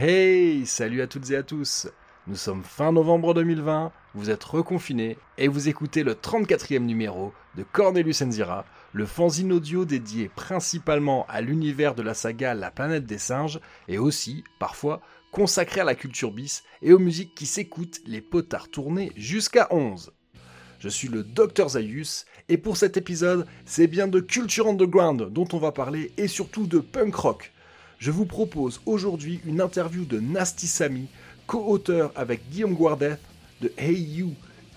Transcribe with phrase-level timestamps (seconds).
[0.00, 1.88] Hey, salut à toutes et à tous.
[2.28, 7.64] Nous sommes fin novembre 2020, vous êtes reconfinés et vous écoutez le 34e numéro de
[7.64, 13.18] Cornelius Enzira, le fanzine audio dédié principalement à l'univers de la saga La planète des
[13.18, 13.58] singes
[13.88, 15.00] et aussi, parfois,
[15.32, 20.12] consacré à la culture bis et aux musiques qui s'écoutent les potards tournés jusqu'à 11.
[20.78, 25.48] Je suis le Dr Zayus et pour cet épisode, c'est bien de Culture Underground dont
[25.52, 27.52] on va parler et surtout de punk rock.
[27.98, 30.72] Je vous propose aujourd'hui une interview de Nasty
[31.48, 33.18] co-auteur avec Guillaume Guardeth
[33.60, 34.34] de Hey You,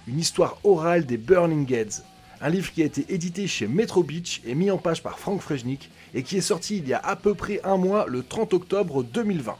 [0.07, 2.01] une histoire orale des Burning Heads,
[2.41, 5.39] un livre qui a été édité chez Metro Beach et mis en page par Frank
[5.39, 8.55] Frejnik et qui est sorti il y a à peu près un mois, le 30
[8.55, 9.55] octobre 2020.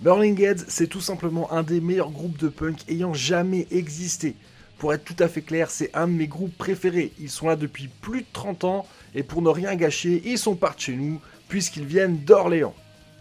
[0.00, 4.34] Burning Heads, c'est tout simplement un des meilleurs groupes de punk ayant jamais existé.
[4.76, 7.12] Pour être tout à fait clair, c'est un de mes groupes préférés.
[7.20, 10.56] Ils sont là depuis plus de 30 ans et pour ne rien gâcher, ils sont
[10.56, 12.74] partis chez nous puisqu'ils viennent d'Orléans.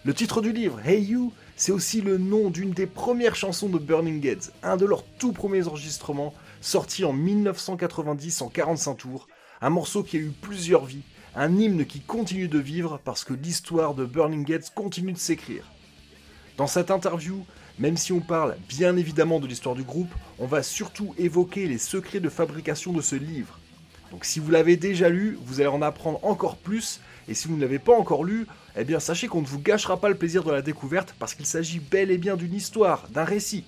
[0.06, 3.80] Le titre du livre, Hey You, c'est aussi le nom d'une des premières chansons de
[3.80, 9.30] Burning Heads, un de leurs tout premiers enregistrements, sorti en 1990 en 45 tours,
[9.62, 11.04] un morceau qui a eu plusieurs vies,
[11.38, 15.72] un hymne qui continue de vivre parce que l'histoire de Burning Heads continue de s'écrire.
[16.58, 17.46] Dans cette interview,
[17.80, 21.78] même si on parle bien évidemment de l'histoire du groupe, on va surtout évoquer les
[21.78, 23.58] secrets de fabrication de ce livre.
[24.12, 27.56] Donc si vous l'avez déjà lu, vous allez en apprendre encore plus, et si vous
[27.56, 30.44] ne l'avez pas encore lu, eh bien sachez qu'on ne vous gâchera pas le plaisir
[30.44, 33.66] de la découverte parce qu'il s'agit bel et bien d'une histoire, d'un récit.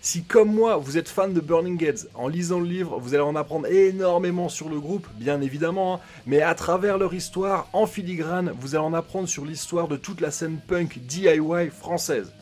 [0.00, 3.22] Si comme moi vous êtes fan de Burning Heads, en lisant le livre vous allez
[3.22, 7.86] en apprendre énormément sur le groupe, bien évidemment, hein, mais à travers leur histoire, en
[7.86, 12.32] filigrane, vous allez en apprendre sur l'histoire de toute la scène punk DIY française.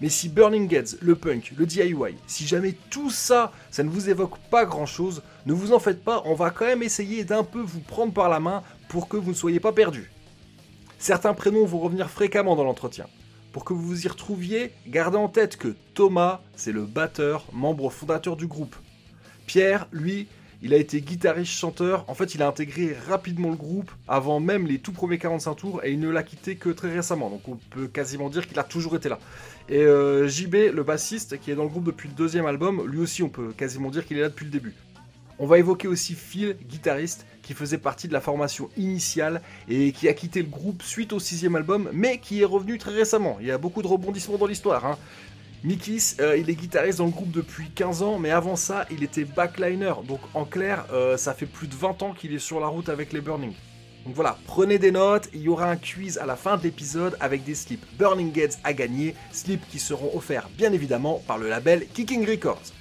[0.00, 4.10] Mais si Burning Heads, le punk, le DIY, si jamais tout ça, ça ne vous
[4.10, 7.42] évoque pas grand chose, ne vous en faites pas, on va quand même essayer d'un
[7.42, 10.12] peu vous prendre par la main pour que vous ne soyez pas perdus.
[10.98, 13.06] Certains prénoms vont revenir fréquemment dans l'entretien.
[13.52, 17.88] Pour que vous vous y retrouviez, gardez en tête que Thomas, c'est le batteur, membre
[17.90, 18.74] fondateur du groupe.
[19.46, 20.26] Pierre, lui,
[20.60, 22.04] il a été guitariste-chanteur.
[22.08, 25.84] En fait, il a intégré rapidement le groupe avant même les tout premiers 45 tours
[25.84, 27.30] et il ne l'a quitté que très récemment.
[27.30, 29.20] Donc on peut quasiment dire qu'il a toujours été là.
[29.68, 32.98] Et euh, JB, le bassiste, qui est dans le groupe depuis le deuxième album, lui
[32.98, 34.74] aussi on peut quasiment dire qu'il est là depuis le début.
[35.40, 40.08] On va évoquer aussi Phil, guitariste, qui faisait partie de la formation initiale et qui
[40.08, 43.38] a quitté le groupe suite au sixième album, mais qui est revenu très récemment.
[43.40, 44.84] Il y a beaucoup de rebondissements dans l'histoire.
[44.84, 44.98] Hein.
[45.62, 49.04] Mikis, euh, il est guitariste dans le groupe depuis 15 ans, mais avant ça, il
[49.04, 49.92] était backliner.
[50.06, 52.88] Donc en clair, euh, ça fait plus de 20 ans qu'il est sur la route
[52.88, 53.52] avec les Burning.
[54.04, 57.16] Donc voilà, prenez des notes, il y aura un quiz à la fin de l'épisode
[57.20, 61.48] avec des slips Burning Gates à gagner, slips qui seront offerts bien évidemment par le
[61.48, 62.72] label Kicking Records.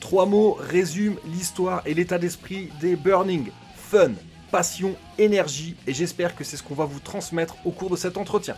[0.00, 4.12] Trois mots résument l'histoire et l'état d'esprit des Burning fun,
[4.50, 8.16] passion, énergie, et j'espère que c'est ce qu'on va vous transmettre au cours de cet
[8.16, 8.56] entretien.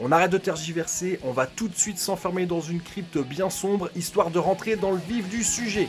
[0.00, 3.90] On arrête de tergiverser, on va tout de suite s'enfermer dans une crypte bien sombre,
[3.94, 5.88] histoire de rentrer dans le vif du sujet.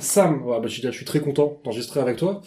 [0.00, 2.40] Sam, bah, je, suis, très content d'enregistrer avec toi.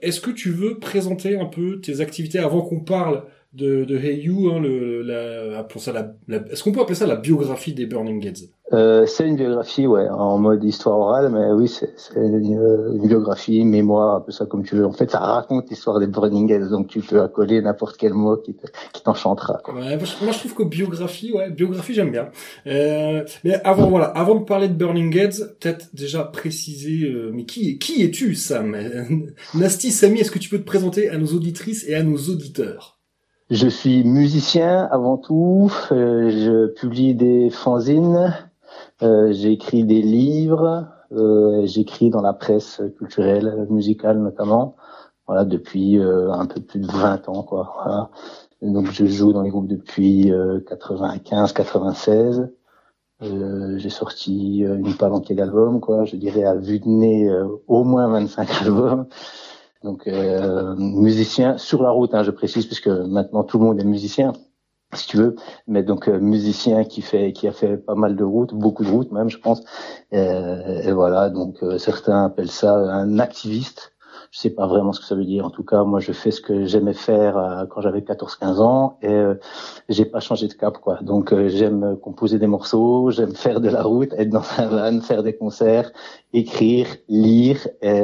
[0.00, 4.20] Est-ce que tu veux présenter un peu tes activités avant qu'on parle de, de Hey
[4.20, 5.66] You, hein, le, la,
[6.50, 10.08] est-ce qu'on peut appeler ça la biographie des Burning Gates euh, C'est une biographie, ouais,
[10.08, 14.64] en mode histoire orale, mais oui, c'est une, une, biographie, mémoire, un peu ça comme
[14.64, 14.86] tu veux.
[14.86, 18.36] En fait, ça raconte l'histoire des Burning Gates, donc tu peux accoler n'importe quel mot
[18.36, 18.54] qui
[19.02, 19.60] t'enchantera.
[19.74, 22.28] Ouais, moi, je trouve que biographie, ouais, biographie, j'aime bien.
[22.68, 27.46] Euh, mais avant, voilà, avant de parler de Burning Gates, peut-être déjà préciser, euh, mais
[27.46, 28.76] qui, qui es-tu, Sam?
[29.54, 32.99] Nasty, Samy, est-ce que tu peux te présenter à nos auditrices et à nos auditeurs?
[33.50, 35.72] Je suis musicien avant tout.
[35.90, 38.32] Euh, je publie des fanzines.
[39.02, 40.86] Euh, J'écris des livres.
[41.12, 44.76] Euh, J'écris dans la presse culturelle, musicale notamment.
[45.26, 47.74] Voilà, depuis euh, un peu plus de 20 ans, quoi.
[47.82, 48.10] Voilà.
[48.62, 50.30] Donc je joue dans les groupes depuis
[50.68, 52.50] 95, 96.
[53.22, 56.04] J'ai sorti une palanquée d'albums, quoi.
[56.04, 57.30] Je dirais à vue de nez
[57.68, 59.06] au moins 25 albums.
[59.82, 63.84] Donc euh, musicien sur la route, hein, je précise, puisque maintenant tout le monde est
[63.84, 64.32] musicien,
[64.94, 65.36] si tu veux.
[65.66, 68.90] Mais donc euh, musicien qui fait, qui a fait pas mal de routes, beaucoup de
[68.90, 69.62] routes même, je pense.
[70.12, 73.92] Euh, et voilà, donc euh, certains appellent ça un activiste.
[74.32, 75.44] Je sais pas vraiment ce que ça veut dire.
[75.44, 79.24] En tout cas, moi, je fais ce que j'aimais faire quand j'avais 14-15 ans et
[79.88, 81.00] j'ai pas changé de cap, quoi.
[81.02, 85.24] Donc, j'aime composer des morceaux, j'aime faire de la route, être dans un van, faire
[85.24, 85.90] des concerts,
[86.32, 88.02] écrire, lire et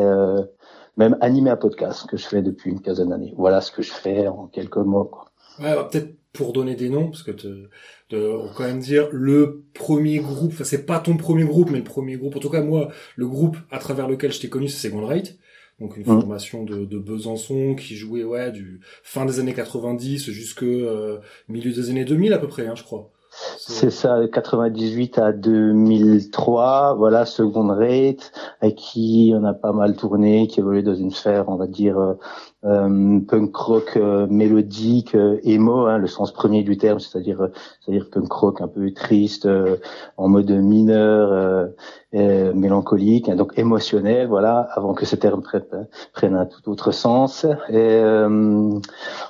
[0.96, 3.34] même animer un podcast que je fais depuis une quinzaine d'années.
[3.36, 5.04] Voilà ce que je fais en quelques mots.
[5.04, 5.30] Quoi.
[5.58, 7.68] Ouais, bah, peut-être pour donner des noms, parce que te,
[8.10, 11.78] de, on quand même dire le premier groupe, enfin c'est pas ton premier groupe, mais
[11.78, 14.68] le premier groupe, en tout cas moi, le groupe à travers lequel je t'ai connu,
[14.68, 15.38] c'est Second Right.
[15.80, 16.20] donc une mm.
[16.20, 21.18] formation de, de, Besançon qui jouait ouais du fin des années 90 jusque euh,
[21.48, 23.10] milieu des années 2000 à peu près, hein, je crois.
[23.58, 30.46] C'est ça, 98 à 2003, voilà, Second Rate, avec qui on a pas mal tourné,
[30.46, 32.16] qui évoluait dans une sphère, on va dire,
[32.66, 37.48] euh, euh, punk rock euh, mélodique, euh, emo, hein, le sens premier du terme, c'est-à-dire
[37.80, 39.48] c'est-à-dire punk rock un peu triste,
[40.16, 41.68] en mode mineur,
[42.12, 45.42] mélancolique, hein, donc émotionnel, voilà, avant que ce terme
[46.12, 47.46] prenne, un tout autre sens.
[47.70, 48.02] Et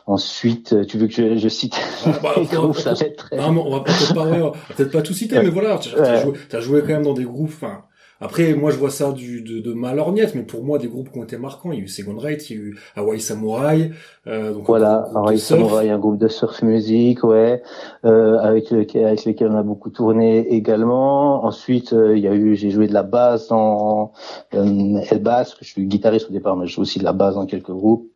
[0.06, 2.34] ensuite, tu veux que je, je cite ah, bah,
[2.74, 3.36] ça va être très...
[3.36, 6.60] Non, on va peut-être pas, peut-être pas tout citer, mais voilà, tu as, joué, as
[6.60, 7.82] joué quand même dans des groupes, enfin
[8.20, 11.12] après, moi, je vois ça du, de, de ma lorgnette, mais pour moi, des groupes
[11.12, 13.20] qui ont été marquants, il y a eu Second Rate, il y a eu Hawaii
[13.20, 13.90] Samurai.
[14.26, 17.62] Euh, donc voilà, Hawaii Samurai, un groupe de surf music, ouais,
[18.04, 21.44] euh, avec, lequel, avec lesquels on a beaucoup tourné également.
[21.44, 24.12] Ensuite, euh, il y a eu, j'ai joué de la basse dans
[24.54, 27.34] euh, El Bass, je suis guitariste au départ, mais je joue aussi de la basse
[27.34, 28.10] dans quelques groupes.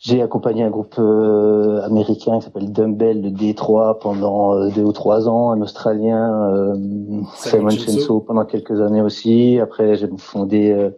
[0.00, 4.92] J'ai accompagné un groupe euh, américain qui s'appelle Dumbbell de Détroit pendant euh, deux ou
[4.92, 6.76] trois ans, un Australien, euh,
[7.34, 9.58] Simon Chenso pendant quelques années aussi.
[9.58, 10.90] Après, j'ai fondé euh,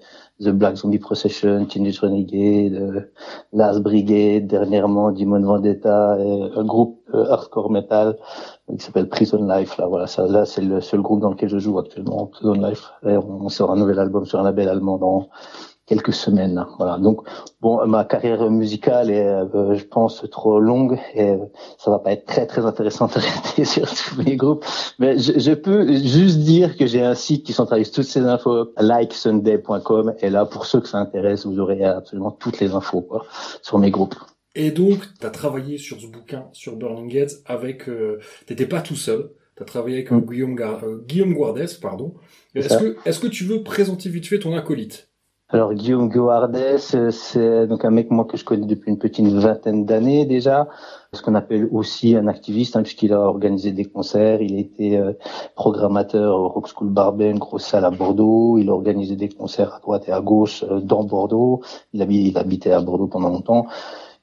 [0.43, 3.11] The Black Zombie Procession, Teenage Renegade,
[3.55, 6.19] Last Brigade, dernièrement Demon Vendetta,
[6.57, 8.19] un groupe hardcore metal
[8.69, 9.79] qui s'appelle Prison Life.
[9.79, 12.91] Là, voilà, ça, là c'est le seul groupe dans lequel je joue actuellement, Prison Life.
[13.07, 15.29] Et on sort un nouvel album sur un label allemand dans
[15.91, 16.65] quelques semaines.
[16.79, 16.99] Voilà.
[16.99, 17.27] Donc
[17.61, 21.35] bon, ma carrière musicale est, euh, je pense, trop longue et
[21.79, 24.65] ça va pas être très très intéressant de rester sur tous les groupes.
[25.01, 28.73] Mais je, je peux juste dire que j'ai un site qui centralise toutes ces infos,
[28.79, 30.15] likesunday.com.
[30.21, 33.27] Et là, pour ceux que ça intéresse, vous aurez absolument toutes les infos quoi,
[33.61, 34.15] sur mes groupes.
[34.55, 37.89] Et donc, tu as travaillé sur ce bouquin, sur Burning Gates, avec...
[37.89, 39.31] Euh, t'étais pas tout seul.
[39.57, 40.21] Tu as travaillé avec mm.
[40.21, 42.15] Guillaume, euh, Guillaume Guardès, pardon.
[42.55, 45.10] Est-ce que, est-ce que tu veux présenter vite fait ton acolyte?
[45.53, 46.79] Alors Guillaume Guardès,
[47.11, 50.69] c'est donc un mec moi que je connais depuis une petite vingtaine d'années déjà,
[51.13, 54.97] ce qu'on appelle aussi un activiste hein, puisqu'il a organisé des concerts, il a été
[54.97, 55.13] euh,
[55.57, 59.75] programmateur au Rock School Barbet, une grosse salle à Bordeaux, il a organisé des concerts
[59.75, 61.63] à droite et à gauche euh, dans Bordeaux,
[61.93, 63.67] il, il habitait à Bordeaux pendant longtemps.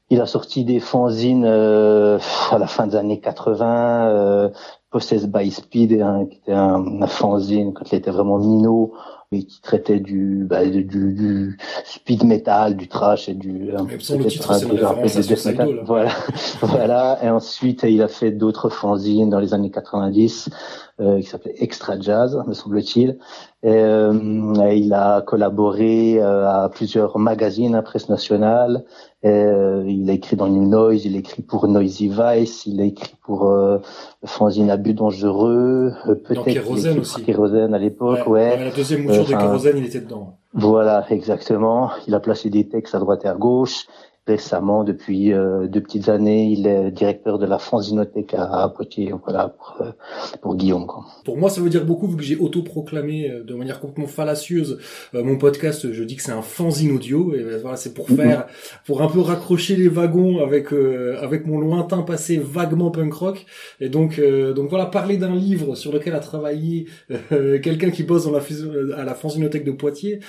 [0.10, 2.18] Il a sorti des fanzines euh,
[2.52, 4.50] à la fin des années 80, euh,
[4.90, 8.94] Possessed by Speed, hein, qui était un, un fanzine quand il était vraiment minot,
[9.32, 13.98] mais qui traitait du, bah, du, du, speed metal, du trash et du un, le
[14.26, 16.12] titre, un, peu, un peu Voilà,
[16.62, 17.20] voilà.
[17.22, 20.50] Et ensuite, il a fait d'autres fanzines dans les années 90
[21.00, 23.18] euh, qui s'appelait Extra Jazz, me semble-t-il.
[23.64, 28.84] Et, euh, il a collaboré euh, à plusieurs magazines à presse nationale.
[29.26, 32.84] Euh, il a écrit dans New Noise, il a écrit pour Noisy Vice, il a
[32.86, 33.80] écrit pour euh,
[34.26, 37.24] fanzine Abus dangereux, peut-être Kérosène aussi.
[37.24, 38.66] Kérosène à l'époque, ouais.
[38.66, 40.38] La deuxième mouture de Kérosène, il était dedans.
[40.54, 41.92] Voilà, exactement.
[42.08, 43.86] Il a placé des textes à droite et à gauche
[44.28, 49.50] récemment, depuis euh, deux petites années, il est directeur de la Fanzinothèque à, Poitiers, voilà,
[49.50, 49.92] pour, euh,
[50.42, 50.86] pour Guillaume.
[50.86, 51.06] Quoi.
[51.24, 54.80] Pour moi, ça veut dire beaucoup, vu que j'ai autoproclamé euh, de manière complètement fallacieuse
[55.14, 58.48] mon podcast, je dis que c'est un fanzine audio, et voilà, c'est pour faire,
[58.86, 60.68] pour un peu raccrocher les wagons avec
[61.22, 63.46] avec mon lointain passé vaguement punk rock,
[63.80, 64.22] et donc
[64.56, 66.88] donc voilà, parler d'un livre sur lequel a travaillé
[67.30, 68.42] quelqu'un qui bosse dans la
[68.98, 70.20] à la Fanzinothèque de Poitiers,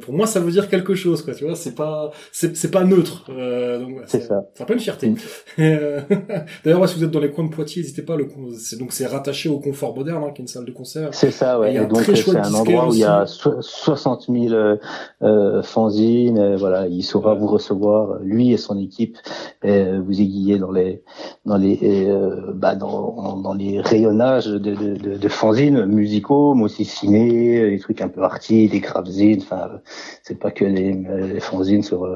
[0.00, 3.25] pour moi, ça veut dire quelque chose, quoi, tu vois, c'est pas c'est pas neutre.
[3.28, 4.46] Euh, donc c'est ça.
[4.54, 5.10] C'est un peu une fierté.
[5.10, 5.16] Mm.
[5.58, 6.00] Euh,
[6.64, 8.16] d'ailleurs, si vous êtes dans les coins de Poitiers, n'hésitez pas.
[8.16, 8.28] Le
[8.58, 11.08] c'est donc c'est rattaché au Confort Moderne, hein, qui est une salle de concert.
[11.12, 11.74] C'est ça, ouais.
[11.74, 14.76] Et, donc c'est un endroit où il y a 60 000 euh,
[15.22, 16.38] euh, fanzines.
[16.38, 19.16] Euh, voilà, il saura vous recevoir, lui et son équipe,
[19.62, 21.02] et vous aiguiller dans les
[21.44, 22.08] dans les
[22.54, 27.78] bah dans dans les rayonnages de de, de, de fanzines musicaux, mais aussi ciné, des
[27.78, 29.40] trucs un peu arty, des grapzines.
[29.42, 29.70] Enfin,
[30.22, 32.06] c'est pas que les, les fanzines sur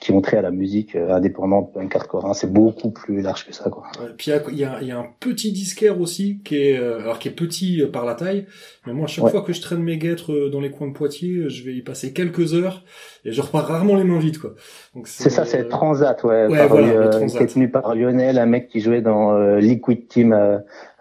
[0.00, 2.26] qui vont à la musique euh, indépendante punk hardcore.
[2.26, 2.34] Hein.
[2.34, 3.84] C'est beaucoup plus large que ça, quoi.
[4.16, 7.28] puis il y a, y a, un petit disquaire aussi qui est, euh, alors qui
[7.28, 8.46] est petit euh, par la taille,
[8.88, 11.50] mais moi à chaque fois que je traîne mes guêtres dans les coins de Poitiers,
[11.50, 12.84] je vais y passer quelques heures
[13.24, 14.54] et je repars rarement les mains vides, quoi.
[15.04, 16.46] C'est ça, c'est Transat, ouais.
[16.46, 20.34] ouais voilà, tenu par Lionel, un mec qui jouait dans Liquid Team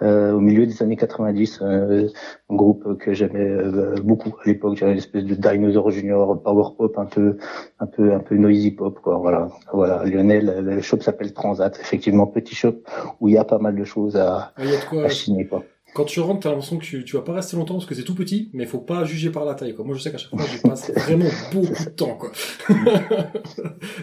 [0.02, 2.08] au milieu des années 90, un
[2.56, 3.56] groupe que j'aimais
[4.04, 4.76] beaucoup à l'époque.
[4.76, 7.38] J'avais une espèce de dinosaure junior, power pop, un peu,
[7.80, 10.04] un peu, un peu noisy pop, quoi voilà, voilà.
[10.04, 12.76] Lionel, le shop s'appelle Transat, effectivement petit shop
[13.22, 15.64] où il y a pas mal de choses à, à chiner quoi.
[15.98, 18.04] Quand tu rentres, t'as l'impression que tu, tu vas pas rester longtemps parce que c'est
[18.04, 19.74] tout petit, mais faut pas juger par la taille.
[19.74, 19.84] Quoi.
[19.84, 22.16] Moi, je sais qu'à chaque fois, j'y passe vraiment beaucoup de temps.
[22.16, 22.32] Quoi.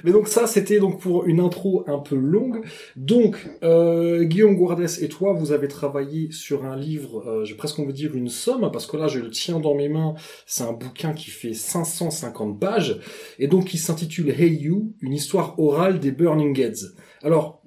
[0.03, 2.65] mais donc ça, c'était donc pour une intro un peu longue.
[2.97, 7.79] Donc, euh, Guillaume Guardès et toi, vous avez travaillé sur un livre, euh, j'ai presque
[7.79, 10.15] envie de dire une somme, parce que là, je le tiens dans mes mains.
[10.47, 12.99] C'est un bouquin qui fait 550 pages,
[13.39, 16.97] et donc qui s'intitule Hey You, une histoire orale des Burning Heads.
[17.23, 17.63] Alors,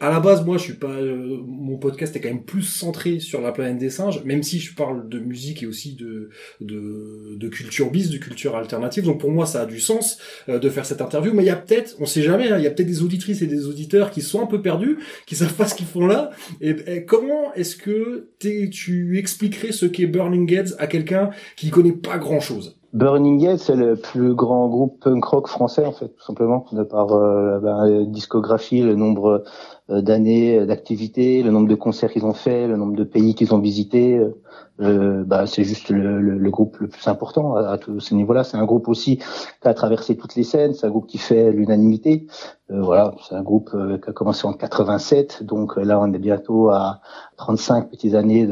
[0.00, 0.88] à la base, moi, je suis pas.
[0.88, 4.58] Euh, mon podcast est quand même plus centré sur la planète des singes, même si
[4.58, 6.30] je parle de musique et aussi de
[6.60, 9.04] de, de culture bis, de culture alternative.
[9.04, 11.34] Donc pour moi, ça a du sens euh, de faire cette interview.
[11.34, 13.42] Mais il y a peut-être, on sait jamais, hein, il y a peut-être des auditrices
[13.42, 16.30] et des auditeurs qui sont un peu perdus, qui savent pas ce qu'ils font là.
[16.62, 22.16] Et, comment est-ce que tu expliquerais ce qu'est Burning Heads à quelqu'un qui connaît pas
[22.16, 22.80] grand-chose?
[22.92, 26.82] Burning Head, c'est le plus grand groupe punk rock français en fait, tout simplement, de
[26.82, 29.44] par euh, la discographie, le nombre
[29.90, 33.58] d'années d'activité, le nombre de concerts qu'ils ont fait, le nombre de pays qu'ils ont
[33.58, 34.16] visités.
[34.16, 34.40] Euh,
[34.80, 38.14] euh, bah, c'est juste le, le, le, groupe le plus important à, à tous ces
[38.14, 38.44] niveaux-là.
[38.44, 40.72] C'est un groupe aussi qui a traversé toutes les scènes.
[40.72, 42.26] C'est un groupe qui fait l'unanimité.
[42.72, 46.12] Euh, voilà, c'est un groupe euh, qui a commencé en 87, donc euh, là on
[46.12, 47.00] est bientôt à
[47.36, 48.46] 35 petites années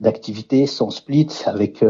[0.00, 1.84] d'activité sans split, avec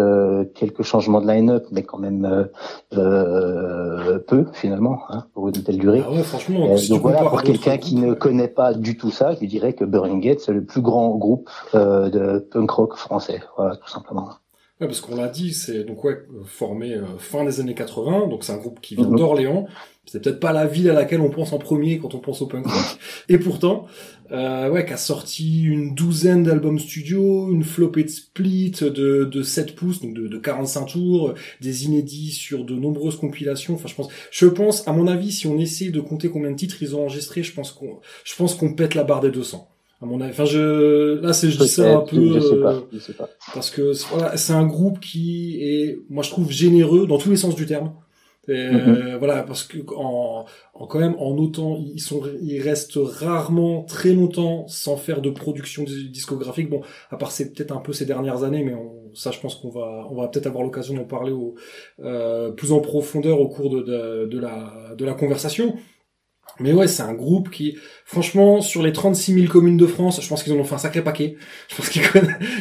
[0.54, 2.48] quelques changements de line-up, mais quand même
[2.90, 6.02] peu finalement hein, pour une telle durée.
[6.06, 6.74] Ah ouais, franchement.
[6.88, 10.20] donc voilà, pour quelqu'un qui ne connaît pas du tout ça, je dirais que Burning
[10.20, 13.42] Gate c'est le plus grand groupe de punk rock français.
[13.56, 14.28] Voilà, tout simplement.
[14.80, 18.52] Ouais, parce qu'on l'a dit, c'est donc ouais formé fin des années 80, donc c'est
[18.52, 19.16] un groupe qui vient mhm.
[19.16, 19.66] d'Orléans.
[20.04, 22.46] C'est peut-être pas la ville à laquelle on pense en premier quand on pense au
[22.46, 22.98] punk rock.
[23.28, 23.86] Et pourtant,
[24.32, 29.42] euh, ouais, qui a sorti une douzaine d'albums studio, une flopée de split de, de
[29.42, 33.74] 7 pouces, donc de, de 45 tours, des inédits sur de nombreuses compilations.
[33.74, 36.56] Enfin, je pense, je pense, à mon avis, si on essaie de compter combien de
[36.56, 39.68] titres ils ont enregistrés, je pense qu'on, je pense qu'on pète la barre des 200
[40.02, 40.32] à mon avis.
[40.32, 43.30] Enfin, je là, c'est je dis ça un peu je sais pas, je sais pas.
[43.54, 47.36] parce que voilà, c'est un groupe qui est, moi, je trouve généreux dans tous les
[47.36, 47.92] sens du terme.
[48.48, 50.44] Euh, voilà, parce que en,
[50.74, 55.30] en, quand même en autant ils sont ils restent rarement très longtemps sans faire de
[55.30, 56.68] production discographique.
[56.68, 56.80] Bon,
[57.10, 59.70] à part c'est peut-être un peu ces dernières années, mais on, ça je pense qu'on
[59.70, 61.54] va on va peut-être avoir l'occasion d'en parler au,
[62.00, 65.76] euh, plus en profondeur au cours de, de, de la de la conversation.
[66.60, 70.28] Mais ouais, c'est un groupe qui, franchement, sur les 36 000 communes de France, je
[70.28, 71.36] pense qu'ils en ont fait un sacré paquet.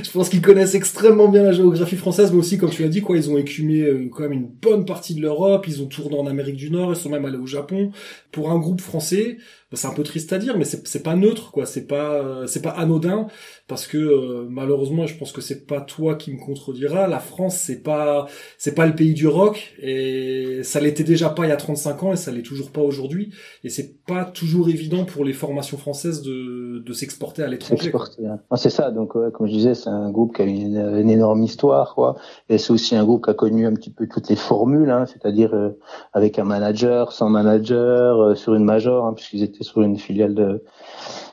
[0.03, 3.01] Je pense qu'ils connaissent, extrêmement bien la géographie française, mais aussi, comme tu l'as dit,
[3.01, 6.17] quoi, ils ont écumé euh, quand même une bonne partie de l'Europe, ils ont tourné
[6.17, 7.91] en Amérique du Nord, ils sont même allés au Japon.
[8.31, 9.37] Pour un groupe français,
[9.71, 11.65] bah, c'est un peu triste à dire, mais c'est pas neutre, quoi.
[11.65, 13.27] C'est pas, c'est pas anodin,
[13.67, 17.07] parce que euh, malheureusement, je pense que c'est pas toi qui me contrediras.
[17.07, 18.27] La France, c'est pas,
[18.57, 22.03] c'est pas le pays du rock, et ça l'était déjà pas il y a 35
[22.03, 23.31] ans, et ça l'est toujours pas aujourd'hui.
[23.63, 27.91] Et c'est pas toujours évident pour les formations françaises de, de s'exporter à l'étranger.
[28.25, 28.39] Hein.
[28.57, 28.91] c'est ça.
[28.91, 32.15] Donc, comme je disais, c'est un groupe qui a une, une, énorme histoire, quoi.
[32.49, 35.05] Et c'est aussi un groupe qui a connu un petit peu toutes les formules, hein,
[35.05, 35.77] c'est-à-dire euh,
[36.13, 40.35] avec un manager, sans manager, euh, sur une major, hein, puisqu'ils étaient sur une filiale
[40.35, 40.63] de,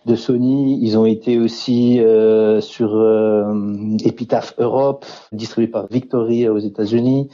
[0.09, 0.79] de Sony.
[0.83, 7.29] Ils ont été aussi euh, sur euh, Epitaph Europe, distribué par Victory aux États-Unis.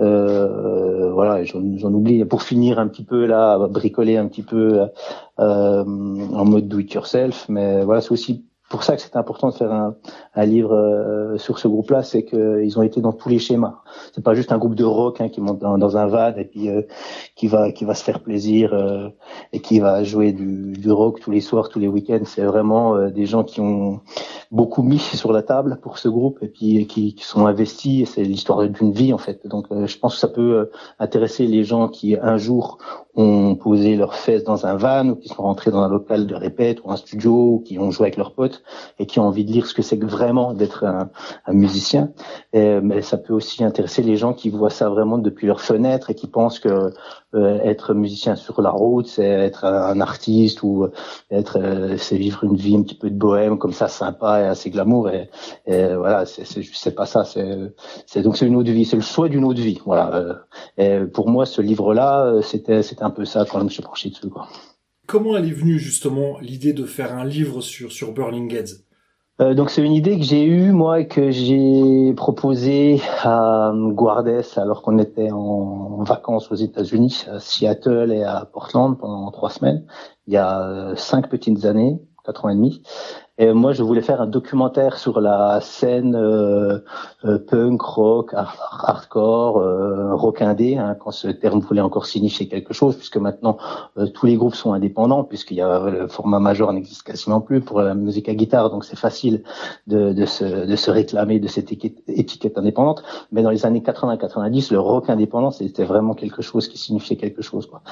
[0.00, 2.24] Euh, voilà, j'en oublie.
[2.24, 4.86] Pour finir un petit peu là, bricoler un petit peu
[5.38, 7.46] euh, en mode do it yourself.
[7.48, 9.94] Mais voilà, c'est aussi pour ça que c'est important de faire un,
[10.34, 13.80] un livre euh, sur ce groupe-là, c'est qu'ils ont été dans tous les schémas.
[14.12, 16.44] C'est pas juste un groupe de rock hein, qui monte dans, dans, un van et
[16.44, 16.82] puis euh,
[17.36, 19.08] qui va qui va se faire plaisir euh,
[19.52, 22.24] et qui va jouer du, du, rock tous les soirs, tous les week-ends.
[22.24, 24.00] C'est vraiment des gens qui ont
[24.50, 28.10] beaucoup mis sur la table pour ce groupe et puis qui, qui sont investis.
[28.10, 29.46] C'est l'histoire d'une vie en fait.
[29.46, 32.78] Donc je pense que ça peut intéresser les gens qui un jour
[33.16, 36.34] ont posé leurs fesses dans un van ou qui sont rentrés dans un local de
[36.34, 38.62] répète ou un studio ou qui ont joué avec leurs potes
[38.98, 41.10] et qui ont envie de lire ce que c'est vraiment d'être un,
[41.46, 42.10] un, musicien.
[42.52, 46.10] Et, mais ça peut aussi intéresser les gens qui voient ça vraiment depuis leur fenêtre
[46.10, 46.90] et qui pensent que euh,
[47.36, 50.88] être musicien sur la route, c'est être un artiste ou
[51.30, 54.44] être euh, c'est vivre une vie un petit peu de bohème comme ça, sympa et
[54.44, 55.10] assez glamour.
[55.10, 55.30] Et,
[55.66, 57.24] et voilà, c'est pas ça.
[57.24, 59.80] C'est donc c'est une autre vie, c'est le souhait d'une autre vie.
[59.84, 60.44] Voilà.
[60.78, 64.10] Euh, pour moi, ce livre-là, c'était c'était un peu ça quand je me suis penché
[64.10, 64.28] dessus.
[64.28, 64.48] Quoi.
[65.06, 68.85] Comment elle est venue justement l'idée de faire un livre sur sur Burning Heads?
[69.40, 74.82] Euh, donc c'est une idée que j'ai eue moi que j'ai proposée à Guardes alors
[74.82, 79.84] qu'on était en, vacances aux États-Unis, à Seattle et à Portland pendant trois semaines,
[80.26, 82.82] il y a cinq petites années, quatre ans et demi.
[83.38, 86.78] Et moi, je voulais faire un documentaire sur la scène euh,
[87.26, 92.72] euh, punk, rock, hardcore, euh, rock indé, hein, quand ce terme voulait encore signifier quelque
[92.72, 93.58] chose, puisque maintenant
[94.14, 97.82] tous les groupes sont indépendants, puisqu'il y a le format majeur n'existe quasiment plus pour
[97.82, 99.42] la musique à guitare, donc c'est facile
[99.86, 103.02] de, se, réclamer de cette étiquette, indépendante.
[103.32, 107.42] Mais dans les années 80-90, le rock indépendant, c'était vraiment quelque chose qui signifiait quelque
[107.42, 107.66] chose.
[107.66, 107.82] Quoi.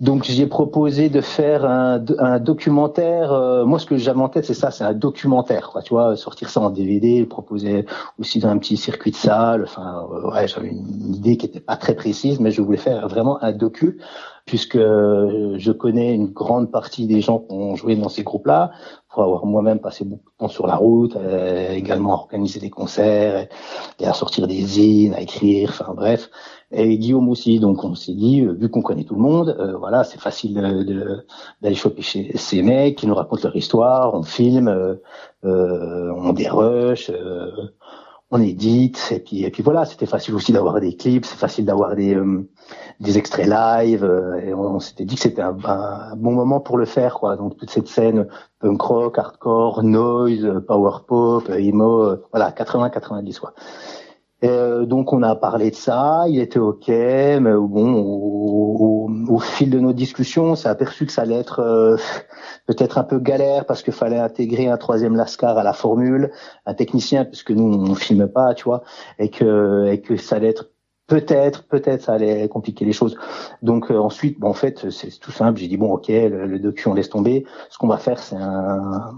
[0.00, 3.64] Donc j'ai proposé de faire un, un documentaire.
[3.66, 6.60] moi, ce que j'avais en tête, c'est ça, c'est documentaire, quoi, tu vois, sortir ça
[6.60, 7.86] en DVD, proposer
[8.18, 9.64] aussi dans un petit circuit de salle.
[9.64, 13.08] Enfin, euh, ouais, j'avais une idée qui était pas très précise, mais je voulais faire
[13.08, 14.00] vraiment un docu,
[14.46, 18.72] puisque je connais une grande partie des gens qui ont joué dans ces groupes-là,
[19.10, 22.70] pour avoir moi-même passé beaucoup de temps sur la route, euh, également à organiser des
[22.70, 23.48] concerts
[23.98, 26.30] et, à sortir des zines, à écrire, enfin bref
[26.72, 27.58] et Guillaume aussi.
[27.60, 30.54] Donc on s'est dit, euh, vu qu'on connaît tout le monde, euh, voilà, c'est facile
[31.60, 37.10] d'aller choper chez ces mecs qui nous racontent leur histoire, on filme, euh, on dérush,
[38.32, 41.64] on édite, et puis et puis voilà, c'était facile aussi d'avoir des clips, c'est facile
[41.64, 42.16] d'avoir des
[43.00, 44.04] des extraits live,
[44.44, 45.52] et on, s'était dit que c'était un,
[46.16, 47.36] bon moment pour le faire, quoi.
[47.36, 48.28] Donc toute cette scène
[48.60, 53.54] punk rock, hardcore, noise, power pop, emo, voilà, 80-90 quoi.
[54.42, 59.68] Euh, donc on a parlé de ça, il était ok, mais bon, au, au, fil
[59.68, 61.96] de nos discussions, on s'est aperçu que ça allait être euh,
[62.66, 66.30] peut-être un peu galère parce qu'il fallait intégrer un troisième lascar à la formule,
[66.64, 68.82] un technicien puisque nous on filme pas, tu vois,
[69.18, 70.70] et que et que ça allait être
[71.10, 73.18] peut-être, peut-être ça allait compliquer les choses.
[73.62, 75.58] Donc euh, ensuite, bon, en fait, c'est tout simple.
[75.58, 77.44] J'ai dit bon, ok, le, le, docu on laisse tomber.
[77.68, 79.12] Ce qu'on va faire, c'est un,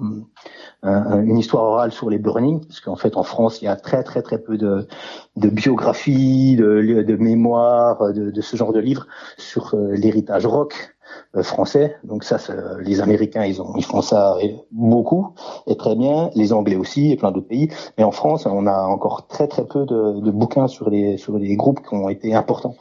[0.83, 4.03] une histoire orale sur les burnings, parce qu'en fait en France, il y a très
[4.03, 4.89] très très peu de,
[5.37, 9.07] de biographies, de, de mémoires, de, de, ce genre de livres
[9.37, 10.97] sur euh, l'héritage rock
[11.43, 11.97] français.
[12.05, 12.37] Donc ça,
[12.81, 14.37] les Américains, ils, ont, ils font ça
[14.71, 15.29] beaucoup
[15.67, 16.31] et très bien.
[16.35, 17.69] Les Anglais aussi et plein d'autres pays.
[17.97, 21.39] Mais en France, on a encore très très peu de, de bouquins sur les sur
[21.39, 22.77] les groupes qui ont été importants.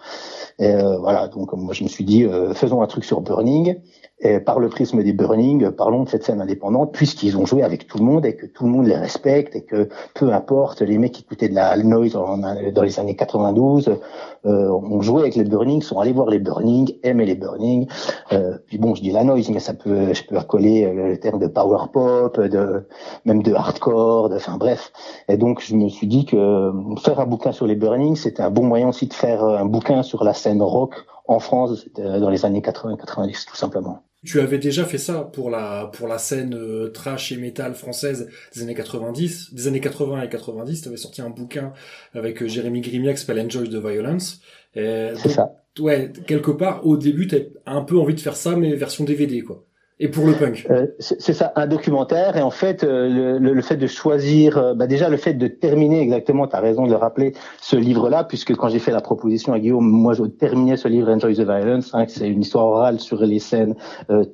[0.59, 3.77] Et euh, voilà, donc moi je me suis dit, euh, faisons un truc sur Burning.
[4.23, 7.87] Et par le prisme des Burning, parlons de cette scène indépendante, puisqu'ils ont joué avec
[7.87, 10.99] tout le monde et que tout le monde les respecte et que peu importe, les
[10.99, 13.97] mecs qui écoutaient de la noise dans les années 92
[14.45, 17.87] euh, ont joué avec les Burning, sont allés voir les Burning, aimaient les Burning.
[18.31, 21.19] Euh, puis bon, je dis la noise, mais ça peut, je peux accoler euh, le
[21.19, 22.85] terme de power pop, de
[23.25, 24.91] même de hardcore, de, enfin bref.
[25.29, 26.71] Et donc je me suis dit que
[27.03, 30.03] faire un bouquin sur les Burning, c'était un bon moyen aussi de faire un bouquin
[30.03, 30.93] sur la scène rock
[31.27, 34.03] en France dans les années 80-90 tout simplement.
[34.23, 38.29] Tu avais déjà fait ça pour la pour la scène euh, trash et metal française
[38.53, 40.81] des années 90, des années 80 et 90.
[40.81, 41.73] Tu avais sorti un bouquin
[42.13, 44.41] avec euh, Jérémy Grimiac qui s'appelle Enjoy the Violence.
[44.73, 45.55] C'est ça.
[45.79, 49.41] Ouais, quelque part au début, t'as un peu envie de faire ça, mais version DVD
[49.41, 49.65] quoi.
[50.03, 50.65] Et pour le punk.
[50.71, 52.35] Euh, c'est ça, un documentaire.
[52.35, 55.45] Et en fait, euh, le, le, fait de choisir, euh, bah déjà le fait de
[55.45, 59.01] terminer exactement, tu as raison de le rappeler, ce livre-là, puisque quand j'ai fait la
[59.01, 62.65] proposition à Guillaume, moi je terminais ce livre Enjoy the Violence, hein, c'est une histoire
[62.65, 63.75] orale sur les scènes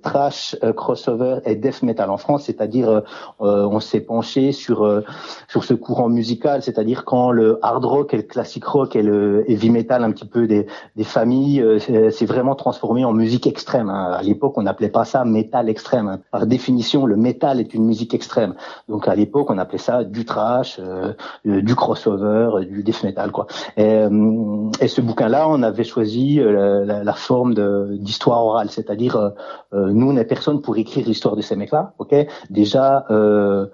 [0.01, 3.03] trash, crossover et death metal en France, c'est-à-dire
[3.39, 5.03] on s'est penché sur
[5.47, 9.43] sur ce courant musical, c'est-à-dire quand le hard rock et le classic rock et le
[9.51, 13.89] heavy metal un petit peu des, des familles, c'est vraiment transformé en musique extrême.
[13.89, 14.11] Hein.
[14.13, 15.25] À l'époque, on n'appelait pas ça
[15.65, 16.07] extrême.
[16.07, 16.19] Hein.
[16.31, 18.53] Par définition, le métal est une musique extrême.
[18.87, 21.13] Donc à l'époque, on appelait ça du trash, euh,
[21.47, 23.47] euh, du crossover, euh, du death metal, quoi.
[23.77, 24.07] Et,
[24.87, 27.53] ce bouquin-là, on avait choisi la, la, forme
[27.97, 29.33] d'histoire orale, c'est-à-dire
[29.73, 32.15] nous, on n'est personne pour écrire l'histoire de ces mecs-là, ok?
[32.49, 33.05] Déjà.
[33.09, 33.67] Euh,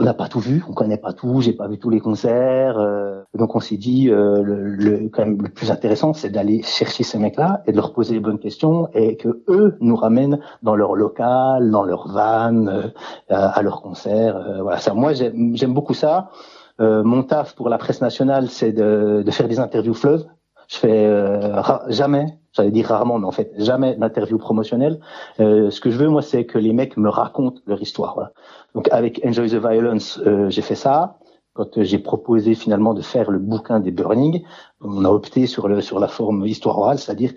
[0.00, 2.78] on n'a pas tout vu, on connaît pas tout, j'ai pas vu tous les concerts.
[2.78, 6.62] Euh, donc on s'est dit euh, le, le, quand même le plus intéressant, c'est d'aller
[6.62, 10.40] chercher ces mecs-là et de leur poser les bonnes questions et que eux nous ramènent
[10.62, 12.88] dans leur local, dans leur van, euh,
[13.28, 14.62] à leur concert.
[14.62, 16.30] voilà, ça, moi j'aime beaucoup ça.
[16.78, 20.24] mon taf pour la presse nationale, c'est de, de faire des interviews fleuves.
[20.70, 21.52] Je fais
[21.88, 25.00] jamais j'allais dire rarement, mais en fait jamais d'interview promotionnelle.
[25.40, 28.14] Euh, ce que je veux, moi, c'est que les mecs me racontent leur histoire.
[28.14, 28.32] Voilà.
[28.74, 31.18] Donc avec Enjoy the Violence, euh, j'ai fait ça.
[31.52, 34.44] Quand j'ai proposé finalement de faire le bouquin des Burning,
[34.80, 37.32] on a opté sur le sur la forme histoire orale, c'est-à-dire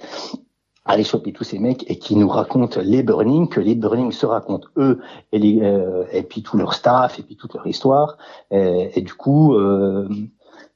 [0.85, 4.25] aller choper tous ces mecs et qui nous racontent les Burning, que les Burning se
[4.25, 4.99] racontent eux
[5.31, 8.17] et, les, euh, et puis tout leur staff et puis toute leur histoire.
[8.51, 10.07] Et, et du coup, euh,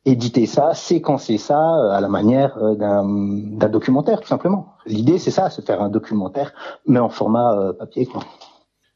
[0.08, 4.74] éditer ça, séquencer ça euh, à la manière euh, d'un documentaire, tout simplement.
[4.86, 6.54] L'idée, c'est ça, se faire un documentaire,
[6.86, 8.24] mais en format euh, papier, quoi.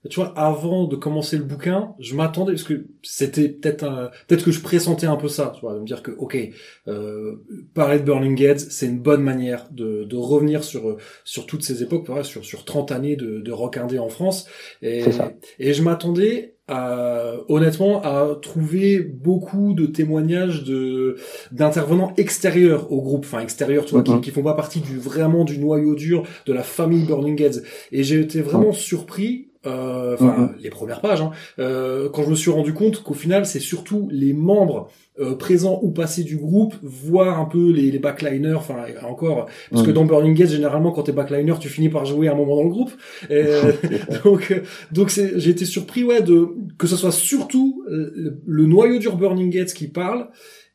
[0.09, 4.51] tu vois, avant de commencer le bouquin, je m'attendais parce que c'était peut-être peut-être que
[4.51, 6.37] je pressentais un peu ça, tu vois, de me dire que ok,
[6.87, 7.43] euh,
[7.75, 10.95] parler de Burning Heads, c'est une bonne manière de, de revenir sur
[11.25, 14.47] sur toutes ces époques, sur sur 30 années de, de rock indé en France,
[14.81, 15.03] et,
[15.59, 21.17] et je m'attendais à, honnêtement à trouver beaucoup de témoignages de
[21.51, 24.21] d'intervenants extérieurs au groupe, enfin extérieurs, tu vois, qui, mm-hmm.
[24.21, 27.61] qui font pas partie du vraiment du noyau dur de la famille Burning Heads.
[27.91, 30.61] Et j'ai été vraiment surpris euh, enfin mm-hmm.
[30.61, 34.07] les premières pages, hein, euh, quand je me suis rendu compte qu'au final c'est surtout
[34.11, 38.85] les membres euh, présents ou passés du groupe, voire un peu les, les backliners, enfin
[39.03, 39.93] encore, parce que mm.
[39.93, 42.69] dans Burning Gates généralement quand t'es backliner tu finis par jouer un moment dans le
[42.69, 42.91] groupe,
[44.23, 46.47] donc donc c'est j'ai été surpris ouais de
[46.77, 50.29] que ce soit surtout le, le noyau dur Burning Gates qui parle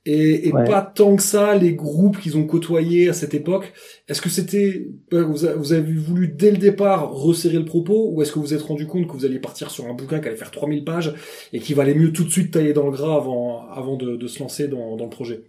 [0.06, 3.72] et, et pas tant que ça les groupes qu'ils ont côtoyés à cette époque.
[4.08, 8.32] Est-ce que c'était euh, vous, avez voulu dès le départ resserrer le propos ou est-ce
[8.32, 10.36] que vous vous êtes rendu compte que vous alliez partir sur un bouquin qui allait
[10.36, 11.14] faire 3000 pages
[11.52, 14.26] et qu'il valait mieux tout de suite tailler dans le gras avant avant de, de
[14.28, 15.42] se lancer dans, dans le projet?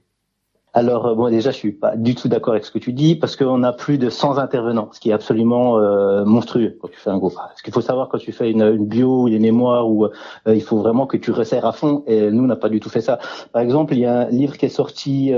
[0.77, 3.15] Alors euh, bon, déjà, je suis pas du tout d'accord avec ce que tu dis
[3.15, 6.99] parce qu'on a plus de 100 intervenants, ce qui est absolument euh, monstrueux quand tu
[6.99, 7.33] fais un groupe.
[7.55, 10.09] Ce qu'il faut savoir quand tu fais une, bio ou des mémoires, où euh,
[10.45, 12.03] il faut vraiment que tu resserres à fond.
[12.05, 13.17] Et nous, on n'a pas du tout fait ça.
[13.53, 15.33] Par exemple, il y a un livre qui est sorti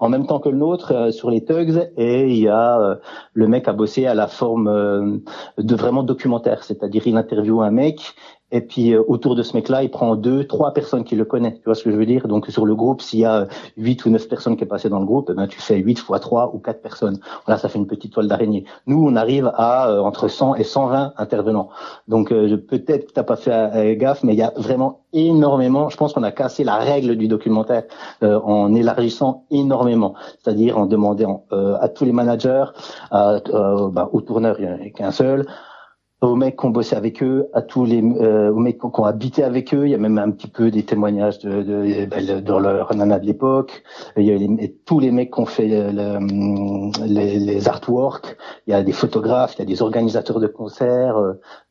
[0.00, 2.98] en même temps que le nôtre sur les Tugs, et il y a
[3.34, 5.20] le mec a bossé à la forme
[5.58, 8.16] de vraiment documentaire, c'est-à-dire il interviewe un mec
[8.52, 11.54] et puis euh, autour de ce mec-là, il prend deux, trois personnes qui le connaissent.
[11.54, 12.28] Tu vois ce que je veux dire?
[12.28, 15.00] Donc sur le groupe, s'il y a huit ou neuf personnes qui est passé dans
[15.00, 17.18] le groupe, eh ben tu fais huit fois trois ou quatre personnes.
[17.46, 18.64] Voilà, ça fait une petite toile d'araignée.
[18.86, 21.70] Nous, on arrive à euh, entre 100 et 120 intervenants.
[22.08, 25.88] Donc euh, peut-être que t'as pas fait gaffe, mais il y a vraiment énormément.
[25.88, 27.84] Je pense qu'on a cassé la règle du documentaire
[28.22, 32.64] en élargissant énormément, c'est-à-dire en demandant à tous les managers,
[33.10, 35.46] bah, aux tourneurs, il n'y en a qu'un seul
[36.22, 39.04] aux mecs qui ont bossé avec eux, à tous les euh, aux mecs qui ont
[39.04, 39.86] habité avec eux.
[39.86, 43.18] Il y a même un petit peu des témoignages de, de, de, de leur nana
[43.18, 43.82] de l'époque.
[44.16, 46.18] Il y a les, tous les mecs qui ont fait le,
[47.04, 48.36] les, les, artworks.
[48.68, 51.16] Il y a des photographes, il y a des organisateurs de concerts.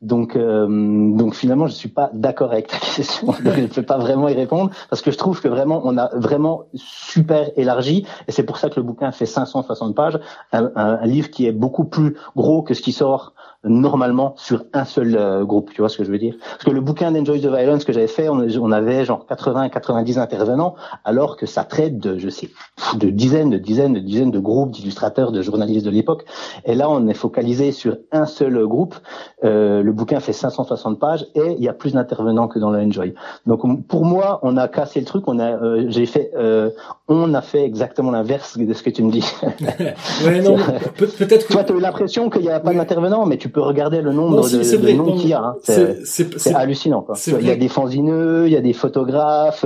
[0.02, 3.34] Donc, euh, donc finalement, je suis pas d'accord avec ta question.
[3.46, 6.10] je ne peux pas vraiment y répondre parce que je trouve que vraiment, on a
[6.18, 8.06] vraiment super élargi.
[8.28, 10.20] Et c'est pour ça que le bouquin fait 560 pages,
[10.52, 14.86] un, un livre qui est beaucoup plus gros que ce qui sort normalement sur un
[14.86, 15.72] seul euh, groupe.
[15.74, 16.36] Tu vois ce que je veux dire?
[16.40, 20.18] Parce que le bouquin d'Enjoy the Violence que j'avais fait, on, avait genre 80 90
[20.18, 22.50] intervenants, alors que ça traite de, je sais,
[22.96, 26.26] de dizaines, de dizaines, de dizaines de groupes d'illustrateurs, de journalistes de l'époque.
[26.66, 28.96] Et là, on est focalisé sur un seul groupe.
[29.44, 32.80] Euh, le bouquin fait 560 pages et il y a plus d'intervenants que dans le
[32.80, 33.14] Enjoy.
[33.46, 35.28] Donc pour moi, on a cassé le truc.
[35.28, 36.72] On a, euh, j'ai fait, euh,
[37.08, 39.26] on a fait exactement l'inverse de ce que tu me dis.
[40.26, 40.58] ouais, non,
[40.98, 41.54] peut-être que...
[41.54, 44.12] Toi, tu as eu l'impression qu'il n'y a pas d'intervenants, mais tu peux regarder le
[44.12, 45.44] nombre de, de noms qu'il y a.
[45.44, 45.56] Hein.
[45.64, 47.02] C'est hallucinant.
[47.02, 47.16] Quoi.
[47.28, 49.66] Il y a des fanzineux, il y a des photographes,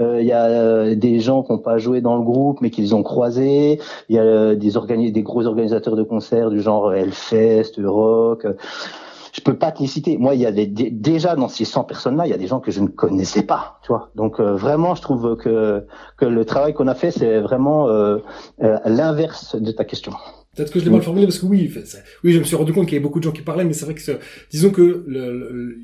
[0.00, 2.70] euh, il y a euh, des gens qui n'ont pas joué dans le groupe mais
[2.70, 3.80] qu'ils ont croisés.
[4.08, 8.46] Il y a euh, des, organi des gros organisateurs de concerts du genre Hellfest, Rock
[9.32, 10.16] je peux pas te les citer.
[10.16, 12.58] Moi, il y a des, déjà dans ces 100 personnes-là, il y a des gens
[12.58, 14.08] que je ne connaissais pas, tu vois.
[14.14, 15.84] Donc vraiment, je trouve que
[16.16, 17.86] que le travail qu'on a fait, c'est vraiment
[18.62, 20.12] euh, l'inverse de ta question.
[20.56, 21.70] Peut-être que je l'ai mal formulé parce que oui,
[22.24, 23.74] oui, je me suis rendu compte qu'il y avait beaucoup de gens qui parlaient, mais
[23.74, 24.00] c'est vrai que
[24.50, 25.76] disons que le, le,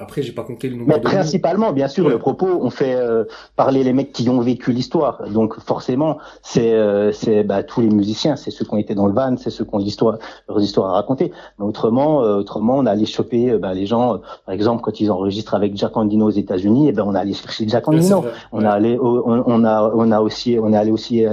[0.00, 0.88] après j'ai pas compté le nombre.
[0.88, 4.72] Mais principalement, bien sûr, le propos, on fait euh, parler les mecs qui ont vécu
[4.72, 5.30] l'histoire.
[5.30, 9.06] Donc forcément, c'est euh, c'est bah, tous les musiciens, c'est ceux qui ont été dans
[9.06, 11.30] le van, c'est ceux qui ont l'histoire, leurs histoires à raconter.
[11.60, 14.20] Mais autrement, euh, autrement, on allait choper bah, les gens.
[14.46, 17.34] par exemple, quand ils enregistrent avec Jack Andino aux États-Unis, et eh ben on allait
[17.34, 18.24] chercher Jack Andino.
[18.50, 21.24] on a allé, on, on, a on a aussi on est allé aussi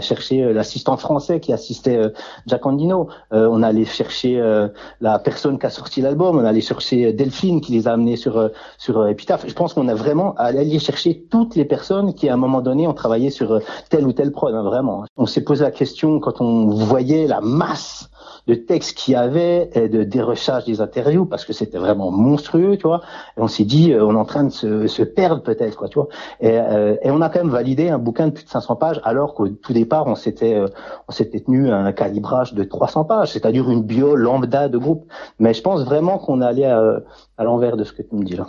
[0.00, 2.00] chercher l'assistant français qui assistait
[2.46, 3.08] Jack Andino.
[3.32, 4.68] Euh, on allait chercher euh,
[5.00, 6.38] la personne qui a sorti l'album.
[6.38, 8.48] On allait chercher Delphine qui les a amenés sur euh,
[8.78, 9.44] sur Epitaph.
[9.46, 12.86] Je pense qu'on a vraiment allé chercher toutes les personnes qui à un moment donné
[12.86, 14.54] ont travaillé sur tel ou tel prod.
[14.54, 15.04] Hein, vraiment.
[15.16, 18.08] On s'est posé la question quand on voyait la masse
[18.46, 22.76] de textes qu'il y avait et de dérochage des interviews parce que c'était vraiment monstrueux,
[22.76, 23.00] tu vois.
[23.36, 25.98] Et on s'est dit, on est en train de se, se perdre peut-être, quoi, tu
[25.98, 26.08] vois.
[26.40, 26.54] Et,
[27.02, 29.48] et, on a quand même validé un bouquin de plus de 500 pages alors qu'au
[29.48, 30.60] tout départ, on s'était
[31.08, 35.06] on s'était tenu à un calibrage de 300 pages, c'est-à-dire une bio lambda de groupe.
[35.38, 37.00] Mais je pense vraiment qu'on est allé à,
[37.38, 38.46] à l'envers de ce que tu me dis là.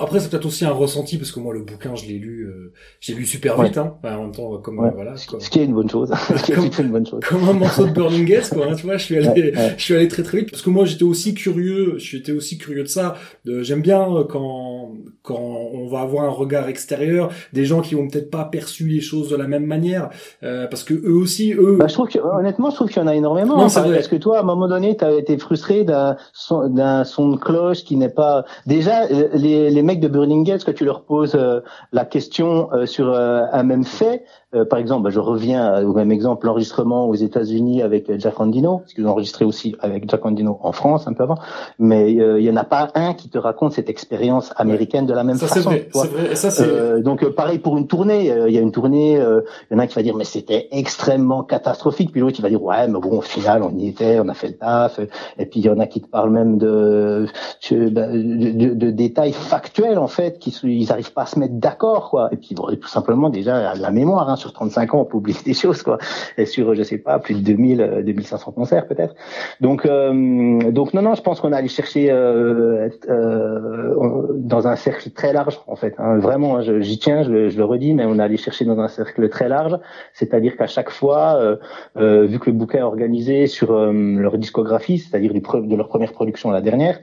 [0.00, 2.72] Après, c'est peut-être aussi un ressenti parce que moi, le bouquin, je l'ai lu, euh,
[3.00, 3.96] j'ai lu super vite, hein.
[4.02, 5.16] en même temps, comme voilà.
[5.16, 6.12] Ce qui est une bonne chose.
[6.36, 7.20] ce qui est une bonne chose.
[7.26, 8.66] Comme un morceau de Burning Gates, quoi.
[8.66, 10.84] Hein, tu vois, je suis allé, je suis allé très très vite parce que moi,
[10.84, 11.94] j'étais aussi curieux.
[11.98, 13.16] J'étais aussi curieux de ça.
[13.44, 18.08] J'aime bien euh, quand quand on va avoir un regard extérieur, des gens qui ont
[18.08, 20.10] peut-être pas perçu les choses de la même manière,
[20.42, 21.76] euh, parce que eux aussi, eux.
[21.78, 23.56] Bah, je trouve que honnêtement, je trouve qu'il y en a énormément.
[23.56, 26.68] Non, hein, Parce que toi, à un moment donné, tu as été frustré d'un son,
[26.68, 28.44] d'un son de cloche qui n'est pas.
[28.66, 31.60] Déjà, les, les mecs de Burning Gates, que tu leur poses euh,
[31.92, 36.10] la question euh, sur un même fait, euh, par exemple, bah, je reviens au même
[36.10, 40.26] exemple, l'enregistrement aux États-Unis avec euh, Jack Andino, parce qu'ils ont enregistré aussi avec Jack
[40.26, 41.38] Andino en France un peu avant,
[41.78, 45.14] mais euh, il y en a pas un qui te raconte cette expérience américaine de
[45.14, 45.60] la même façon.
[45.60, 46.34] Vrai, vrai.
[46.34, 49.78] Ça, euh, donc pareil pour une tournée, il y a une tournée, il y en
[49.78, 52.88] a un qui va dire mais c'était extrêmement catastrophique, puis l'autre qui va dire ouais
[52.88, 54.98] mais bon au final on y était, on a fait le taf,
[55.38, 57.26] et puis il y en a qui te parlent même de
[57.70, 62.10] bah, de, de, détails factuels en fait, qui ils arrivent pas à se mettre d'accord
[62.10, 64.28] quoi, et puis bon, tout simplement déjà la mémoire.
[64.28, 65.98] Hein, sur 35 ans, on peut oublier des choses, quoi.
[66.36, 69.14] Et sur, je sais pas, plus de 2000, 2500 euh, concerts, peut-être.
[69.60, 74.76] Donc, euh, donc non, non, je pense qu'on a allé chercher euh, euh, dans un
[74.76, 75.94] cercle très large, en fait.
[75.98, 76.18] Hein.
[76.18, 79.28] Vraiment, j'y tiens, je, je, le redis, mais on a allé chercher dans un cercle
[79.28, 79.78] très large.
[80.14, 81.58] C'est-à-dire qu'à chaque fois,
[81.96, 86.52] vu que le bouquin est organisé sur leur discographie, c'est-à-dire de leur première production à
[86.52, 87.00] la dernière,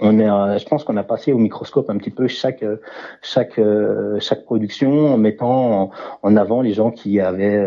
[0.00, 2.76] on est, euh, je pense qu'on a passé au microscope un petit peu chaque euh,
[3.22, 5.90] chaque euh, chaque production en mettant
[6.22, 7.66] en, avant les gens qui avaient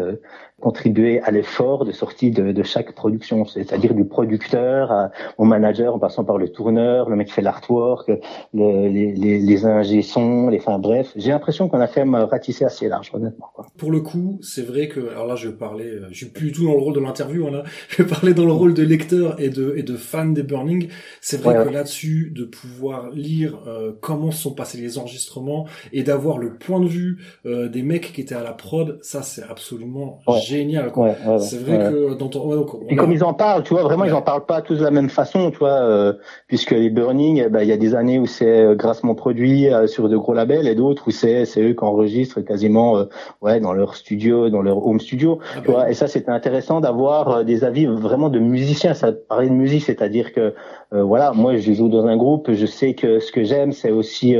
[0.63, 5.99] contribuer à l'effort de sortie de, de chaque production, c'est-à-dire du producteur au manager en
[5.99, 8.09] passant par le tourneur, le mec qui fait l'artwork,
[8.53, 12.63] le, les, les, les ingé sons, les enfin bref, j'ai l'impression qu'on a fait ratisser
[12.63, 13.49] assez large honnêtement.
[13.53, 13.67] Quoi.
[13.77, 16.47] Pour le coup, c'est vrai que alors là je vais parler, euh, je suis plus
[16.47, 18.83] du tout dans le rôle de l'interview, hein, je vais parler dans le rôle de
[18.83, 20.87] lecteur et de et de fan des Burning.
[21.19, 26.37] C'est vrai que là-dessus de pouvoir lire euh, comment sont passés les enregistrements et d'avoir
[26.37, 30.19] le point de vue euh, des mecs qui étaient à la prod, ça c'est absolument
[30.41, 30.52] génial.
[30.95, 32.65] Ouais, c'est vrai que dans ton...
[32.89, 34.91] et comme ils en parlent, tu vois, vraiment ils en parlent pas tous de la
[34.91, 36.13] même façon, tu vois, euh,
[36.47, 39.15] puisque les Burning, eh ben, il y a des années où c'est euh, grâce mon
[39.15, 42.97] produit euh, sur de gros labels et d'autres où c'est c'est eux qui enregistrent quasiment
[42.97, 43.05] euh,
[43.41, 45.89] ouais dans leur studio, dans leur home studio, ah tu bah vois.
[45.89, 48.93] Et ça c'était intéressant d'avoir des avis vraiment de musiciens.
[48.93, 50.53] Ça parlait de musique, c'est-à-dire que
[50.93, 54.35] voilà, moi je joue dans un groupe, je sais que ce que j'aime c'est aussi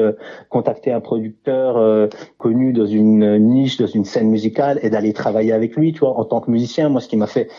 [0.49, 5.75] contacter un producteur connu dans une niche, dans une scène musicale et d'aller travailler avec
[5.75, 6.17] lui, tu vois.
[6.19, 7.49] En tant que musicien, moi, ce qui m'a fait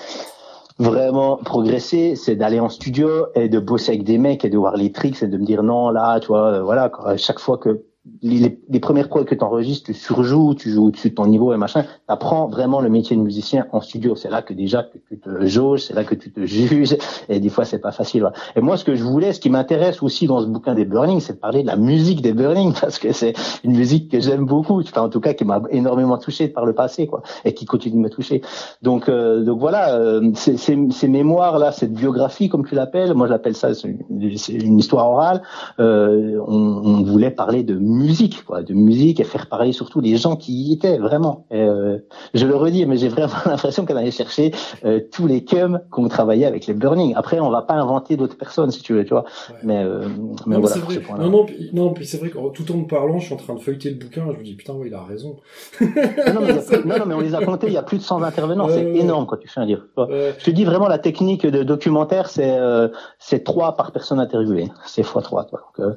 [0.79, 4.77] vraiment progresser, c'est d'aller en studio et de bosser avec des mecs et de voir
[4.77, 7.85] les tricks et de me dire non, là, tu vois, voilà, chaque fois que
[8.23, 11.55] les, les, premières prods que tu enregistres, tu surjoues, tu joues au-dessus de ton niveau
[11.55, 14.15] et machin, tu apprends vraiment le métier de musicien en studio.
[14.15, 16.97] C'est là que déjà que tu te jauges, c'est là que tu te juges,
[17.31, 18.31] et des fois c'est pas facile.
[18.57, 21.21] Et moi, ce que je voulais, ce qui m'intéresse aussi dans ce bouquin des Burning,
[21.21, 23.33] c'est de parler de la musique des Burning, parce que c'est
[23.65, 26.75] une musique que j'aime beaucoup, enfin, en tout cas qui m'a énormément touché par le
[26.75, 28.43] passé, quoi, et qui continue de me toucher.
[28.83, 33.27] Donc, euh, donc voilà, euh, ces, ces, mémoires là, cette biographie comme tu l'appelles, moi
[33.27, 35.43] je l'appelle ça, c'est une, histoire orale.
[35.79, 40.17] Euh, on, on voulait parler de musique, quoi, de musique et faire parler surtout les
[40.17, 41.47] gens qui y étaient vraiment.
[41.53, 41.99] Euh,
[42.35, 44.53] je le redis, mais j'ai vraiment l'impression qu'on allait chercher
[44.85, 47.15] euh, tous les cums qu'on travaillait avec les Burning.
[47.17, 49.25] Après, on va pas inventer d'autres personnes, si tu veux, tu vois.
[49.63, 50.09] Mais, euh,
[50.47, 50.77] mais voilà.
[50.77, 51.01] Vrai.
[51.19, 53.39] Non, non, puis, non, puis c'est vrai que tout en me parlant, je suis en
[53.39, 55.37] train de feuilleter le bouquin, je me dis putain, oui, il a raison.
[55.81, 56.53] Non, mais
[56.85, 57.69] non, non, mais on les a comptés.
[57.69, 58.69] Il y a plus de 100 intervenants.
[58.69, 59.83] c'est énorme quand tu fais un livre.
[59.99, 64.71] Je te dis vraiment la technique de documentaire, c'est euh, c'est trois par personne interviewée.
[64.87, 65.45] C'est fois trois.
[65.45, 65.61] Quoi.
[65.61, 65.95] Donc, euh,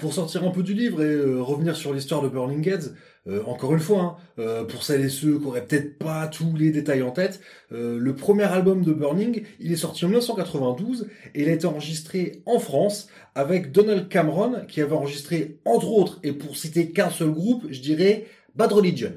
[0.00, 2.94] pour sortir un peu du livre et euh, revenir sur l'histoire de Burning Heads,
[3.26, 6.54] euh, encore une fois, hein, euh, pour celles et ceux qui auraient peut-être pas tous
[6.56, 11.42] les détails en tête, le premier album de Burning, il est sorti en 1992 et
[11.42, 16.32] il a été enregistré en France avec Donald Cameron qui avait enregistré entre autres, et
[16.32, 19.12] pour citer qu'un seul groupe, je dirais Bad Religion.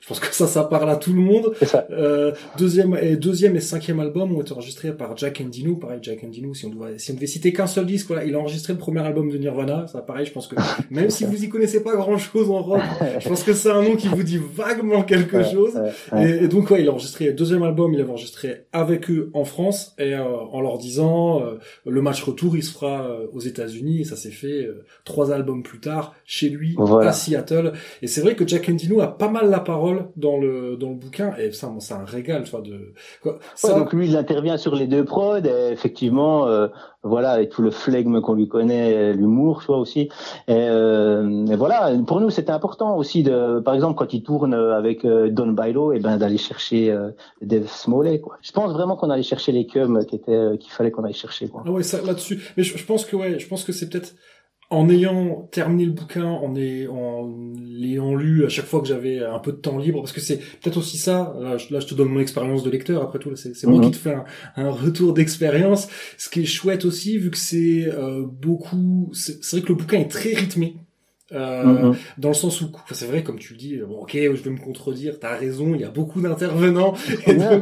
[0.00, 1.52] Je pense que ça, ça parle à tout le monde.
[1.90, 5.76] Euh, deuxième et deuxième et cinquième album ont été enregistrés par Jack Endino.
[5.76, 8.34] Pareil, Jack Endino, si on devait, si on devait citer qu'un seul disque, voilà, il
[8.34, 9.86] a enregistré le premier album de Nirvana.
[9.86, 10.56] Ça, pareil, je pense que
[10.90, 12.80] même si vous y connaissez pas grand chose en rock,
[13.18, 15.80] je pense que c'est un nom qui vous dit vaguement quelque chose.
[16.16, 19.44] Et, donc, ouais, il a enregistré le deuxième album, il a enregistré avec eux en
[19.44, 23.40] France et euh, en leur disant euh, le match retour, il se fera euh, aux
[23.40, 24.00] États-Unis.
[24.00, 24.68] Et ça s'est fait
[25.04, 27.72] trois albums plus tard chez lui à Seattle.
[28.02, 30.94] Et c'est vrai que Jack Endino a pas mal la parole dans le dans le
[30.94, 32.92] bouquin et ça c'est un régal tu de
[33.54, 33.78] ça...
[33.78, 36.68] donc lui il intervient sur les deux prods et effectivement euh,
[37.02, 40.08] voilà et tout le flegme qu'on lui connaît l'humour tu vois aussi.
[40.48, 44.54] Et, euh, et, voilà pour nous c'était important aussi de par exemple quand il tourne
[44.54, 47.10] avec euh, Don Bailo et ben d'aller chercher euh,
[47.40, 48.38] Dave Smalley quoi.
[48.42, 51.48] Je pense vraiment qu'on allait chercher les cums qui étaient qu'il fallait qu'on aille chercher
[51.48, 51.62] quoi.
[51.66, 52.40] Ah ouais ça là-dessus.
[52.56, 54.14] Mais je, je pense que ouais je pense que c'est peut-être
[54.70, 59.50] en ayant terminé le bouquin, en, l'ayant lu à chaque fois que j'avais un peu
[59.50, 62.62] de temps libre, parce que c'est peut-être aussi ça, là je, te donne mon expérience
[62.62, 63.92] de lecteur, après tout, c'est moi qui mhm.
[63.92, 64.14] te fais
[64.56, 69.62] un, retour d'expérience, ce qui est chouette aussi, vu que c'est euh, beaucoup, c'est vrai
[69.62, 70.76] que le bouquin est très rythmé,
[71.32, 71.96] euh, mm-hmm.
[72.18, 74.58] dans le sens où c'est vrai comme tu le dis bon ok je vais me
[74.58, 76.94] contredire t'as raison il y a beaucoup d'intervenants.
[77.30, 77.60] Non, non,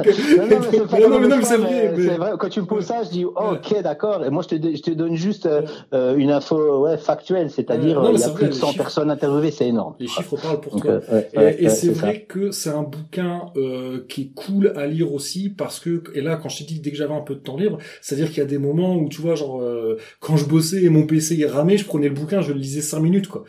[1.20, 4.24] mais, non, c'est vrai, vrai, quand tu me poses ça je dis oh, ok d'accord
[4.24, 8.18] et moi je te, je te donne juste euh, une info ouais factuelle c'est-à-dire il
[8.18, 9.94] y a plus de 100 personnes interviewées c'est énorme.
[9.98, 11.00] les chiffres parlent pour toi.
[11.34, 15.50] et, et c'est vrai que c'est un bouquin euh, qui est cool à lire aussi
[15.50, 17.56] parce que et là quand je t'ai dit dès que j'avais un peu de temps
[17.56, 20.36] libre c'est à dire qu'il y a des moments où tu vois genre euh, quand
[20.36, 23.00] je bossais et mon PC il ramait je prenais le bouquin je le lisais 5
[23.00, 23.44] minutes quoi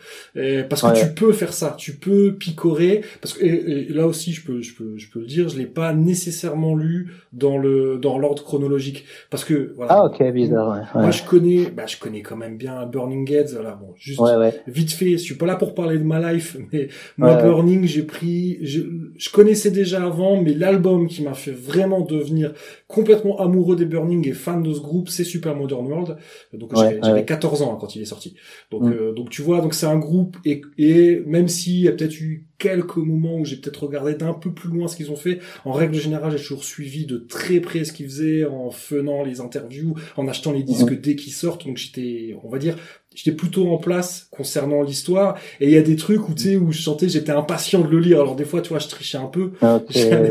[0.68, 3.02] parce que tu peux faire ça, tu peux picorer.
[3.20, 5.66] Parce que et, là aussi, je peux, je peux, je peux le dire, je l'ai
[5.66, 9.92] pas nécessairement lu dans le dans l'ordre chronologique, parce que voilà.
[9.92, 10.88] Ah ok, bizarre.
[10.94, 13.52] Moi, je connais, bah, je connais quand même bien Burning Heads.
[13.54, 14.20] Voilà, bon, juste
[14.66, 15.12] vite fait.
[15.12, 18.80] Je suis pas là pour parler de ma life, mais moi Burning, j'ai pris, je,
[19.16, 22.52] je connaissais déjà avant, mais l'album qui m'a fait vraiment devenir
[22.88, 26.16] complètement amoureux des Burning et fan de ce groupe, c'est Super Modern World.
[26.52, 28.34] Donc j'avais 14 ans hein, quand il est sorti.
[28.70, 28.92] Donc mm.
[28.92, 32.20] euh, donc tu vois, donc c'est un groupe et, et même s'il y a peut-être
[32.20, 35.40] eu quelques moments où j'ai peut-être regardé d'un peu plus loin ce qu'ils ont fait,
[35.64, 39.40] en règle générale, j'ai toujours suivi de très près ce qu'ils faisaient en faisant les
[39.40, 41.00] interviews, en achetant les disques mm.
[41.00, 41.66] dès qu'ils sortent.
[41.66, 42.76] Donc j'étais, on va dire,
[43.14, 46.56] j'étais plutôt en place concernant l'histoire et il y a des trucs où tu sais
[46.56, 49.18] où je sentais j'étais impatient de le lire alors des fois tu vois je trichais
[49.18, 49.50] un peu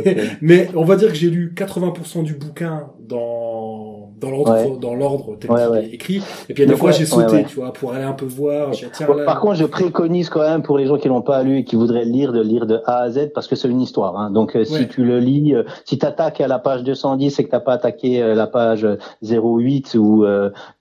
[0.42, 3.69] mais on va dire que j'ai lu 80% du bouquin dans
[4.20, 6.22] dans l'ordre dans l'ordre tel qu'il est écrit.
[6.50, 8.26] Et puis il y a des fois j'ai sauté tu vois pour aller un peu
[8.26, 8.72] voir.
[8.72, 11.64] Tiens, par contre je préconise quand même pour les gens qui l'ont pas lu et
[11.64, 14.18] qui voudraient le lire de lire de A à Z parce que c'est une histoire
[14.18, 14.32] hein.
[14.32, 17.44] donc euh, si tu le lis euh, si tu attaques à la page 210 et
[17.44, 18.88] que t'as pas attaqué euh, la page
[19.24, 20.26] 08 où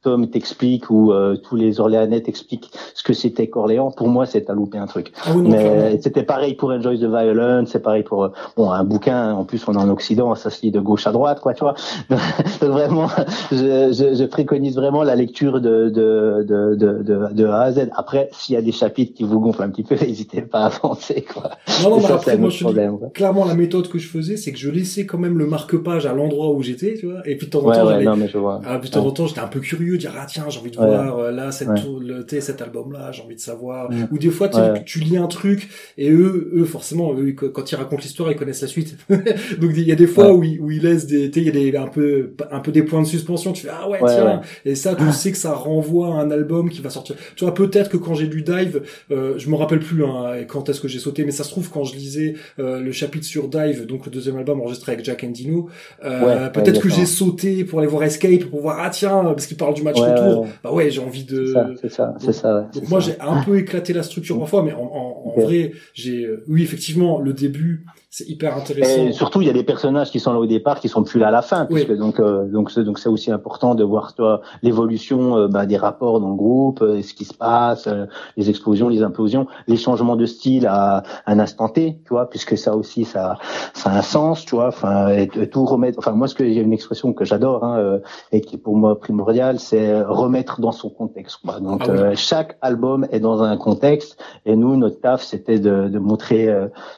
[0.03, 4.55] Tom t'explique ou tous les Orléanais t'expliquent ce que c'était Corléans pour moi c'est à
[4.55, 5.13] louper un truc.
[5.25, 9.33] Ah mais c'était pareil pour Enjoy the Violence c'est pareil pour bon un bouquin.
[9.33, 11.61] En plus on est en Occident ça se lit de gauche à droite quoi tu
[11.61, 11.75] vois.
[12.61, 13.09] Donc, vraiment
[13.51, 17.89] je, je, je, préconise vraiment la lecture de, de, de, de, de A à Z.
[17.97, 20.67] Après, s'il y a des chapitres qui vous gonflent un petit peu, n'hésitez pas à
[20.67, 21.25] avancer.
[21.33, 21.51] Quoi.
[21.83, 24.59] Non, non, mais après, moi, je problème, clairement, la méthode que je faisais, c'est que
[24.59, 27.21] je laissais quand même le marque-page à l'endroit où j'étais, tu vois.
[27.27, 28.61] Et puis de temps en temps, ouais, non, mais je vois.
[28.65, 30.71] Ah, puis de temps en temps, j'étais un peu curieux, dire ah tiens, j'ai envie
[30.71, 31.69] de voir euh, là cette
[32.01, 33.91] le, cet album-là, j'ai envie de savoir.
[34.13, 34.49] Ou des fois,
[34.85, 38.63] tu lis un truc et eux, eux forcément, eux, quand ils racontent l'histoire, ils connaissent
[38.63, 38.97] la suite.
[39.09, 41.53] Donc il y a des fois où, ils, où ils laissent des, il y a
[41.53, 43.53] des un peu un peu des points de suspension.
[43.53, 44.41] Tu fais ah ouais, tiens.
[44.65, 47.17] Et ça, tu sais que ça renvoie à un album qui va sortir.
[47.37, 50.69] Tu vois, peut-être que quand j'ai lu Dive, euh, je me rappelle plus hein, quand
[50.69, 53.49] est-ce que j'ai sauté, mais ça se trouve quand je lisais euh, le chapitre sur
[53.49, 55.69] Dive, donc le deuxième album enregistré avec Jack Endino,
[56.05, 59.57] euh, peut-être que j'ai sauté pour aller voir Escape, pour voir ah tiens, parce qu'il
[59.57, 60.47] parle du match retour.
[60.63, 61.55] Bah ouais, j'ai envie de.
[61.81, 62.69] C'est ça, c'est ça.
[62.73, 66.25] Donc, moi j'ai un peu éclaté la structure parfois, mais en, en, en vrai, j'ai,
[66.25, 67.85] euh, oui effectivement, le début
[68.19, 69.07] c'est hyper intéressant.
[69.07, 71.21] Et surtout, il y a des personnages qui sont là au départ, qui sont plus
[71.21, 74.15] là à la fin, puisque donc euh, donc c'est donc c'est aussi important de voir
[74.15, 77.89] toi l'évolution euh, bah, des rapports dans le groupe, euh, ce qui se passe,
[78.37, 82.59] les explosions, les implosions, les changements de style à, un instant T, tu vois, puisque
[82.59, 83.39] ça aussi ça
[83.73, 84.69] ça a un sens, tu vois.
[84.69, 85.99] Enfin, tout remettre.
[85.99, 88.01] Enfin, moi, ce que a une expression que j'adore hein,
[88.33, 91.39] et qui est pour moi primordiale, c'est remettre dans son contexte.
[91.45, 91.61] Quoi.
[91.61, 95.99] Donc ah chaque album est dans un contexte, et nous, notre taf, c'était de, de
[96.01, 96.49] montrer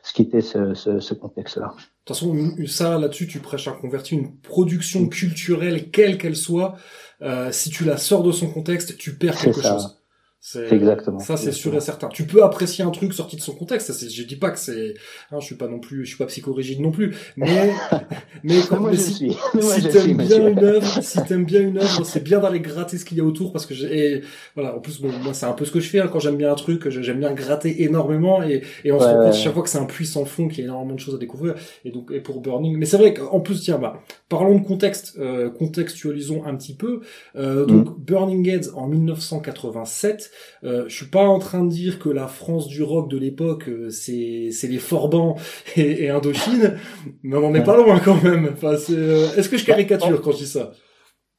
[0.02, 1.68] ce qui était ce, ce ce contexte-là.
[1.68, 6.76] De toute façon, ça, là-dessus, tu prêches à convertir une production culturelle, quelle qu'elle soit,
[7.22, 9.99] euh, si tu la sors de son contexte, tu perds quelque chose.
[10.42, 11.18] C'est exactement.
[11.18, 12.08] Ça, c'est sûr et certain.
[12.08, 13.92] Tu peux apprécier un truc sorti de son contexte.
[13.92, 14.94] Ça, je dis pas que c'est.
[15.30, 16.04] Hein, je suis pas non plus.
[16.04, 17.14] Je suis pas psychorigide non plus.
[17.36, 17.74] Mais
[18.42, 19.36] mais quand moi, je si, suis.
[19.60, 23.04] si t'aimes bien une œuvre, si t'aimes bien une œuvre, c'est bien d'aller gratter ce
[23.04, 24.22] qu'il y a autour parce que j'ai.
[24.54, 24.76] Voilà.
[24.76, 26.50] En plus, bon, moi, c'est un peu ce que je fais hein, quand j'aime bien
[26.50, 26.88] un truc.
[26.88, 29.84] J'aime bien gratter énormément et et on se rend compte chaque fois que c'est un
[29.84, 31.54] puissant fond, qu'il y a énormément de choses à découvrir.
[31.84, 32.78] Et donc et pour Burning.
[32.78, 34.00] Mais c'est vrai qu'en plus, tiens, bah,
[34.30, 35.18] parlons de contexte.
[35.18, 37.02] Euh, contextualisons un petit peu.
[37.36, 37.94] Euh, donc mm.
[37.98, 40.29] Burning Heads en 1987.
[40.64, 43.68] Euh, je suis pas en train de dire que la France du rock de l'époque,
[43.68, 45.36] euh, c'est c'est les Forbans
[45.76, 46.76] et, et, Indochine,
[47.22, 48.50] mais on n'en est pas loin quand même.
[48.52, 50.72] Enfin, euh, est-ce que je caricature quand je dis ça?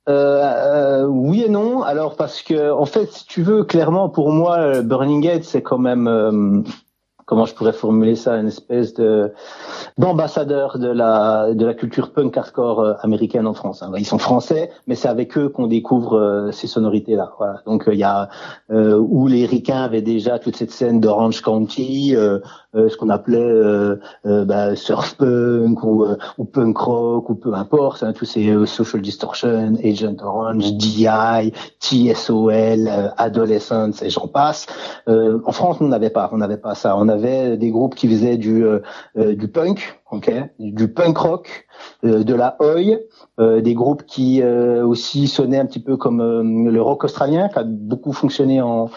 [0.09, 1.83] euh, oui et non.
[1.83, 5.77] Alors parce que en fait, si tu veux, clairement pour moi, Burning Head, c'est quand
[5.77, 6.63] même
[7.25, 9.31] comment je pourrais formuler ça, une espèce de
[9.97, 13.83] d'ambassadeur de la culture punk hardcore euh, américaine en France.
[13.83, 13.91] Hein.
[13.97, 17.31] Ils sont français, mais c'est avec eux qu'on découvre euh, ces sonorités là.
[17.65, 18.29] Donc il y a
[18.69, 22.15] où les ricains avaient déjà toute cette scène d'Orange County,
[22.73, 26.05] ce qu'on appelait bah, surf punk ou,
[26.45, 31.07] punk rock ou peu importe, hein, tous ces social distortion, Agent Orange, DI,
[31.79, 34.67] TSOL, Adolescence et j'en passe.
[35.07, 36.97] en France, on n'avait pas, on n'avait pas ça.
[37.11, 38.79] Avait des groupes qui faisaient du euh,
[39.17, 41.67] euh, punk, ok, du punk rock,
[42.03, 42.97] euh, de la oi,
[43.61, 48.13] des groupes qui aussi sonnaient un petit peu comme le rock australien, qui a beaucoup
[48.13, 48.89] fonctionné en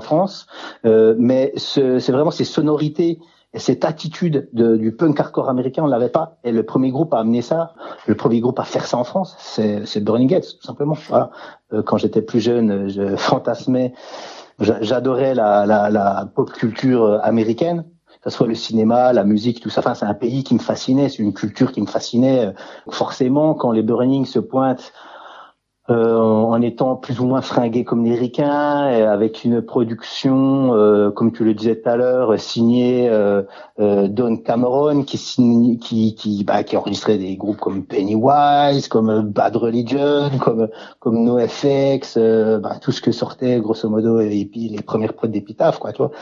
[0.00, 0.46] France.
[0.84, 3.18] mais c'est vraiment ces sonorités
[3.54, 6.36] et cette attitude de, du punk hardcore américain, on l'avait pas.
[6.44, 7.72] Et le premier groupe à amener ça,
[8.06, 10.96] le premier groupe à faire ça en France, c'est Burning Gates, tout simplement.
[11.86, 13.94] Quand j'étais plus jeune, je fantasmais
[14.58, 17.84] J'adorais la, la, pop culture euh, américaine,
[18.22, 19.80] que ce soit le cinéma, la musique, tout ça.
[19.80, 22.54] Enfin, c'est un pays qui me fascinait, c'est une culture qui me fascinait.
[22.90, 24.92] Forcément, quand les Burning se pointent
[25.90, 31.32] euh, en étant plus ou moins fringué comme les ricains, avec une production, euh, comme
[31.32, 33.42] tu le disais tout à l'heure, signée euh,
[33.80, 39.56] euh Don Cameron, qui signe, qui bah, qui enregistrait des groupes comme Pennywise, comme Bad
[39.56, 40.68] Religion, comme
[41.00, 42.16] comme NoFX,
[42.62, 46.02] bah, tout ce que sortait grosso modo et puis les premières prods d'Epitaph, quoi, tu
[46.02, 46.12] vois.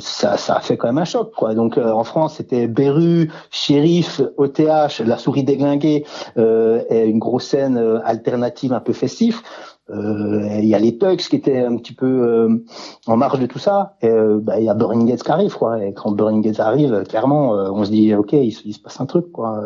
[0.00, 1.54] ça ça a fait quand même un choc, quoi.
[1.54, 6.04] Donc en France, c'était Beru, Shérif, OTH, La Souris déglinguée,
[6.36, 9.42] et une grosse scène alternative un peu festif.
[9.90, 12.64] Euh, il y a les Tugs qui étaient un petit peu euh,
[13.06, 13.96] en marge de tout ça.
[14.00, 15.84] Et euh, bah, il y a Burning Gates qui arrive, quoi.
[15.84, 19.32] Et quand Burning Gates arrive, clairement, on se dit, ok, il, se passe un truc,
[19.32, 19.60] quoi.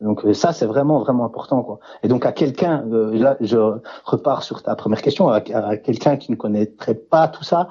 [0.00, 1.78] donc ça, c'est vraiment vraiment important, quoi.
[2.02, 3.58] Et donc à quelqu'un, là, je
[4.04, 7.68] repars sur ta première question, à quelqu'un qui ne connaîtrait pas tout ça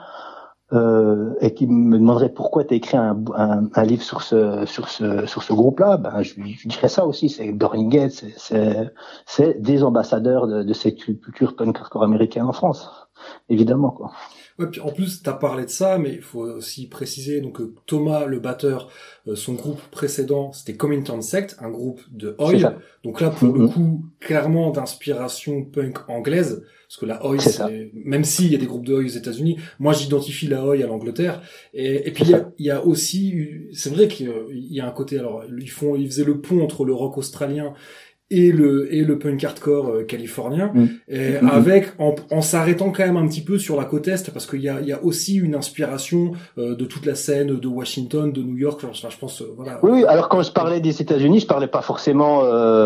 [0.73, 4.87] euh, et qui me demanderait pourquoi tu écrit un, un, un, livre sur ce sur
[4.87, 8.09] ce sur ce groupe-là, ben je, je dirais ça aussi, c'est Burning
[9.25, 12.89] c'est des ambassadeurs de, de cette culture punk hardcore américaine en France,
[13.49, 14.11] évidemment quoi.
[14.59, 17.57] Ouais, puis en plus, tu as parlé de ça, mais il faut aussi préciser donc
[17.57, 18.89] que Thomas, le batteur,
[19.27, 22.75] euh, son groupe précédent, c'était Comington Sect, un groupe de Oi.
[23.03, 23.73] Donc là, pour le mm-hmm.
[23.73, 27.37] coup, clairement d'inspiration punk anglaise, parce que la Oi,
[27.93, 30.87] même s'il y a des groupes de Oi aux États-Unis, moi j'identifie la Oi à
[30.87, 31.41] l'Angleterre.
[31.73, 33.33] Et, et puis il y a, y a, aussi,
[33.71, 36.83] c'est vrai qu'il y a un côté, alors ils font, ils faisaient le pont entre
[36.83, 37.73] le rock australien
[38.31, 40.85] et le et le punk hardcore euh, californien mm.
[41.09, 41.49] et mm-hmm.
[41.49, 44.61] avec en, en s'arrêtant quand même un petit peu sur la côte est parce qu'il
[44.61, 48.31] y a il y a aussi une inspiration euh, de toute la scène de Washington
[48.31, 51.41] de New York enfin je pense euh, voilà oui, alors quand je parlais des États-Unis
[51.41, 52.39] je parlais pas forcément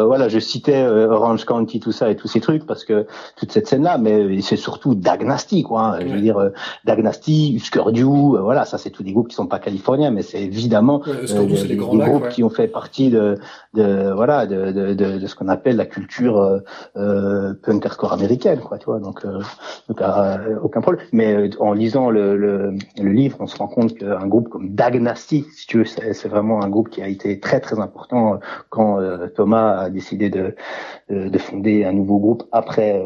[0.08, 3.06] voilà je citais Orange County tout ça et tous ces trucs parce que
[3.38, 6.00] toute cette scène là mais c'est surtout Dagnasty quoi hein.
[6.02, 6.52] je veux dire
[6.86, 10.42] Dagnasty Husker Du voilà ça c'est tous des groupes qui sont pas californiens mais c'est
[10.42, 13.38] évidemment des, groupes qui ont fait partie de,
[13.76, 16.60] de voilà de, de, de, de ce qu'on appelle la culture euh,
[16.96, 19.00] euh, punk hardcore américaine, quoi, tu vois.
[19.00, 19.42] Donc, euh,
[19.90, 21.06] donc euh, aucun problème.
[21.12, 25.46] Mais en lisant le, le, le, livre, on se rend compte qu'un groupe comme Dagnasty,
[25.54, 29.00] si tu veux, c'est vraiment un groupe qui a été très très important quand
[29.36, 30.56] Thomas a décidé de,
[31.10, 33.04] de, fonder un nouveau groupe après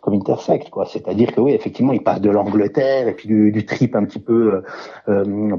[0.00, 0.86] comme Intersect, quoi.
[0.86, 4.18] C'est-à-dire que oui, effectivement, il passe de l'Angleterre et puis du, du, trip un petit
[4.18, 4.62] peu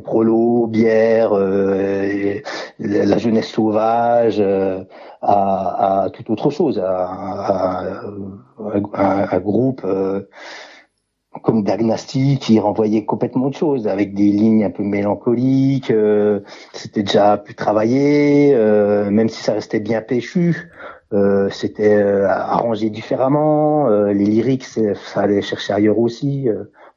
[0.04, 4.44] prolo, bière, la jeunesse sauvage
[5.22, 8.04] à, à toute autre chose, à,
[8.58, 10.22] un groupe euh,
[11.44, 15.92] comme Dagnasty qui renvoyait complètement autre chose, avec des lignes un peu mélancoliques.
[15.92, 16.42] Euh,
[16.74, 20.70] c'était déjà plus travaillé, euh, même si ça restait bien péchu.
[21.52, 23.88] c'était arrangé différemment.
[23.90, 26.48] les lyriques, ça allait chercher ailleurs aussi.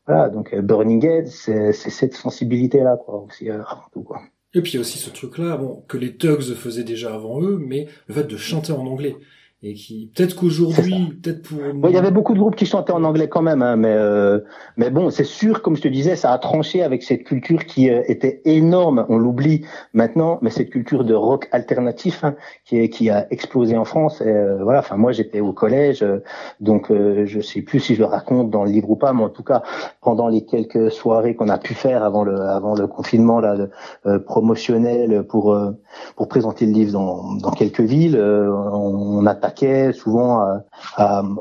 [0.06, 4.20] voilà, donc Burning Head, c'est cette sensibilité-là, quoi, aussi avant tout, quoi.
[4.54, 7.40] Et puis il y a aussi ce truc-là, bon, que les Tugs faisaient déjà avant
[7.42, 9.16] eux, mais le fait de chanter en anglais
[9.64, 11.88] et qui peut-être qu'aujourd'hui, peut-être pour.
[11.88, 14.40] il y avait beaucoup de groupes qui chantaient en anglais quand même, hein, mais euh,
[14.76, 17.88] mais bon, c'est sûr, comme je te disais, ça a tranché avec cette culture qui
[17.88, 19.06] euh, était énorme.
[19.08, 22.34] On l'oublie maintenant, mais cette culture de rock alternatif hein,
[22.64, 24.20] qui est, qui a explosé en France.
[24.20, 26.04] Et, euh, voilà, enfin moi j'étais au collège,
[26.58, 29.28] donc je sais plus si je le raconte dans le livre ou pas, mais en
[29.28, 29.62] tout cas
[30.00, 33.68] pendant les quelques soirées qu'on a pu faire avant le avant le confinement là,
[34.26, 35.56] promotionnel pour
[36.16, 39.34] pour présenter le livre dans dans quelques villes, on, on a
[39.92, 40.60] souvent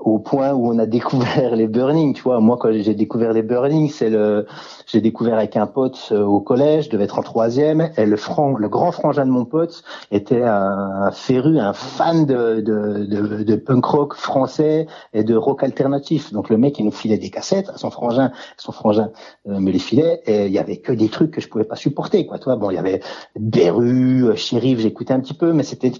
[0.03, 2.13] au point où on a découvert les Burning.
[2.13, 4.45] Tu moi quand j'ai découvert les Burning, c'est le,
[4.85, 8.91] j'ai découvert avec un pote au collège, je devais être en troisième, et le grand
[8.91, 15.35] frangin de mon pote était un, féru, un fan de, punk rock français et de
[15.35, 16.31] rock alternatif.
[16.33, 19.11] Donc le mec il nous filait des cassettes, son frangin, son frangin
[19.45, 22.25] me les filait, et il y avait que des trucs que je pouvais pas supporter,
[22.25, 22.39] quoi.
[22.39, 23.01] Toi, bon, il y avait
[23.39, 25.91] Beru, Sheriff, j'écoutais un petit peu, mais c'était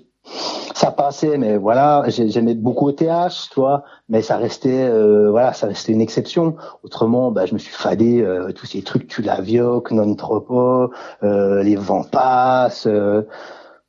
[0.82, 5.54] ça passait, mais voilà, j'aimais beaucoup au TH, tu vois, mais ça restait, euh, voilà,
[5.54, 6.56] ça restait une exception.
[6.84, 9.42] Autrement, bah, je me suis fadé euh, tous ces trucs, tu la
[9.92, 10.92] non tropo,
[11.24, 12.88] euh, les vents passent.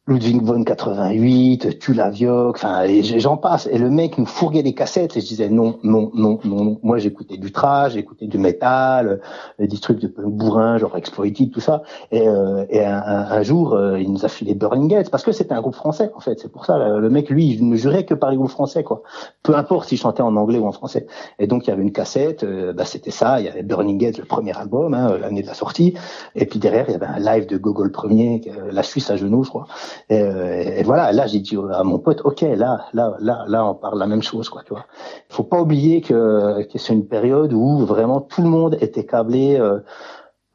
[0.09, 2.11] Euh, Ludwig von 88, tu la
[2.48, 2.84] enfin
[3.18, 3.68] j'en passe.
[3.70, 6.78] Et le mec nous fourguait des cassettes et je disais non, non, non, non.
[6.82, 9.20] Moi j'écoutais du trash, j'écoutais du métal,
[9.61, 11.82] euh, des trucs de bourrin, genre Exploited, tout ça.
[12.11, 15.55] Et, euh, et un, jour, euh, il nous a filé Burning Gates parce que c'était
[15.55, 16.38] un groupe français en fait.
[16.40, 19.03] C'est pour ça le mec lui, il ne jurait que par les groupes français quoi.
[19.42, 21.07] Peu importe s'il chantait en anglais ou en français.
[21.38, 22.44] Et donc il y avait une cassette,
[22.74, 23.40] bah c'était ça.
[23.40, 25.94] Il y avait Burning Gates, le premier album, hein, l'année de la sortie.
[26.34, 28.40] Et puis derrière il y avait un live de Gogol premier,
[28.70, 29.66] la Suisse à genoux je crois.
[30.11, 33.74] Euh, et, voilà, là j'ai dit à mon pote, ok, là, là, là, là, on
[33.74, 34.86] parle la même chose, quoi, tu vois.
[35.28, 39.57] Faut pas oublier que, c'est une période où vraiment tout le monde était câblé.
[39.59, 39.80] Euh,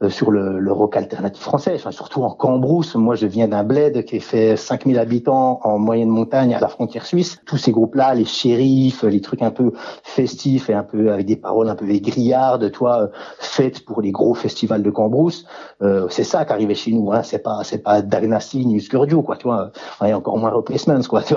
[0.02, 2.94] euh, sur le, le, rock alternatif français, enfin, surtout en Cambrousse.
[2.94, 7.04] Moi, je viens d'un bled qui fait 5000 habitants en moyenne montagne à la frontière
[7.04, 7.40] suisse.
[7.46, 9.72] Tous ces groupes-là, les shérifs, les trucs un peu
[10.04, 14.34] festifs et un peu avec des paroles un peu grillardes, toi, faites pour les gros
[14.34, 15.44] festivals de Cambrousse.
[15.82, 17.12] Euh, c'est ça qui arrivait chez nous.
[17.12, 17.22] Hein.
[17.22, 19.36] C'est pas, c'est pas Dagnassi ni Skurdio, quoi.
[19.36, 21.22] Tu encore moins Replacements, quoi.
[21.22, 21.34] Tu.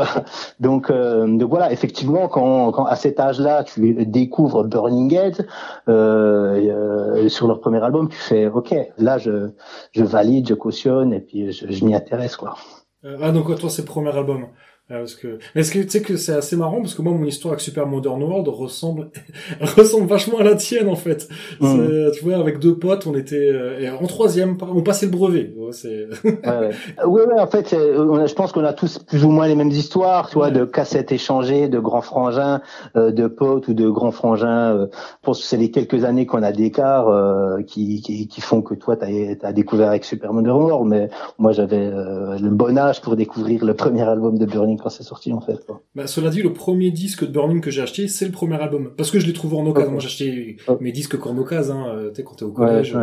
[0.59, 5.47] Donc, euh, donc voilà, effectivement, quand, quand à cet âge-là, tu découvres Burning Head
[5.89, 9.51] euh, sur leur premier album, tu fais ok, là je,
[9.95, 12.55] valide, je cautionne et puis je, je m'y intéresse quoi.
[13.03, 14.47] Euh, ah donc toi c'est le premier album.
[14.91, 17.13] Ah, parce que, mais est-ce que tu sais que c'est assez marrant parce que moi
[17.13, 19.09] mon histoire avec Super Modern World ressemble
[19.77, 21.29] ressemble vachement à la tienne en fait.
[21.59, 22.11] Mmh.
[22.13, 25.53] Tu vois, avec deux potes, on était euh, en troisième, on passait le brevet.
[25.71, 26.07] c'est.
[26.23, 26.69] ouais, ouais.
[27.05, 29.69] Oui, ouais, en fait, on je pense qu'on a tous plus ou moins les mêmes
[29.69, 32.61] histoires, tu vois, de cassettes échangées, de grands frangins,
[32.95, 34.75] euh, de potes ou de grands frangins.
[34.75, 38.41] Euh, je pense que c'est les quelques années qu'on a d'écart euh, qui, qui, qui
[38.41, 39.07] font que toi t'as
[39.43, 43.73] as découvert avec Super Modern World, mais moi j'avais le bon âge pour découvrir le
[43.73, 45.65] premier album de Burning quand c'est sorti en fait.
[45.95, 48.93] Bah, cela dit, le premier disque de Burning que j'ai acheté, c'est le premier album.
[48.97, 49.91] Parce que je l'ai trouvé en occasion.
[49.91, 52.97] Moi j'ai acheté mes disques qu'en occasion, hein, tu sais, quand t'es au collège.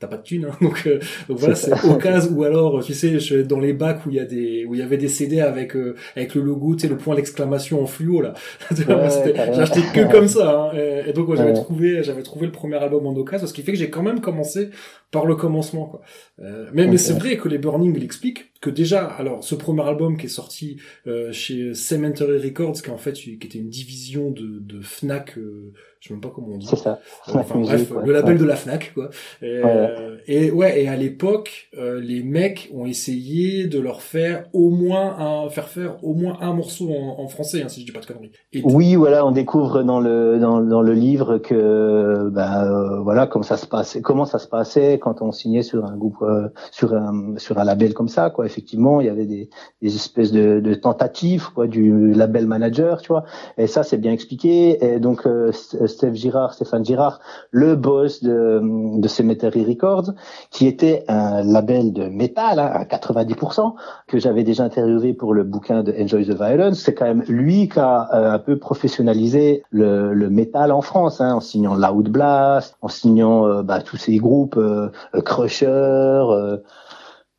[0.00, 0.98] T'as pas de thunes hein, donc, euh,
[1.28, 4.20] donc voilà c'est occasion ou alors tu sais je dans les bacs où il y
[4.20, 6.88] a des où il y avait des CD avec euh, avec le logo tu sais
[6.88, 8.34] le point d'exclamation en fluo là.
[8.70, 13.06] J'ai acheté que comme ça hein, et, donc j'avais trouvé j'avais trouvé le premier album
[13.06, 14.70] en occasion ce qui fait que j'ai quand même commencé
[15.10, 16.02] par le commencement quoi.
[16.40, 20.16] Euh, mais, mais c'est vrai que les Burning l'expliquent que déjà alors ce premier album
[20.16, 24.60] qui est sorti euh, chez Cemetery Records qui en fait qui était une division de,
[24.60, 26.66] de Fnac euh, je sais même pas comment on dit.
[26.66, 27.00] C'est ça.
[27.26, 29.10] Enfin, bref, le label de la Fnac quoi.
[29.42, 29.94] Et ouais,
[30.26, 35.16] et, ouais, et à l'époque euh, les mecs ont essayé de leur faire au moins
[35.18, 38.00] un faire faire au moins un morceau en, en français hein, si je dis pas
[38.00, 38.32] de conneries.
[38.64, 43.56] oui, voilà, on découvre dans le dans, dans le livre que bah voilà comment ça
[43.56, 47.34] se passait comment ça se passait quand on signait sur un groupe, euh, sur un
[47.36, 48.46] sur un label comme ça, quoi.
[48.46, 49.48] Effectivement, il y avait des,
[49.82, 53.24] des espèces de, de, tentatives, quoi, du label manager, tu vois.
[53.58, 54.84] Et ça, c'est bien expliqué.
[54.84, 55.52] Et donc, euh,
[55.90, 57.20] Steph Girard, Stéphane Girard,
[57.50, 60.12] le boss de, Cemetery Records,
[60.50, 63.74] qui était un label de métal hein, à 90%,
[64.06, 66.78] que j'avais déjà interviewé pour le bouquin de Enjoy the Violence.
[66.78, 71.20] C'est quand même lui qui a euh, un peu professionnalisé le, le métal en France,
[71.20, 74.90] hein, en signant Loud Blast, en signant bah, tous ces groupes euh,
[75.22, 76.58] Crusher, euh,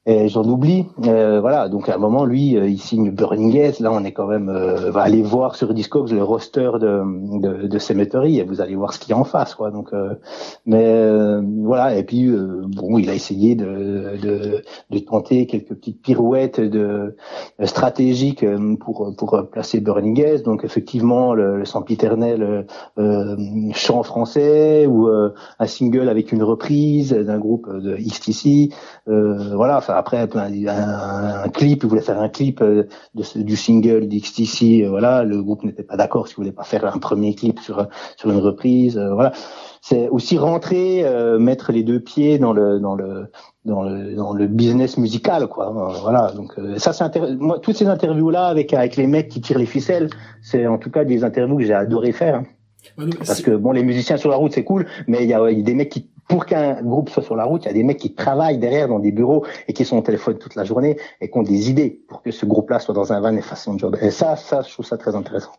[0.07, 0.87] et j'en oublie.
[1.05, 3.79] Euh, voilà, donc à un moment, lui, euh, il signe Burning Gates.
[3.79, 4.49] Là, on est quand même.
[4.49, 8.75] Euh, va aller voir sur Discogs le roster de, de, de Cemetery et vous allez
[8.75, 9.69] voir ce qu'il y a en face, quoi.
[9.69, 10.15] Donc, euh,
[10.65, 10.91] mais
[11.63, 11.95] voilà.
[11.95, 17.15] Et puis, bon, il a essayé de, de, de, tenter quelques petites pirouettes de
[17.63, 18.43] stratégiques
[18.79, 20.43] pour pour placer Burning Gates.
[20.43, 22.65] Donc, effectivement, le, le sempiternel
[23.73, 28.69] chant français ou un single avec une reprise d'un groupe de XTC.
[29.05, 29.79] voilà.
[29.95, 30.27] Après un,
[31.43, 35.41] un, clip, il voulait faire un clip euh, de, du single d'XTC, euh, voilà, le
[35.41, 37.87] groupe n'était pas d'accord, s'il voulait pas faire un premier clip sur
[38.17, 39.31] sur une reprise, euh, voilà.
[39.83, 41.03] C'est aussi rentrer,
[41.39, 43.31] mettre les deux pieds dans le dans le
[43.65, 45.71] dans le dans le business musical quoi
[46.03, 49.57] voilà donc ça c'est moi toutes ces interviews là avec avec les mecs qui tirent
[49.57, 50.11] les ficelles
[50.43, 52.43] c'est en tout cas des interviews que j'ai adoré faire
[52.99, 53.09] hein.
[53.17, 55.59] parce que bon les musiciens sur la route c'est cool mais il y a, y
[55.59, 57.83] a des mecs qui pour qu'un groupe soit sur la route, il y a des
[57.83, 60.95] mecs qui travaillent derrière dans des bureaux et qui sont au téléphone toute la journée
[61.19, 63.63] et qui ont des idées pour que ce groupe-là soit dans un van et fasse
[63.63, 63.97] son job.
[64.01, 65.51] Et ça, ça, je trouve ça très intéressant.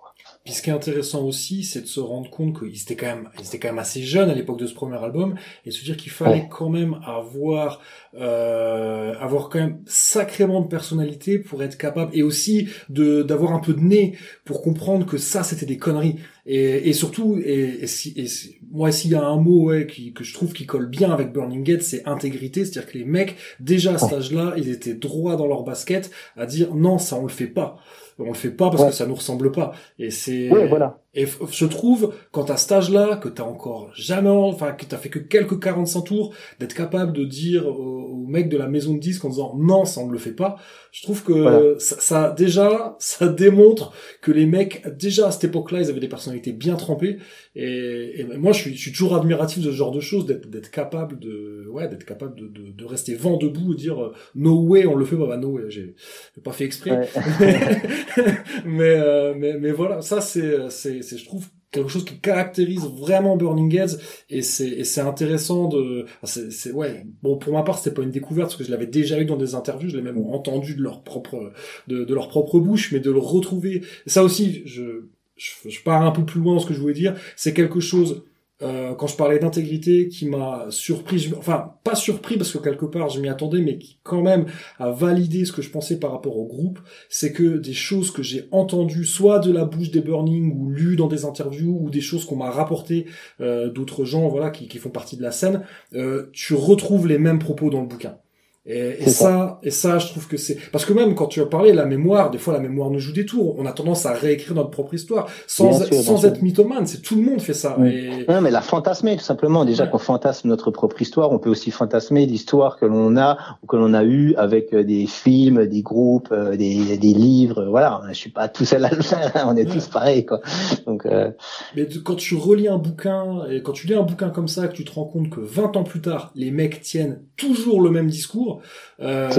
[0.44, 3.28] Puis ce qui est intéressant aussi, c'est de se rendre compte qu'ils étaient quand même,
[3.38, 5.96] ils étaient quand même assez jeunes à l'époque de ce premier album, et se dire
[5.96, 7.80] qu'il fallait quand même avoir,
[8.14, 13.60] euh, avoir quand même sacrément de personnalité pour être capable, et aussi de d'avoir un
[13.60, 16.16] peu de nez pour comprendre que ça c'était des conneries.
[16.44, 18.26] Et, et surtout, et, et, si, et
[18.72, 21.32] moi s'il y a un mot ouais, qui, que je trouve qui colle bien avec
[21.32, 25.36] Burning Gate, c'est intégrité, c'est-à-dire que les mecs déjà à cet âge-là, ils étaient droits
[25.36, 27.78] dans leur basket à dire non, ça on le fait pas
[28.22, 29.72] on le fait pas parce que ça nous ressemble pas.
[29.98, 31.01] Et c'est voilà.
[31.14, 35.10] Et je trouve, quand à cet âge-là, que t'as encore jamais, enfin, que t'as fait
[35.10, 39.24] que quelques 45 tours, d'être capable de dire au, mec de la maison de disque
[39.26, 40.56] en disant non, ça on ne le fait pas,
[40.90, 43.92] je trouve que ça, ça, déjà, ça démontre
[44.22, 47.18] que les mecs, déjà à cette époque-là, ils avaient des personnalités bien trempées.
[47.54, 50.70] Et, et moi, je suis, je suis toujours admiratif de ce genre de choses, d'être,
[50.70, 54.62] capable de, ouais, d'être capable de, de, de, rester vent debout et dire euh, no
[54.62, 55.94] way, on le fait pas, bah no way, j'ai
[56.42, 57.08] pas fait exprès.
[58.64, 62.84] mais, euh, mais, mais voilà, ça c'est, c'est c'est, je trouve, quelque chose qui caractérise
[62.84, 63.96] vraiment Burning Heads
[64.30, 68.10] et c'est et c'est intéressant de c'est ouais bon pour ma part c'était pas une
[68.10, 70.82] découverte parce que je l'avais déjà eu dans des interviews je l'ai même entendu de
[70.82, 71.52] leur propre
[71.88, 76.10] de, leur propre bouche mais de le retrouver ça aussi je, je je pars un
[76.10, 78.22] peu plus loin dans ce que je voulais dire c'est quelque chose
[78.62, 83.08] euh, quand je parlais d'intégrité, qui m'a surpris, enfin pas surpris parce que quelque part
[83.08, 84.46] je m'y attendais, mais qui quand même
[84.78, 88.22] a validé ce que je pensais par rapport au groupe, c'est que des choses que
[88.22, 92.00] j'ai entendues, soit de la bouche des Burning ou lues dans des interviews, ou des
[92.00, 93.06] choses qu'on m'a rapportées
[93.40, 95.62] euh, d'autres gens, voilà, qui, qui, font partie de la scène,
[95.94, 98.16] euh, tu retrouves les mêmes propos dans le bouquin.
[98.64, 101.46] Et, et ça, et ça, je trouve que c'est parce que même quand tu as
[101.46, 103.56] parlé la mémoire, des fois la mémoire nous joue des tours.
[103.58, 106.86] On a tendance à réécrire notre propre histoire sans sans être mythomane.
[106.86, 107.76] C'est tout le monde fait ça.
[107.84, 108.24] Et...
[108.28, 109.64] Non, mais la fantasmer tout simplement.
[109.64, 113.66] Déjà qu'on fantasme notre propre histoire, on peut aussi fantasmer l'histoire que l'on a ou
[113.66, 117.66] que l'on a eu avec euh, des films, des groupes, euh, des, des livres.
[117.68, 119.32] Voilà, je suis pas tout seul à le faire.
[119.34, 119.46] Hein.
[119.48, 120.40] On est tous pareils, quoi.
[120.86, 121.04] Donc.
[121.06, 121.32] Euh...
[121.74, 124.74] Mais quand tu relis un bouquin et quand tu lis un bouquin comme ça, que
[124.74, 128.08] tu te rends compte que 20 ans plus tard, les mecs tiennent toujours le même
[128.08, 128.51] discours
[129.00, 129.30] euh,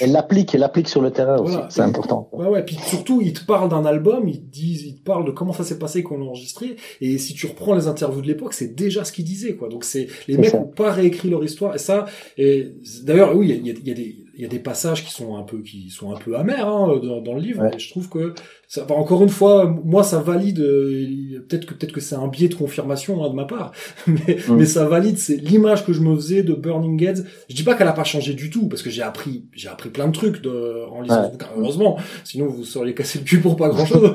[0.00, 1.56] Elle l'applique, elle l'applique sur le terrain aussi.
[1.68, 2.28] C'est important.
[2.32, 2.62] Ouais, ouais.
[2.64, 5.52] Puis surtout, ils te parlent d'un album, ils te disent, ils te parlent de comment
[5.52, 6.76] ça s'est passé qu'on l'a enregistré.
[7.00, 9.68] Et si tu reprends les interviews de l'époque, c'est déjà ce qu'ils disaient, quoi.
[9.68, 11.74] Donc c'est les mecs n'ont pas réécrit leur histoire.
[11.74, 12.06] Et ça,
[12.38, 12.72] et
[13.04, 15.36] d'ailleurs, oui, il y a, y a, des il y a des passages qui sont
[15.36, 18.08] un peu qui sont un peu amers hein, dans, dans, le livre et je trouve
[18.08, 18.34] que
[18.66, 22.48] ça, encore une fois moi ça valide euh, peut-être que peut-être que c'est un biais
[22.48, 23.72] de confirmation hein, de ma part
[24.06, 24.56] mais, mm.
[24.56, 27.24] mais ça valide c'est l'image que je me faisais de Burning Heads.
[27.48, 29.90] Je dis pas qu'elle a pas changé du tout parce que j'ai appris j'ai appris
[29.90, 31.48] plein de trucs de, en lisant ce bouquin.
[31.56, 34.14] Heureusement sinon vous seriez cassé le cul pour pas grand chose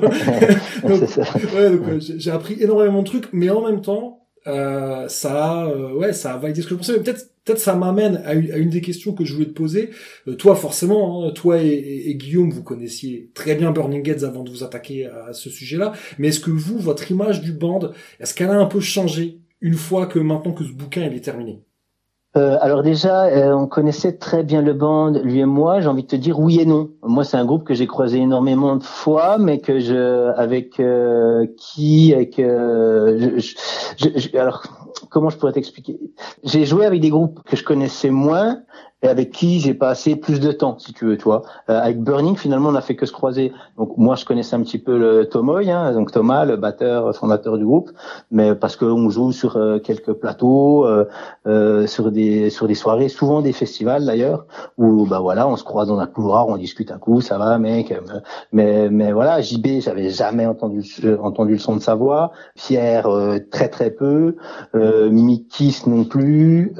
[0.84, 6.34] ouais, j'ai appris énormément de trucs mais en même temps euh, ça euh, ouais, ça
[6.34, 6.92] a validé ce que je pensais.
[6.92, 9.90] Mais peut-être, peut-être ça m'amène à, une des questions que je voulais te poser.
[10.26, 14.50] Euh, toi, forcément, hein, toi et, Guillaume, vous connaissiez très bien Burning Heads avant de
[14.50, 15.92] vous attaquer à, ce sujet-là.
[16.18, 19.74] Mais est-ce que vous, votre image du band, est-ce qu'elle a un peu changé une
[19.74, 21.60] fois que maintenant que ce bouquin il est terminé?
[22.38, 25.80] Euh, alors déjà, euh, on connaissait très bien le band, lui et moi.
[25.80, 26.90] J'ai envie de te dire oui et non.
[27.02, 31.46] Moi, c'est un groupe que j'ai croisé énormément de fois, mais que je, avec euh,
[31.58, 33.40] qui, avec, je,
[33.96, 34.62] je, alors
[35.10, 35.98] comment je pourrais t'expliquer?
[36.44, 38.62] J'ai joué avec des groupes que je connaissais moins,
[39.02, 41.42] et avec qui j'ai passé plus de temps, si tu veux, toi.
[41.70, 43.52] Euh, avec Burning, finalement, on a fait que se croiser.
[43.76, 47.58] Donc moi, je connaissais un petit peu le Tomoy, hein, donc Thomas, le batteur fondateur
[47.58, 47.90] du groupe,
[48.30, 51.04] mais parce qu'on joue sur euh, quelques plateaux, euh,
[51.46, 54.46] euh, sur des sur des soirées, souvent des festivals d'ailleurs,
[54.76, 57.58] où bah voilà, on se croise dans un couloir, on discute un coup, ça va,
[57.58, 57.94] mec.
[58.52, 60.84] Mais mais voilà, JB, j'avais jamais entendu
[61.20, 62.32] entendu le son de sa voix.
[62.54, 63.08] Pierre,
[63.50, 64.36] très très peu.
[64.74, 65.10] Euh,
[65.50, 66.74] Kiss non plus.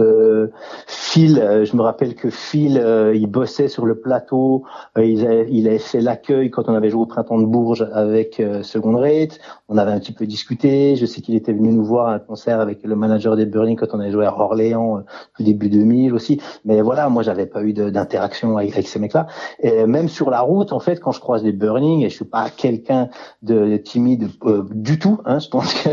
[0.87, 4.65] Phil, je me rappelle que Phil, euh, il bossait sur le plateau,
[4.97, 7.89] euh, il, avait, il, avait, fait l'accueil quand on avait joué au printemps de Bourges
[7.93, 9.39] avec euh, Second Rate.
[9.71, 10.97] On avait un petit peu discuté.
[10.97, 13.77] Je sais qu'il était venu nous voir à un concert avec le manager des Burning
[13.77, 15.03] quand on avait joué à Orléans
[15.37, 16.41] tout début 2000 aussi.
[16.65, 19.27] Mais voilà, moi j'avais pas eu d'interaction avec, ces mecs-là.
[19.61, 22.25] Et même sur la route, en fait, quand je croise des Burning, et je suis
[22.25, 23.11] pas quelqu'un
[23.43, 24.31] de timide
[24.71, 25.91] du tout, hein, je pense que,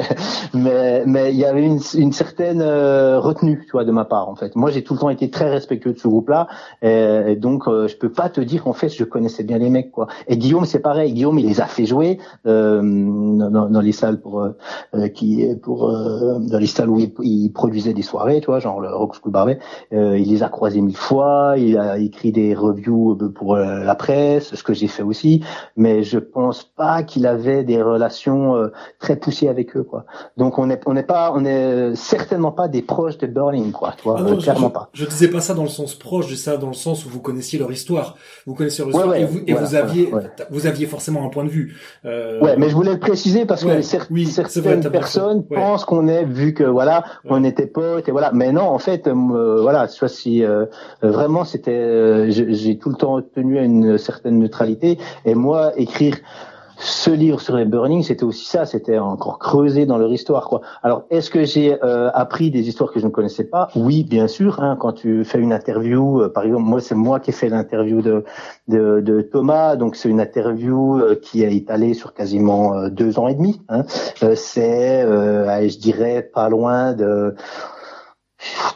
[0.57, 4.36] mais mais il y avait une, une certaine retenue, tu vois, de ma part en
[4.36, 4.55] fait.
[4.55, 6.47] Moi j'ai tout le temps été très respectueux de ce groupe-là.
[6.82, 10.07] Et, donc, je peux pas te dire en fait, je connaissais bien les mecs, quoi.
[10.30, 11.11] Et Guillaume, c'est pareil.
[11.11, 12.19] Guillaume, il les a fait jouer
[13.66, 14.47] dans, dans, les salles pour
[15.13, 19.16] qui pour dans les salles où il, produisait des soirées, tu vois, genre le Rock
[19.16, 19.59] School Barbet.
[19.91, 21.55] il les a croisés mille fois.
[21.57, 25.43] Il a écrit des reviews pour la presse, ce que j'ai fait aussi.
[25.78, 30.05] Mais je pense pas qu'il avait des relations très poussées avec eux, quoi.
[30.38, 33.93] Donc on est on n'est pas on est certainement pas des proches de Burning, quoi.
[33.97, 34.89] Tu vois, ah clairement je, pas.
[34.93, 37.09] Je disais pas ça dans le sens proche, je disais ça dans le sens où
[37.09, 38.16] vous connaissiez leur histoire.
[38.45, 40.11] Vous connaissiez leur histoire et, vous, et vous, aviez
[40.49, 41.76] vous aviez forcément un point de vue.
[42.05, 42.39] Euh...
[42.39, 46.64] Ouais, mais je voulais le préciser parce que certaines personnes pensent qu'on est vu que
[46.64, 48.32] voilà on était potes et voilà.
[48.34, 50.66] Mais non, en fait, euh, voilà, soit si euh,
[51.01, 54.97] vraiment c'était, euh, j'ai tout le temps tenu à une certaine neutralité.
[55.26, 56.16] Et moi écrire
[56.78, 60.61] ce livre sur les Burning, c'était aussi ça, c'était encore creusé dans leur histoire, quoi.
[60.84, 63.69] Alors, est-ce que j'ai euh, appris des histoires que je ne connaissais pas?
[63.76, 64.61] Oui, bien sûr.
[64.61, 67.49] Hein, quand tu fais une interview, euh, par exemple, moi, c'est moi qui ai fait
[67.49, 68.23] l'interview de,
[68.67, 73.28] de, de, Thomas, donc c'est une interview euh, qui est étalée sur quasiment deux ans
[73.28, 73.61] et demi.
[73.69, 73.84] Hein.
[74.36, 77.36] c'est, je dirais, pas loin de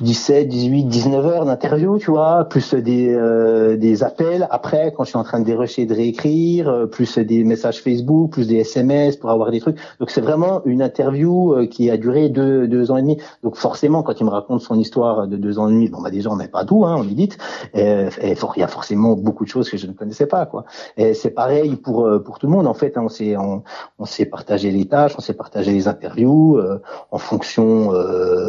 [0.02, 5.10] 17, 18, 19 heures d'interview, tu vois, plus des euh, des appels après quand je
[5.10, 9.18] suis en train de dérocher, de réécrire, euh, plus des messages Facebook, plus des SMS
[9.18, 9.78] pour avoir des trucs.
[10.00, 13.18] Donc c'est vraiment une interview euh, qui a duré deux deux ans et demi.
[13.44, 16.12] Donc forcément, quand il me raconte son histoire de deux ans et demi, bon bah
[16.12, 17.38] déjà on n'est pas tout, hein, on édite,
[17.74, 20.66] et, il y a forcément beaucoup de choses que je ne connaissais pas, quoi.
[20.98, 22.98] Et c'est pareil pour pour tout le monde en fait.
[22.98, 23.64] Hein, on s'est on,
[24.00, 26.60] on s'est partagé les tâches, on s'est partagé les interviews
[27.12, 27.92] en fonction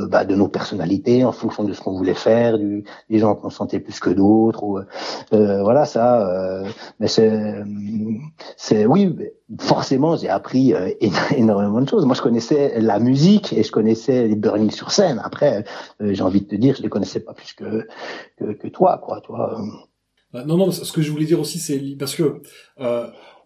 [0.09, 3.51] bah, de nos personnalités, en fonction de ce qu'on voulait faire, du, des gens qu'on
[3.51, 4.87] sentait plus que d'autres.
[5.33, 6.29] Euh, voilà, ça.
[6.29, 6.65] Euh,
[6.99, 9.17] mais c'est, oui,
[9.59, 10.91] forcément, j'ai appris euh,
[11.37, 12.07] énormément de choses.
[12.07, 15.21] Moi, je connaissais la musique et je connaissais les Burning sur scène.
[15.25, 15.65] Après,
[16.01, 17.87] j'ai envie de te dire, je les connaissais pas plus que
[18.39, 19.21] que, que toi, quoi.
[19.21, 19.61] Toi.
[20.33, 22.43] Non, non, ce que je voulais dire aussi, c'est parce que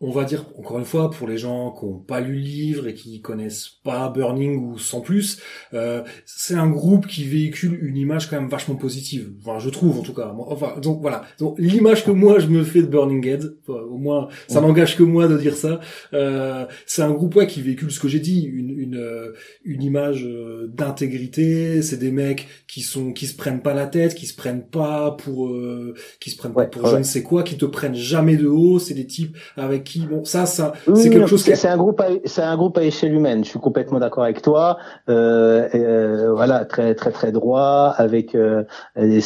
[0.00, 2.86] on va dire encore une fois pour les gens qui n'ont pas lu le livre
[2.88, 5.40] et qui connaissent pas Burning ou sans plus,
[5.72, 9.32] euh, c'est un groupe qui véhicule une image quand même vachement positive.
[9.40, 10.34] Enfin, je trouve en tout cas.
[10.48, 11.24] Enfin, donc voilà.
[11.38, 15.02] Donc l'image que moi je me fais de Burning Head, au moins ça n'engage que
[15.02, 15.80] moi de dire ça.
[16.12, 19.32] Euh, c'est un groupe ouais qui véhicule ce que j'ai dit, une une, euh,
[19.64, 21.82] une image euh, d'intégrité.
[21.82, 25.12] C'est des mecs qui sont qui se prennent pas la tête, qui se prennent pas
[25.12, 28.36] pour euh, qui se prennent pas pour je ne sais quoi, qui te prennent jamais
[28.36, 28.78] de haut.
[28.78, 32.42] C'est des types avec qui bon ça ça c'est quelque chose c'est un groupe c'est
[32.42, 33.44] un groupe à échelle humaine.
[33.44, 34.78] Je suis complètement d'accord avec toi.
[35.08, 38.64] Euh, euh, voilà très très très droit avec euh,
[38.96, 39.20] des,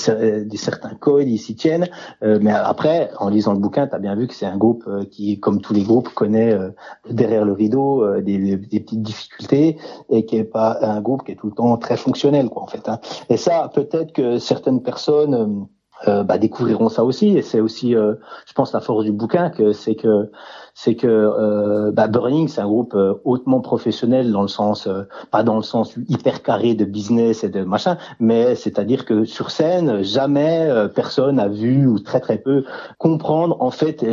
[0.44, 1.88] des, certains codes ils s'y tiennent.
[2.22, 4.84] Euh, mais après en lisant le bouquin tu as bien vu que c'est un groupe
[4.86, 6.70] euh, qui comme tous les groupes connaît euh,
[7.10, 9.78] derrière le rideau des, des, petites difficultés
[10.10, 12.66] et qui est pas un groupe qui est tout le temps très fonctionnel quoi en
[12.66, 13.00] fait hein.
[13.28, 15.66] et ça peut-être que certaines personnes
[16.06, 17.36] euh, bah, découvriront ça aussi.
[17.36, 18.14] Et c'est aussi euh,
[18.46, 20.30] je pense la force du bouquin que c'est que
[20.74, 24.88] c'est que euh, bah, Burning c'est un groupe euh, hautement professionnel dans le sens
[25.32, 29.50] pas dans le sens hyper carré de business et de machin mais c'est-à-dire que sur
[29.50, 32.64] scène jamais personne a vu ou très très peu
[32.98, 34.06] comprendre en fait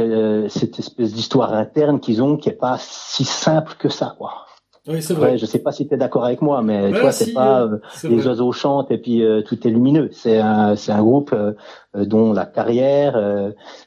[0.49, 4.45] cette espèce d'histoire interne qu'ils ont qui est pas si simple que ça quoi
[4.88, 5.38] oui, c'est vrai.
[5.38, 8.27] je sais pas si tu es d'accord avec moi, mais toi, c'est pas euh, les
[8.27, 10.09] oiseaux chantent et puis euh, tout est lumineux.
[10.11, 11.53] C'est un, c'est un groupe euh,
[11.95, 13.19] dont la carrière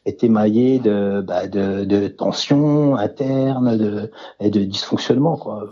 [0.06, 5.70] est émaillée de, bah, de, de tensions internes de, et de dysfonctionnement, quoi.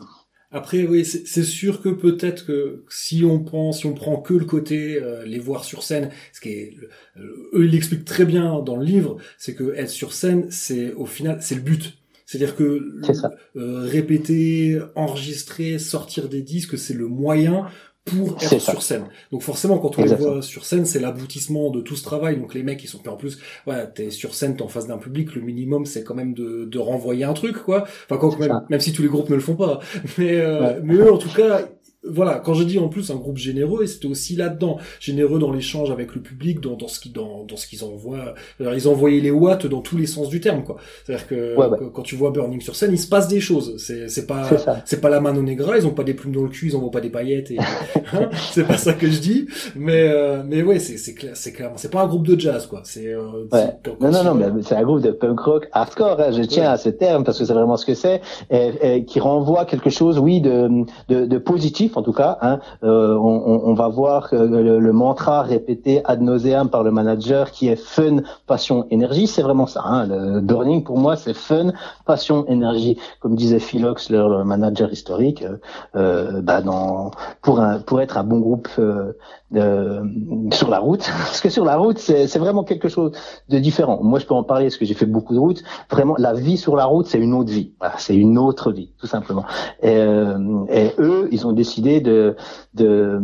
[0.53, 4.45] Après, oui, c'est sûr que peut-être que si on prend, si on prend que le
[4.45, 6.77] côté les voir sur scène, ce qui est,
[7.19, 11.05] eux ils l'expliquent très bien dans le livre, c'est que être sur scène, c'est au
[11.05, 13.01] final, c'est le but c'est-à-dire que
[13.57, 17.67] euh, répéter, enregistrer, sortir des disques, c'est le moyen
[18.07, 19.05] pour être sur scène.
[19.33, 22.39] Donc forcément, quand on les voit sur scène, c'est l'aboutissement de tout ce travail.
[22.39, 24.99] Donc les mecs, ils sont en plus, ouais, t'es sur scène, t'es en face d'un
[24.99, 27.85] public, le minimum, c'est quand même de, de renvoyer un truc, quoi.
[28.09, 29.81] Enfin, quand même, même si tous les groupes ne le font pas.
[30.19, 31.69] Mais, euh, mais eux, en tout cas,
[32.09, 35.53] voilà, quand je dis en plus un groupe généreux, et c'était aussi là-dedans, généreux dans
[35.53, 38.35] l'échange avec le public, dans, dans ce qu'ils dans, dans ce qu'ils envoient.
[38.61, 40.77] Alors, ils envoyaient les watts dans tous les sens du terme, quoi.
[41.05, 41.57] C'est-à-dire que,
[41.93, 43.77] quand tu vois Burning sur scène, il se passe des choses.
[43.79, 44.49] C'est c'est pas
[44.85, 46.91] c'est pas la mano negra, ils ont pas des plumes dans le cul, ils envoient
[46.91, 47.51] pas des paillettes.
[47.51, 47.59] Et,
[48.13, 51.53] hein, c'est pas ça que je dis, mais euh, mais ouais, c'est c'est clair, c'est
[51.53, 52.83] clairement, c'est pas un groupe de jazz, quoi.
[52.85, 53.47] C'est euh,
[54.01, 56.21] non non non, mais c'est un groupe de punk rock hardcore.
[56.21, 59.05] Hein, je tiens à ce terme parce que c'est vraiment ce que c'est, et, et,
[59.05, 60.69] qui renvoie quelque chose, oui, de
[61.09, 62.39] de, de positif en tout cas.
[62.43, 67.69] Hein, euh, on, va voir que le, mantra répété ad nauseam par le manager qui
[67.69, 69.83] est fun, passion, énergie, c'est vraiment ça.
[69.85, 71.73] Hein, le burning pour moi c'est fun,
[72.07, 72.99] passion, énergie.
[73.21, 75.59] Comme disait Philox, le, manager historique, euh,
[75.97, 76.63] euh, bah
[77.43, 79.13] pour être un bon groupe euh,
[80.53, 83.13] sur la route, parce que sur la route c'est vraiment quelque chose
[83.49, 84.01] de différent.
[84.03, 85.63] Moi je peux en parler parce que j'ai fait beaucoup de routes.
[85.91, 87.73] Vraiment la vie sur la route c'est une autre vie.
[87.99, 89.45] C'est une autre vie tout simplement.
[89.83, 89.97] Et,
[90.99, 92.37] eux ils ont décidé de
[92.75, 93.21] de,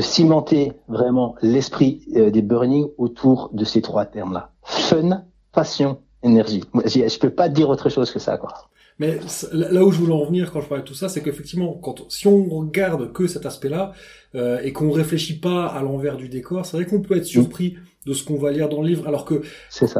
[0.00, 4.50] cimenter vraiment l'esprit euh, des burning autour de ces trois termes-là.
[4.62, 6.64] Fun, passion, énergie.
[6.84, 8.52] Je, peux pas dire autre chose que ça, quoi.
[8.98, 9.18] Mais
[9.52, 12.08] là où je voulais en venir quand je parlais de tout ça, c'est qu'effectivement, quand
[12.10, 13.92] si on regarde que cet aspect-là
[14.36, 17.76] euh, et qu'on réfléchit pas à l'envers du décor, c'est vrai qu'on peut être surpris
[18.06, 19.42] de ce qu'on va lire dans le livre, alors que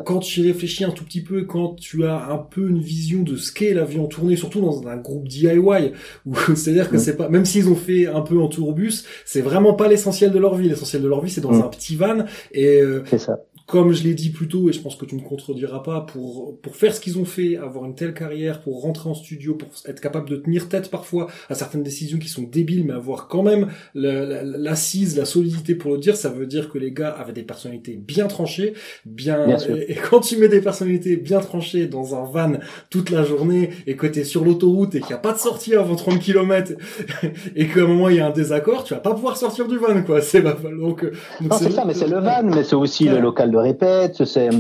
[0.05, 3.23] quand tu y réfléchis un tout petit peu, quand tu as un peu une vision
[3.23, 5.93] de ce qu'est la vie en tournée, surtout dans un groupe DIY,
[6.27, 9.75] où c'est-à-dire que c'est pas, même s'ils ont fait un peu en tourbus, c'est vraiment
[9.75, 10.69] pas l'essentiel de leur vie.
[10.69, 14.13] L'essentiel de leur vie, c'est dans un petit van et euh, ça comme je l'ai
[14.13, 17.01] dit plus tôt, et je pense que tu ne contrediras pas, pour, pour faire ce
[17.01, 20.37] qu'ils ont fait, avoir une telle carrière, pour rentrer en studio, pour être capable de
[20.37, 25.25] tenir tête parfois à certaines décisions qui sont débiles, mais avoir quand même l'assise, la,
[25.25, 28.75] solidité pour le dire, ça veut dire que les gars avaient des personnalités bien tranchées,
[29.07, 29.57] bien,
[29.89, 32.59] et, quand tu mets des personnalités bien tranchées dans un van
[32.91, 35.75] toute la journée, et que t'es sur l'autoroute et qu'il n'y a pas de sortie
[35.75, 36.73] avant 30 km,
[37.57, 39.79] et qu'à un moment il y a un désaccord, tu vas pas pouvoir sortir du
[39.79, 40.21] van, quoi.
[40.21, 41.03] C'est donc, donc
[41.41, 44.25] non, c'est ça, mais c'est le van, mais c'est aussi le local répète.
[44.25, 44.51] C'est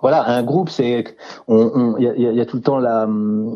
[0.00, 1.04] voilà, un groupe, c'est
[1.48, 3.08] on il y y a, tout le temps la,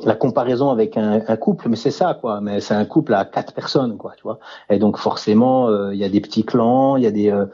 [0.04, 2.40] la comparaison avec un, un couple, mais c'est ça quoi.
[2.40, 4.38] Mais c'est un couple à quatre personnes quoi, tu vois.
[4.70, 7.44] Et donc forcément, euh, il y a des petits clans, il y a des euh,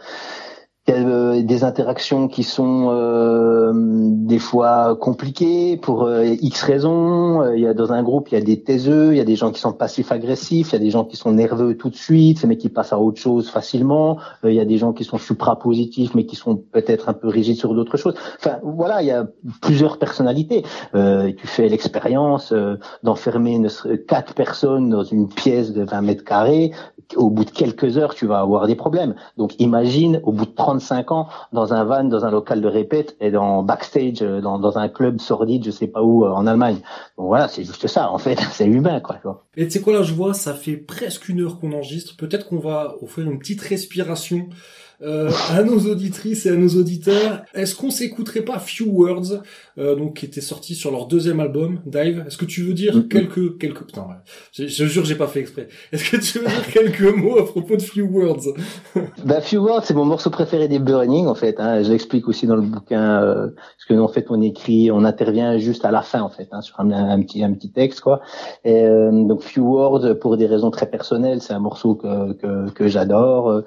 [0.89, 7.53] des interactions qui sont euh, des fois compliquées pour euh, X raisons.
[7.53, 9.35] Il y a dans un groupe, il y a des taiseux, il y a des
[9.35, 12.45] gens qui sont passifs-agressifs, il y a des gens qui sont nerveux tout de suite,
[12.45, 14.19] mais qui passent à autre chose facilement.
[14.45, 17.57] il y a des gens qui sont supra-positifs, mais qui sont peut-être un peu rigides
[17.57, 18.15] sur d'autres choses.
[18.39, 19.27] Enfin, voilà, il y a
[19.61, 20.63] plusieurs personnalités.
[20.93, 22.55] tu fais l'expérience
[23.03, 23.61] d'enfermer
[24.07, 26.71] quatre personnes dans une pièce de 20 mètres carrés
[27.15, 29.15] au bout de quelques heures, tu vas avoir des problèmes.
[29.37, 33.17] Donc imagine, au bout de 35 ans, dans un van, dans un local de répète
[33.21, 36.79] et dans backstage, euh, dans, un club sordide, je sais pas où, euh, en Allemagne.
[37.17, 39.21] Donc voilà, c'est juste ça, en fait, c'est humain, quoi.
[39.57, 42.17] Et tu sais quoi, là, je vois, ça fait presque une heure qu'on enregistre.
[42.17, 44.49] Peut-être qu'on va offrir une petite respiration
[45.03, 47.43] euh, à nos auditrices et à nos auditeurs.
[47.55, 49.43] Est-ce qu'on s'écouterait pas Few Words,
[49.79, 52.25] euh, donc qui était sorti sur leur deuxième album, Dive?
[52.27, 54.07] Est-ce que tu veux dire quelques quelques putain,
[54.53, 55.69] je, je jure j'ai pas fait exprès.
[55.93, 58.55] Est-ce que tu veux dire quelques mots à propos de Few Words?
[59.25, 61.57] Bah Few Words c'est mon morceau préféré des Burning en fait.
[61.59, 61.83] Hein.
[61.83, 65.59] Je l'explique aussi dans le bouquin euh, parce que en fait on écrit, on intervient
[65.59, 68.21] juste à la fin en fait hein, sur un, un, petit un petit texte quoi.
[68.65, 72.71] Et euh, donc Few Words pour des raisons très personnelles, c'est un morceau que que,
[72.71, 73.63] que j'adore.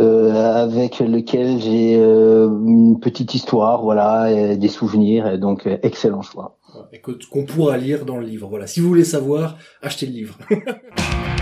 [0.00, 6.22] Euh, avec lequel j'ai euh, une petite histoire, voilà, des souvenirs, et donc euh, excellent
[6.22, 6.56] choix.
[6.94, 8.48] Et qu'on pourra lire dans le livre.
[8.48, 10.38] Voilà, si vous voulez savoir, achetez le livre.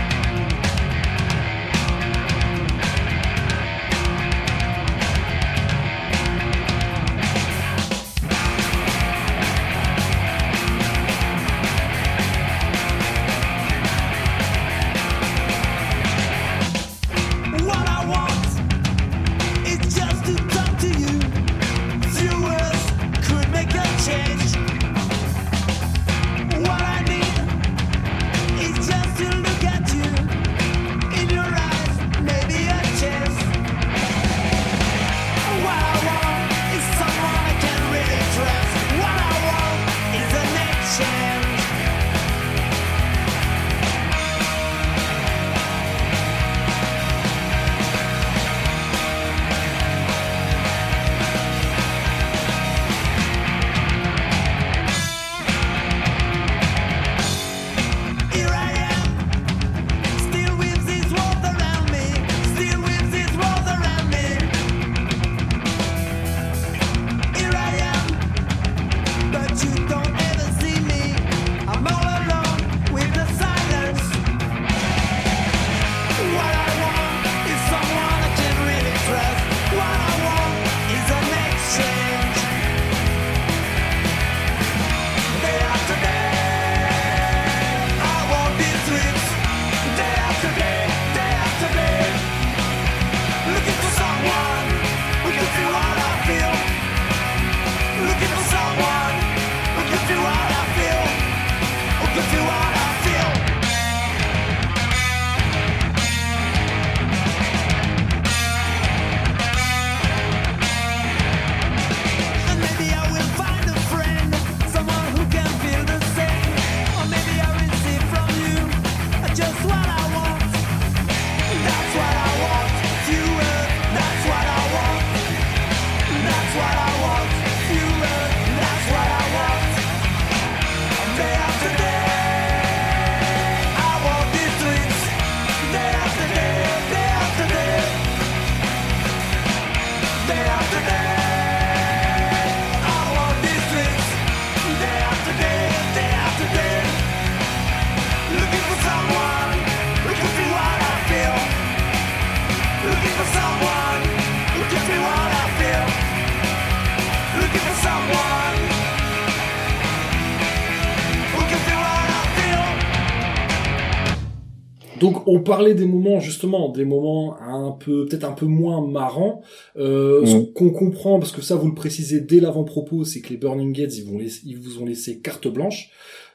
[165.29, 169.41] on parlait des moments justement, des moments un peu peut-être un peu moins marrants.
[169.77, 170.53] Euh, Ce mm.
[170.53, 173.97] qu'on comprend, parce que ça vous le précisez dès l'avant-propos, c'est que les Burning Gates
[173.97, 175.91] ils vont ils vous ont laissé carte blanche.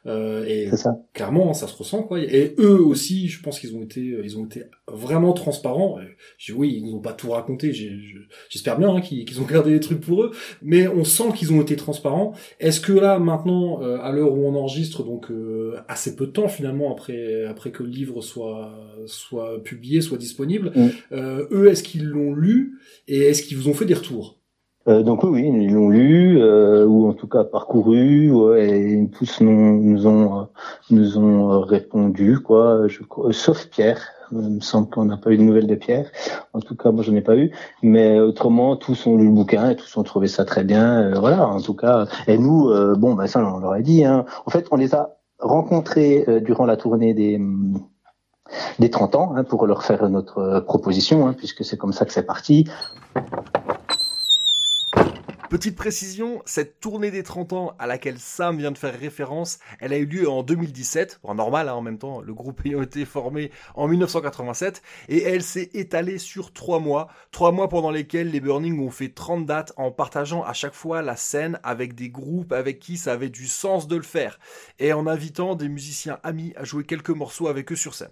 [0.06, 0.98] Euh, et ça.
[1.14, 2.20] clairement, ça se ressent quoi.
[2.20, 5.98] Et eux aussi, je pense qu'ils ont été, euh, ils ont été vraiment transparents.
[6.36, 7.72] Je dis, oui, ils nous ont pas tout raconté.
[8.50, 10.32] J'espère bien hein, qu'ils ont gardé des trucs pour eux,
[10.62, 12.34] mais on sent qu'ils ont été transparents.
[12.60, 16.32] Est-ce que là, maintenant, euh, à l'heure où on enregistre, donc euh, assez peu de
[16.32, 18.72] temps finalement après après que le livre soit
[19.06, 20.88] soit publié, soit disponible, mm.
[21.50, 22.78] eux, est-ce qu'ils l'ont lu
[23.08, 24.38] et est-ce qu'ils vous ont fait des retours?
[24.86, 29.40] Euh, donc oui, ils l'ont lu euh, ou en tout cas parcouru, ouais, et tous
[29.40, 30.44] nous, nous ont euh,
[30.90, 32.86] nous ont répondu quoi.
[32.86, 36.10] Je, sauf Pierre, il me semble qu'on n'a pas eu de nouvelles de Pierre.
[36.52, 37.50] En tout cas, moi je n'ai pas eu.
[37.82, 41.18] Mais autrement, tous ont lu le bouquin et tous ont trouvé ça très bien.
[41.18, 42.06] voilà, en tout cas.
[42.26, 44.04] Et nous, bon, ben ça on leur a dit.
[44.04, 44.26] Hein.
[44.44, 47.40] En fait, on les a rencontrés durant la tournée des
[48.78, 52.12] des 30 ans hein, pour leur faire notre proposition, hein, puisque c'est comme ça que
[52.12, 52.68] c'est parti.
[55.50, 59.92] Petite précision, cette tournée des 30 ans à laquelle Sam vient de faire référence, elle
[59.92, 63.04] a eu lieu en 2017, en normal hein, en même temps, le groupe ayant été
[63.04, 68.40] formé en 1987, et elle s'est étalée sur trois mois, trois mois pendant lesquels les
[68.40, 72.52] Burning ont fait 30 dates en partageant à chaque fois la scène avec des groupes
[72.52, 74.38] avec qui ça avait du sens de le faire,
[74.78, 78.08] et en invitant des musiciens amis à jouer quelques morceaux avec eux sur scène.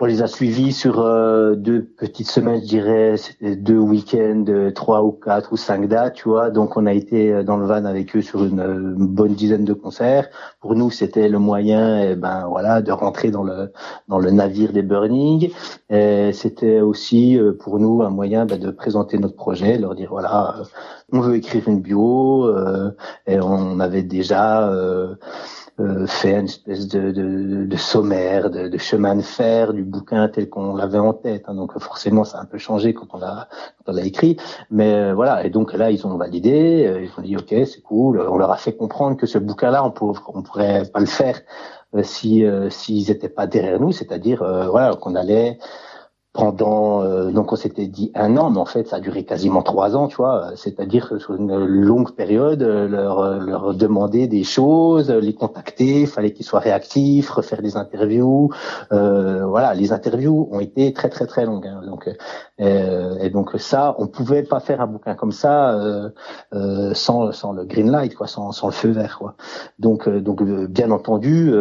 [0.00, 5.04] On les a suivis sur euh, deux petites semaines, je dirais, deux week-ends, euh, trois
[5.04, 6.50] ou quatre ou cinq dates, tu vois.
[6.50, 9.72] Donc on a été euh, dans le van avec eux sur une, bonne dizaine de
[9.72, 10.30] concerts.
[10.60, 13.72] Pour nous, c'était le moyen, eh ben voilà, de rentrer dans le
[14.08, 15.52] dans le navire des Burning.
[15.90, 20.56] C'était aussi pour nous un moyen ben, de présenter notre projet, leur dire voilà,
[21.12, 22.50] on veut écrire une bio.
[23.28, 25.14] et on avait déjà euh,
[26.06, 30.48] fait une espèce de, de, de sommaire, de, de, chemin de fer du bouquin tel
[30.48, 31.44] qu'on l'avait en tête.
[31.48, 31.54] Hein.
[31.54, 33.48] Donc forcément, ça a un peu changé quand on l'a
[33.86, 34.36] on l'a écrit.
[34.70, 35.44] Mais euh, voilà.
[35.44, 36.86] Et donc là, ils ont validé.
[36.86, 38.20] Euh, ils ont dit OK, c'est cool.
[38.20, 41.40] On leur a fait comprendre que ce bouquin-là, on, pourrait, on pourrait pas le faire
[42.02, 43.92] si s'ils étaient pas derrière nous.
[43.92, 45.58] C'est-à-dire voilà qu'on allait
[46.34, 49.62] pendant euh, donc on s'était dit un an mais en fait ça a duré quasiment
[49.62, 50.50] trois ans tu vois.
[50.56, 56.32] C'est-à-dire sur une longue période euh, leur euh, leur demander des choses les contacter fallait
[56.32, 58.50] qu'ils soient réactifs refaire des interviews.
[58.92, 62.10] Euh, voilà les interviews ont été très très très longues hein, donc
[62.60, 65.78] euh, et donc ça on pouvait pas faire un bouquin comme ça
[66.52, 69.36] euh, sans sans le green light quoi sans sans le feu vert quoi.
[69.78, 71.52] Donc donc bien entendu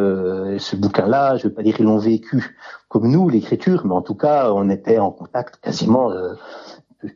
[0.57, 2.57] ce bouquin là je vais pas dire qu'ils l'ont vécu
[2.93, 6.35] comme nous l'écriture, mais en tout cas, on était en contact quasiment euh,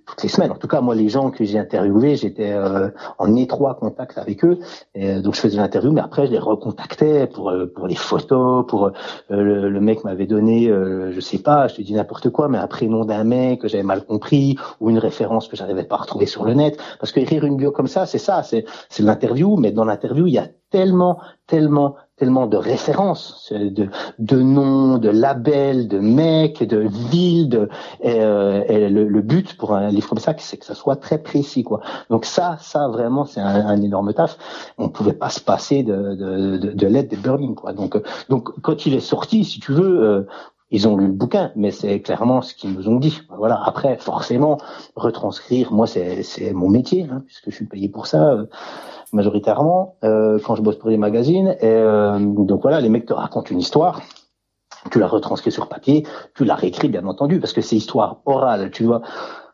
[0.07, 0.51] toutes les semaines.
[0.51, 4.43] En tout cas, moi, les gens que j'ai interviewés, j'étais euh, en étroit contact avec
[4.43, 4.57] eux.
[4.95, 8.65] Et, euh, donc, je faisais l'interview, mais après, je les recontactais pour pour les photos,
[8.65, 8.91] pour
[9.29, 13.05] le, mec m'avait donné, je sais pas, je te dis n'importe quoi, mais un prénom
[13.05, 16.43] d'un mec que j'avais mal compris ou une référence que j'arrivais pas à retrouver sur
[16.43, 16.75] le net.
[16.99, 20.25] Parce que écrire une bio comme ça, c'est ça, c'est c'est l'interview, mais dans l'interview,
[20.25, 23.89] il y a tellement, tellement, tellement de références, de,
[24.19, 27.49] de noms, de labels, de mecs, de villes.
[27.49, 27.69] De,
[28.01, 31.63] et, euh, le, but pour un livre comme ça, c'est que ça soit très précis,
[31.63, 31.81] quoi.
[32.09, 34.37] Donc ça, ça vraiment, c'est un, énorme taf.
[34.77, 37.73] On pouvait pas se passer de, de, de, de l'aide des Burning, quoi.
[37.73, 37.97] Donc,
[38.29, 40.27] donc quand il est sorti, si tu veux, euh,
[40.69, 43.21] ils ont lu le bouquin, mais c'est clairement ce qu'ils nous ont dit.
[43.37, 43.61] Voilà.
[43.63, 44.57] Après, forcément,
[44.95, 48.31] retranscrire, moi, c'est mon métier, hein, puisque je suis payé pour ça.
[48.31, 48.45] Euh,
[49.13, 51.55] majoritairement euh, quand je bosse pour des magazines.
[51.61, 54.01] Et euh, donc voilà, les mecs te racontent une histoire.
[54.91, 56.05] Tu la retranscris sur papier,
[56.35, 59.01] tu la réécris bien entendu parce que c'est histoire orale, tu vois.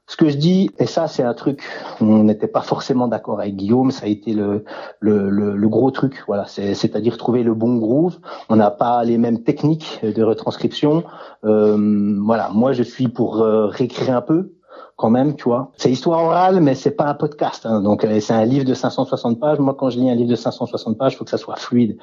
[0.06, 1.64] Ce que je dis, et ça c'est un truc,
[2.02, 4.66] on n'était pas forcément d'accord avec Guillaume, ça a été le,
[5.00, 8.20] le, le, gros truc, voilà, c'est-à-dire trouver le bon groove.
[8.50, 11.06] On n'a pas les mêmes techniques de retranscription.
[11.46, 14.52] Euh, voilà, moi je suis pour euh, réécrire un peu,
[14.98, 15.72] quand même, tu vois.
[15.78, 17.66] C'est histoire orale, mais c'est pas un podcast.
[17.66, 17.82] Hein.
[17.82, 19.60] Donc euh, c'est un livre de 560 pages.
[19.60, 21.98] Moi, quand je lis un livre de 560 pages, faut que ça soit fluide.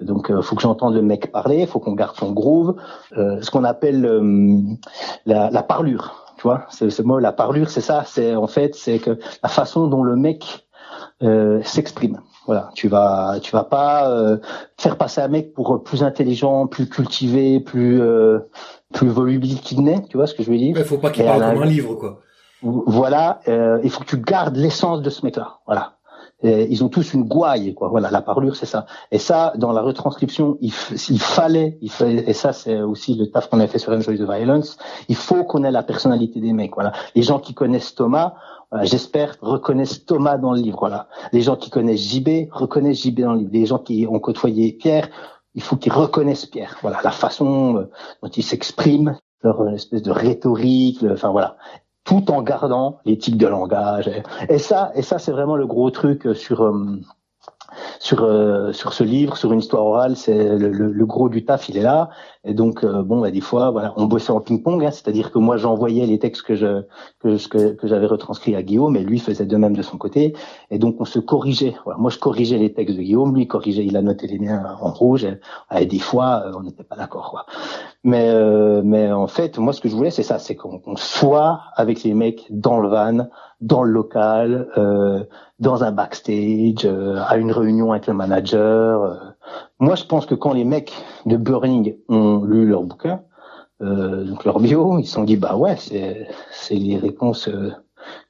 [0.00, 2.76] Donc, euh, faut que j'entende le mec parler, faut qu'on garde son groove,
[3.16, 4.58] euh, ce qu'on appelle euh,
[5.26, 6.19] la, la, parlure.
[6.40, 8.04] Tu vois, ce mot, la parlure, c'est ça.
[8.06, 10.66] C'est en fait, c'est que la façon dont le mec
[11.62, 12.20] s'exprime.
[12.46, 14.38] Voilà, tu vas, tu vas pas
[14.78, 18.00] faire passer un mec pour plus intelligent, plus cultivé, plus
[18.92, 20.02] plus volubilisé qu'il n'est.
[20.08, 21.94] Tu vois ce que je veux dire Il faut pas qu'il parle comme un livre,
[21.94, 22.20] quoi.
[22.62, 25.58] Voilà, euh, il faut que tu gardes l'essence de ce mec-là.
[25.66, 25.94] Voilà.
[26.42, 27.88] Ils ont tous une gouaille, quoi.
[27.88, 28.86] Voilà, la parlure, c'est ça.
[29.10, 33.48] Et ça, dans la retranscription, il, fallait, il fallait, et ça, c'est aussi le taf
[33.48, 34.78] qu'on a fait sur Enjoy the Violence.
[35.08, 36.74] Il faut qu'on ait la personnalité des mecs.
[36.74, 38.34] Voilà, les gens qui connaissent Thomas,
[38.82, 40.78] j'espère reconnaissent Thomas dans le livre.
[40.80, 43.50] Voilà, les gens qui connaissent JB reconnaissent JB dans le livre.
[43.52, 45.08] Les gens qui ont côtoyé Pierre,
[45.54, 46.76] il faut qu'ils reconnaissent Pierre.
[46.82, 47.90] Voilà, la façon euh,
[48.22, 51.56] dont il s'exprime, leur espèce de rhétorique, enfin voilà
[52.10, 54.10] tout en gardant l'éthique de langage.
[54.48, 57.00] Et, ça, et ça, c'est vraiment le gros truc sur euh,
[58.00, 61.68] sur euh, sur ce livre, sur une histoire orale, c'est le, le, gros du taf,
[61.68, 62.10] il est là.
[62.44, 65.38] Et donc euh, bon, bah, des fois, voilà, on bossait en ping-pong, hein, c'est-à-dire que
[65.38, 66.82] moi j'envoyais les textes que je
[67.18, 70.34] que que, que j'avais retranscrits à Guillaume, et lui faisait de même de son côté.
[70.70, 71.74] Et donc on se corrigeait.
[71.84, 74.76] Voilà, moi je corrigeais les textes de Guillaume, lui corrigeait, il a noté les miens
[74.80, 75.26] en rouge.
[75.78, 77.44] Et, des fois, euh, on n'était pas d'accord.
[78.04, 78.32] Mais
[78.82, 82.14] mais en fait, moi ce que je voulais, c'est ça, c'est qu'on soit avec les
[82.14, 83.28] mecs dans le van
[83.60, 85.24] dans le local, euh,
[85.58, 89.29] dans un backstage, euh, à une réunion avec le manager.
[89.50, 89.58] Euh.
[89.78, 90.92] Moi, je pense que quand les mecs
[91.26, 93.22] de Burning ont lu leur bouquin,
[93.82, 97.48] euh, donc leur bio, ils se sont dit bah ouais, c'est les réponses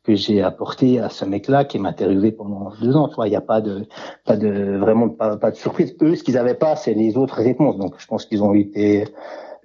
[0.05, 3.11] que j'ai apportées à ce mec-là qui m'a interviewé pendant deux ans.
[3.25, 3.87] il n'y a pas de
[4.25, 5.97] pas de vraiment pas, pas de surprise.
[6.03, 7.77] Eux, ce qu'ils avaient pas, c'est les autres réponses.
[7.77, 9.07] Donc, je pense qu'ils ont été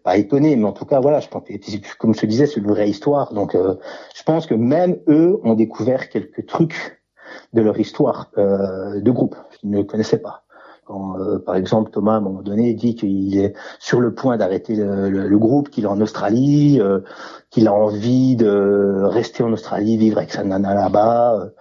[0.05, 1.43] pas étonné, mais en tout cas, voilà, je pense
[1.97, 3.33] comme je te disais, c'est une vraie histoire.
[3.33, 3.75] Donc, euh,
[4.15, 7.01] je pense que même eux ont découvert quelques trucs
[7.53, 10.44] de leur histoire euh, de groupe qu'ils ne connaissaient pas.
[10.86, 14.38] Quand, euh, par exemple, Thomas, à un moment donné, dit qu'il est sur le point
[14.38, 16.79] d'arrêter le, le, groupe, qu'il est en Australie,
[17.49, 21.51] qu'il a envie de rester en Australie, vivre avec sa nana là-bas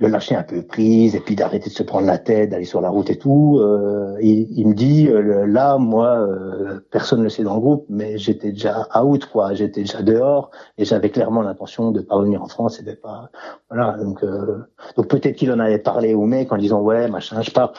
[0.00, 2.80] de lâcher un peu prise et puis d'arrêter de se prendre la tête, d'aller sur
[2.80, 3.58] la route et tout.
[3.60, 7.60] Euh, il, il, me dit euh, là, moi, euh, personne ne le sait dans le
[7.60, 9.52] groupe, mais j'étais déjà out, quoi.
[9.52, 13.30] J'étais déjà dehors et j'avais clairement l'intention de pas revenir en France et de pas.
[13.68, 13.98] Voilà.
[13.98, 14.64] Donc, euh,
[14.96, 17.74] donc peut-être qu'il en avait parlé au mec en disant ouais, machin, je pars.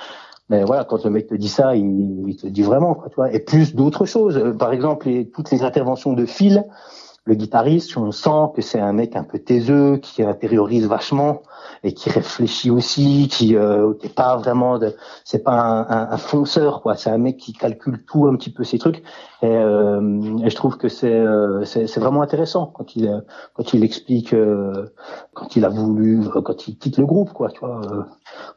[0.51, 3.31] Mais voilà, quand le mec te dit ça, il, te dit vraiment, quoi, tu vois.
[3.31, 4.53] Et plus d'autres choses.
[4.59, 6.65] Par exemple, toutes les interventions de Phil,
[7.23, 11.41] le guitariste, on sent que c'est un mec un peu taiseux, qui intériorise vachement
[11.85, 14.77] et qui réfléchit aussi, qui euh, pas vraiment
[15.23, 18.65] c'est pas un, un, fonceur quoi, c'est un mec qui calcule tout un petit peu
[18.65, 19.03] ces trucs.
[19.43, 23.23] Et, euh, je trouve que c'est, euh, c'est vraiment intéressant quand il
[23.53, 24.93] quand il explique euh,
[25.33, 27.81] quand il a voulu quand il quitte le groupe quoi, tu vois.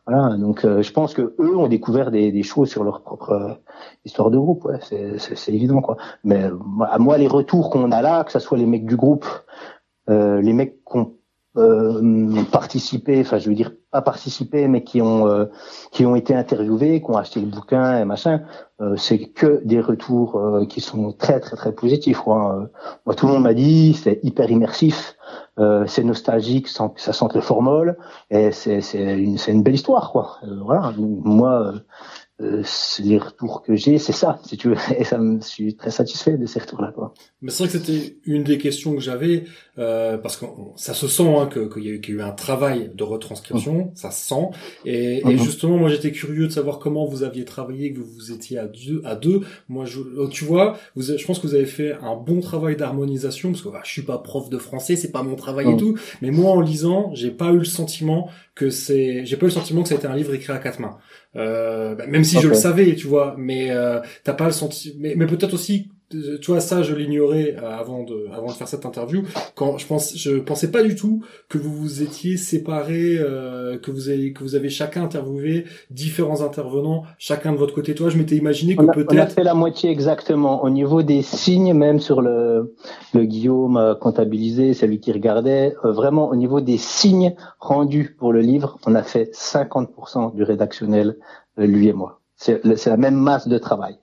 [0.06, 3.58] voilà, donc je pense que eux ont découvert des, des choses sur leur propre
[4.04, 5.96] histoire de groupe, ouais, c'est c'est évident quoi.
[6.22, 6.50] Mais
[6.90, 9.26] à moi les retours qu'on a là, que ce soit les mecs du groupe,
[10.08, 11.23] les mecs qu'on euh,
[12.50, 15.44] participé, enfin je veux dire pas participé, mais qui ont euh,
[15.92, 18.42] qui ont été interviewés, qui ont acheté le bouquin et machin,
[18.80, 22.18] euh, c'est que des retours euh, qui sont très très très positifs.
[22.18, 22.68] Quoi.
[23.06, 25.16] Moi tout le monde m'a dit c'est hyper immersif,
[25.86, 27.96] c'est nostalgique sans que ça sente le formol
[28.30, 30.38] et c'est c'est une c'est une belle histoire quoi.
[30.64, 31.74] voilà, moi
[32.40, 32.64] euh,
[32.98, 34.76] les retours que j'ai, c'est ça, si tu veux.
[34.98, 36.90] Et ça me, je suis très satisfait de ces retours-là.
[36.92, 37.14] Quoi.
[37.42, 39.44] Mais c'est vrai que c'était une des questions que j'avais,
[39.78, 43.04] euh, parce que ça se sent hein, qu'il y, y, a eu un travail de
[43.04, 44.48] retranscription, ça se sent.
[44.84, 48.58] Et, et justement, moi j'étais curieux de savoir comment vous aviez travaillé, que vous étiez
[48.58, 49.00] à deux.
[49.04, 49.42] À deux.
[49.68, 52.74] Moi, je, oh, tu vois, vous, je pense que vous avez fait un bon travail
[52.74, 55.76] d'harmonisation, parce que bah, je suis pas prof de français, c'est pas mon travail et
[55.76, 55.96] tout.
[56.20, 59.54] Mais moi, en lisant, j'ai pas eu le sentiment que c'est, j'ai pas eu le
[59.54, 60.98] sentiment que c'était un livre écrit à quatre mains.
[61.36, 64.94] Euh, bah, même si je le savais, tu vois, mais euh, t'as pas le sentiment.
[64.98, 65.90] Mais, mais peut-être aussi
[66.40, 69.22] tu vois ça je l'ignorais euh, avant de avant de faire cette interview.
[69.54, 73.90] Quand je pense je pensais pas du tout que vous vous étiez séparés euh, que
[73.90, 77.94] vous avez que vous avez chacun interviewé différents intervenants chacun de votre côté.
[77.94, 80.64] Toi je m'étais imaginé que peut-être on a fait la moitié exactement.
[80.64, 82.74] Au niveau des signes même sur le
[83.12, 85.74] le Guillaume comptabilisé celui qui regardait.
[85.84, 90.42] Euh, vraiment au niveau des signes rendus pour le livre on a fait 50% du
[90.42, 91.16] rédactionnel
[91.56, 92.20] lui et moi.
[92.36, 93.96] C'est la même masse de travail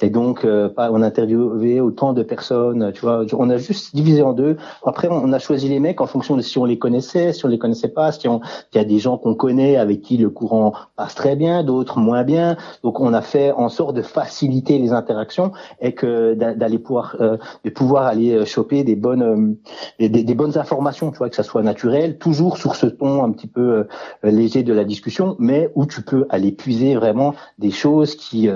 [0.00, 3.24] et donc, euh, on a interviewé autant de personnes, tu vois.
[3.34, 4.56] On a juste divisé en deux.
[4.84, 7.48] Après, on a choisi les mecs en fonction de si on les connaissait, si on
[7.48, 8.40] les connaissait pas, si on,
[8.72, 12.00] il y a des gens qu'on connaît avec qui le courant passe très bien, d'autres
[12.00, 12.56] moins bien.
[12.82, 17.36] Donc, on a fait en sorte de faciliter les interactions et que d'aller pouvoir, euh,
[17.64, 19.56] de pouvoir aller euh, choper des bonnes,
[20.00, 23.30] des, des, bonnes informations, tu vois, que ça soit naturel, toujours sur ce ton un
[23.30, 23.86] petit peu
[24.22, 28.48] léger de la discussion, mais où tu peux aller puiser vraiment des choses qui,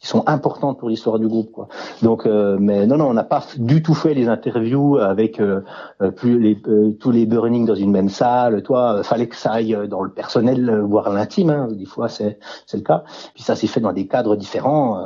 [0.00, 1.52] qui sont importantes pour l'histoire du groupe.
[1.52, 1.68] Quoi.
[2.02, 5.60] Donc, euh, mais non, non, on n'a pas du tout fait les interviews avec euh,
[6.00, 6.60] euh, plus les,
[6.98, 8.62] tous les burning dans une même salle.
[8.62, 11.50] Toi, fallait que ça aille dans le personnel, voire l'intime.
[11.50, 13.04] Hein, des fois, c'est c'est le cas.
[13.34, 15.02] Puis ça s'est fait dans des cadres différents.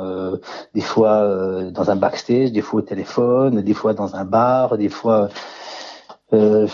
[0.73, 4.89] des fois dans un backstage, des fois au téléphone, des fois dans un bar, des
[4.89, 5.29] fois
[6.33, 6.67] euh,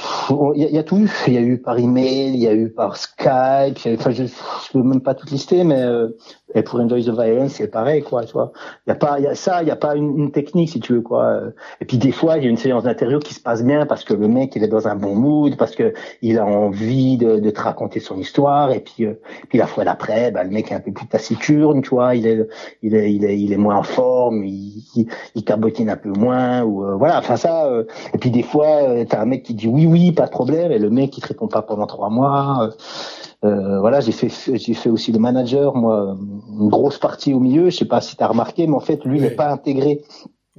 [0.55, 1.11] il y, a tout eu.
[1.27, 3.77] Il y a eu par email, il y a eu par Skype.
[3.99, 6.09] enfin, je, je peux même pas tout lister, mais euh,
[6.55, 8.51] et pour Enjoy the Violence, c'est pareil, quoi, tu vois.
[8.85, 10.79] Il y a pas, y a ça, il y a pas une, une, technique, si
[10.79, 11.39] tu veux, quoi.
[11.81, 14.03] Et puis des fois, il y a une séance d'interview qui se passe bien parce
[14.03, 17.39] que le mec, il est dans un bon mood, parce que il a envie de,
[17.39, 18.71] de te raconter son histoire.
[18.71, 19.13] Et puis, euh,
[19.49, 22.15] puis la fois d'après, bah, le mec est un peu plus taciturne, tu vois.
[22.15, 22.47] Il est,
[22.81, 24.83] il est, il est, il est moins en forme, il,
[25.35, 27.19] il, cabotine un peu moins, ou euh, voilà.
[27.19, 27.65] Enfin ça.
[27.65, 30.71] Euh, et puis des fois, t'as un mec qui dit oui, oui, pas de problème,
[30.71, 32.69] et le mec qui te répond pas pendant trois mois.
[33.43, 36.17] Euh, voilà, j'ai fait j'ai fait aussi le manager, moi,
[36.59, 37.69] une grosse partie au milieu.
[37.69, 40.01] Je sais pas si tu as remarqué, mais en fait, lui, n'est pas intégré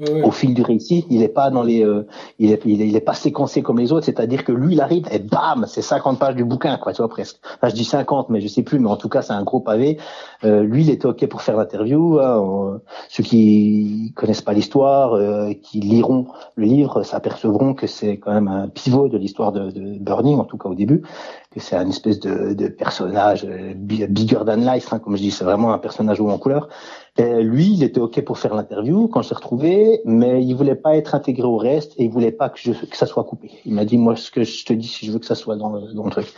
[0.00, 1.06] au fil du récit.
[1.08, 2.06] Il est pas dans les, euh,
[2.38, 4.06] il, est, il, est, pas séquencé comme les autres.
[4.06, 7.08] C'est-à-dire que lui, il arrive et bam, c'est 50 pages du bouquin, quoi, tu vois
[7.08, 7.38] presque.
[7.56, 9.60] Enfin, je dis 50, mais je sais plus, mais en tout cas, c'est un gros
[9.60, 9.98] pavé.
[10.42, 12.18] Euh, lui, il était ok pour faire l'interview.
[12.18, 16.26] Hein, ceux qui connaissent pas l'histoire, euh, qui liront
[16.56, 20.44] le livre, s'apercevront que c'est quand même un pivot de l'histoire de, de, Burning, en
[20.44, 21.02] tout cas au début,
[21.50, 25.30] que c'est un espèce de, de personnage euh, bigger than life, hein, comme je dis,
[25.30, 26.68] c'est vraiment un personnage haut en couleur.
[27.16, 30.74] Et lui, il était ok pour faire l'interview quand je l'ai retrouvé, mais il voulait
[30.74, 33.52] pas être intégré au reste et il voulait pas que, je, que ça soit coupé.
[33.64, 35.54] Il m'a dit moi ce que je te dis si je veux que ça soit
[35.54, 36.34] dans le, dans le truc.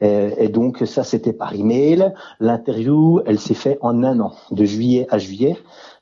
[0.00, 2.14] Et, et donc ça c'était par email.
[2.40, 5.58] L'interview, elle s'est faite en un an, de juillet à juillet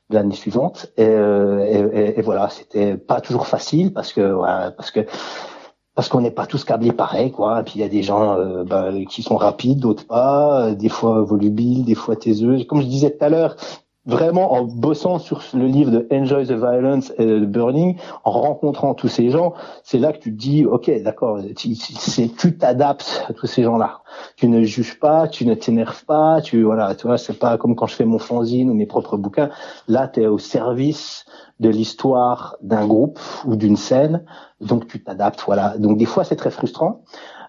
[0.08, 0.92] l'année suivante.
[0.96, 4.36] Et, et, et voilà, c'était pas toujours facile parce que
[4.76, 5.00] parce que
[5.94, 7.60] parce qu'on n'est pas tous câblés pareil, quoi.
[7.60, 10.88] Et puis il y a des gens euh, bah, qui sont rapides, d'autres pas, des
[10.88, 12.64] fois volubiles, des fois taiseux.
[12.64, 13.56] Comme je disais tout à l'heure,
[14.04, 18.94] vraiment en bossant sur le livre de Enjoy the Violence et The Burning, en rencontrant
[18.94, 19.54] tous ces gens,
[19.84, 24.02] c'est là que tu te dis, ok, d'accord, tu t'adaptes à tous ces gens-là.
[24.36, 27.76] Tu ne juges pas, tu ne t'énerves pas, tu voilà, tu vois, c'est pas comme
[27.76, 29.50] quand je fais mon fanzine ou mes propres bouquins.
[29.86, 31.24] Là, tu es au service
[31.60, 34.24] de l'histoire d'un groupe ou d'une scène,
[34.60, 35.78] donc tu t'adaptes, voilà.
[35.78, 37.04] Donc des fois, c'est très frustrant.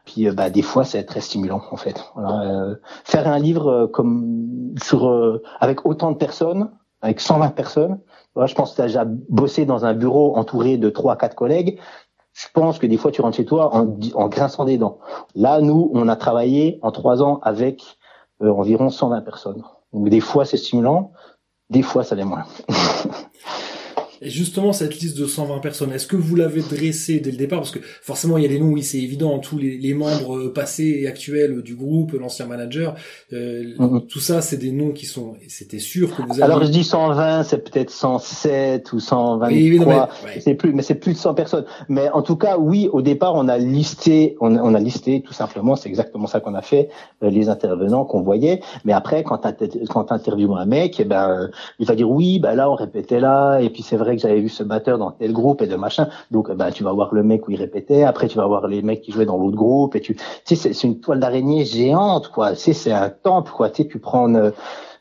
[0.06, 2.04] Puis euh, bah, des fois, c'est très stimulant en fait.
[2.18, 6.72] Euh, faire un livre euh, comme sur avec autant de personnes,
[7.02, 8.00] avec 120 personnes.
[8.36, 11.80] je pense que tu as déjà bossé dans un bureau entouré de trois quatre collègues.
[12.34, 14.98] Je pense que des fois, tu rentres chez toi en, en grinçant des dents.
[15.36, 17.84] Là, nous, on a travaillé en trois ans avec
[18.42, 19.64] environ 120 personnes.
[19.94, 21.12] Donc des fois, c'est stimulant,
[21.70, 22.46] des fois, ça l'est moins.
[24.24, 27.60] Et justement, cette liste de 120 personnes, est-ce que vous l'avez dressée dès le départ?
[27.60, 30.38] Parce que forcément, il y a des noms, oui, c'est évident, tous les, les, membres
[30.38, 32.95] euh, passés et actuels du groupe, l'ancien manager,
[33.34, 34.08] euh, mm-hmm.
[34.08, 35.36] tout ça, c'est des noms qui sont...
[35.48, 36.44] C'était sûr que vous avez...
[36.44, 40.95] Alors, je dis 120, c'est peut-être 107 ou 123, oui, mais, c'est plus, mais c'est
[40.95, 41.66] plus de 100 personnes.
[41.90, 45.34] Mais en tout cas, oui, au départ, on a listé, on, on a listé tout
[45.34, 46.90] simplement, c'est exactement ça qu'on a fait,
[47.24, 48.62] euh, les intervenants qu'on voyait.
[48.86, 51.48] Mais après, quand tu interviews un mec, eh ben, euh,
[51.80, 54.40] il va dire oui, ben là, on répétait là, et puis c'est vrai que j'avais
[54.40, 56.07] vu ce batteur dans tel groupe et de machin.
[56.31, 58.03] Donc, bah, tu vas voir le mec où il répétait.
[58.03, 59.95] Après, tu vas voir les mecs qui jouaient dans l'autre groupe.
[59.95, 60.15] Et tu,
[60.45, 62.52] tu sais, c'est une toile d'araignée géante, quoi.
[62.52, 63.69] Tu sais, c'est un temple, quoi.
[63.69, 64.31] Tu sais, tu prends,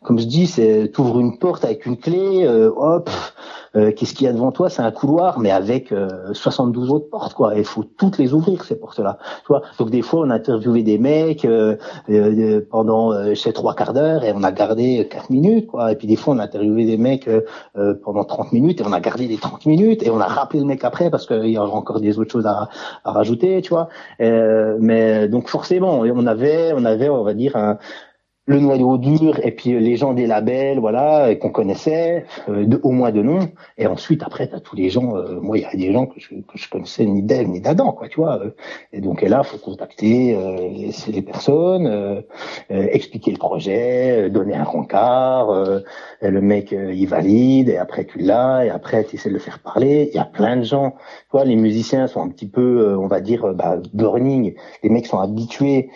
[0.03, 3.09] comme je dis, c'est, ouvres une porte avec une clé, euh, hop,
[3.77, 4.69] euh, qu'est-ce qu'il y a devant toi?
[4.69, 5.95] C'est un couloir, mais avec
[6.33, 7.55] 72 euh, autres portes, quoi.
[7.57, 9.19] Il faut toutes les ouvrir ces portes-là.
[9.41, 9.63] Tu vois?
[9.79, 11.77] Donc des fois, on a interviewé des mecs euh,
[12.71, 15.93] pendant chez trois quarts d'heure et on a gardé quatre minutes, quoi.
[15.93, 17.29] Et puis des fois, on a interviewé des mecs
[18.05, 20.67] pendant 30 minutes et on a gardé les 30 minutes et on a rappelé le
[20.67, 22.69] mec après parce qu'il y avait encore des autres choses à,
[23.05, 23.89] à rajouter, tu vois?
[24.19, 27.79] mais donc forcément, on avait, on avait, on va dire un
[28.47, 32.91] le noyau dur et puis les gens des labels voilà qu'on connaissait euh, de, au
[32.91, 33.49] moins de nom.
[33.79, 36.07] Et ensuite après tu as tous les gens euh, moi il y a des gens
[36.07, 38.41] que je, que je connaissais ni d'elle ni d'Adam quoi tu vois
[38.93, 40.69] et donc et là faut contacter euh,
[41.07, 42.23] les, personnes
[42.69, 45.53] expliquer le projet donner un rencard
[46.21, 49.61] le mec il valide et après tu l'as et après tu essaies de le faire
[49.61, 50.11] parler.
[50.13, 50.91] Il y a plein de gens.
[50.91, 54.55] Tu vois les musiciens sont un petit peu on va dire bah, burning.
[54.83, 55.91] Les mecs sont habitués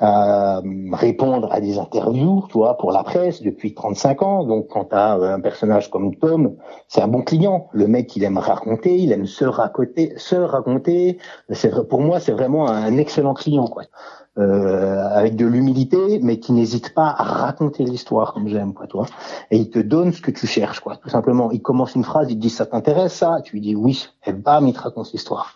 [0.00, 0.62] à
[0.92, 4.44] répondre à des interviews, tu pour la presse depuis 35 ans.
[4.44, 6.56] Donc, quand tu as un personnage comme Tom,
[6.88, 7.68] c'est un bon client.
[7.72, 11.18] Le mec, il aime raconter, il aime se raconter, se raconter.
[11.50, 13.82] C'est pour moi, c'est vraiment un excellent client, quoi.
[14.38, 19.06] Euh, avec de l'humilité, mais qui n'hésite pas à raconter l'histoire comme j'aime, quoi, toi.
[19.50, 20.96] Et il te donne ce que tu cherches, quoi.
[20.98, 23.74] Tout simplement, il commence une phrase, il te dit ça t'intéresse ça, tu lui dis
[23.74, 25.54] oui, et bam, il te raconte l'histoire.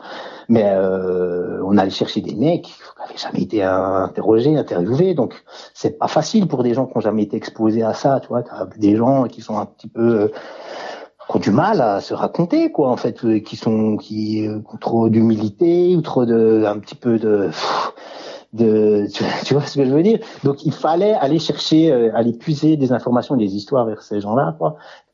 [0.48, 5.96] Mais euh, on allait chercher des mecs qui n'avaient jamais été interrogés, interviewés, donc c'est
[5.96, 8.42] pas facile pour des gens qui n'ont jamais été exposés à ça, tu vois.
[8.51, 10.28] As des gens qui sont un petit peu euh,
[11.30, 14.76] qui ont du mal à se raconter quoi en fait euh, qui sont qui ont
[14.78, 17.51] trop d'humilité ou trop de un petit peu de
[18.55, 19.06] de
[19.44, 20.18] tu, vois ce que je veux dire?
[20.44, 24.56] Donc il fallait aller chercher euh, aller puiser des informations des histoires vers ces gens-là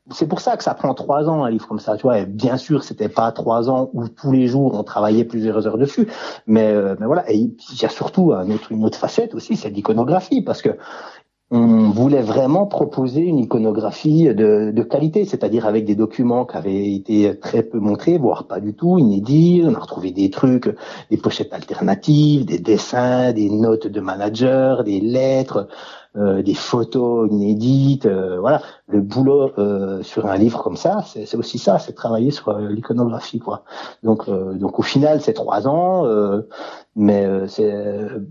[0.09, 1.95] c'est pour ça que ça prend trois ans un livre comme ça.
[1.95, 5.25] Tu vois, et bien sûr, c'était pas trois ans où tous les jours on travaillait
[5.25, 6.07] plusieurs heures dessus,
[6.47, 7.29] mais, euh, mais voilà.
[7.31, 8.33] Et il y a surtout
[8.69, 10.77] une autre facette aussi, c'est l'iconographie, parce que
[11.53, 17.37] on voulait vraiment proposer une iconographie de, qualité, c'est-à-dire avec des documents qui avaient été
[17.39, 19.61] très peu montrés, voire pas du tout, inédits.
[19.65, 20.73] On a retrouvé des trucs,
[21.09, 25.67] des pochettes alternatives, des dessins, des notes de manager, des lettres,
[26.15, 28.05] des photos inédites.
[28.05, 32.31] Euh, voilà, le boulot euh, sur un livre comme ça, c'est aussi ça, c'est travailler
[32.31, 33.63] sur l'iconographie, quoi.
[34.03, 36.05] Donc, donc au final, c'est trois ans,
[36.95, 37.73] mais c'est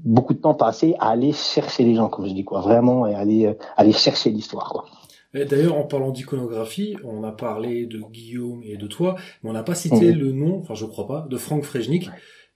[0.05, 3.15] beaucoup de temps passé à aller chercher les gens, comme je dis, quoi, vraiment, et
[3.15, 4.85] aller aller chercher l'histoire, quoi.
[5.33, 9.63] D'ailleurs, en parlant d'iconographie, on a parlé de Guillaume et de toi, mais on n'a
[9.63, 10.19] pas cité mhm.
[10.19, 12.11] le nom, enfin je crois pas, de Franck Frejnik.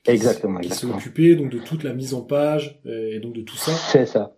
[0.06, 0.60] Exactement.
[0.60, 3.72] Qui s'est occupé donc de toute la mise en page et donc de tout ça.
[3.72, 4.36] C'est ça.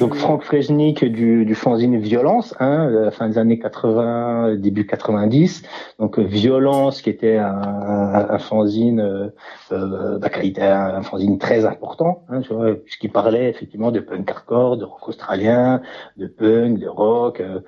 [0.00, 5.62] Donc Franck Frejnik du, du fanzine Violence, hein, la fin des années 80, début 90.
[5.98, 9.28] Donc Violence qui était un, un, fanzine euh,
[9.72, 14.78] euh bah, était un, fanzine très important, hein, tu puisqu'il parlait effectivement de punk hardcore,
[14.78, 15.82] de rock australien,
[16.16, 17.40] de punk, de rock.
[17.40, 17.60] Euh,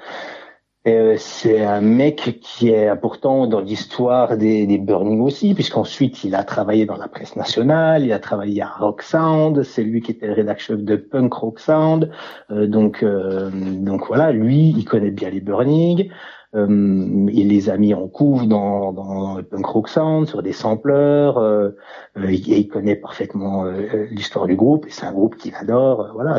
[0.87, 6.35] euh, c'est un mec qui est important dans l'histoire des, des Burning aussi, puisqu'ensuite il
[6.35, 10.13] a travaillé dans la presse nationale, il a travaillé à Rock Sound, c'est lui qui
[10.13, 12.11] était le rédacteur de Punk Rock Sound,
[12.51, 16.09] euh, donc euh, donc voilà, lui il connaît bien les Burning.
[16.57, 21.39] Euh, il les a mis en couve dans, dans punk rock sound, sur des sampleurs,
[21.39, 21.71] euh,
[22.17, 26.11] euh et il connaît parfaitement euh, l'histoire du groupe, et c'est un groupe qu'il adore,
[26.13, 26.39] voilà,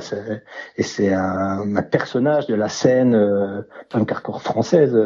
[0.75, 4.97] et c'est un, un, personnage de la scène punk hardcore française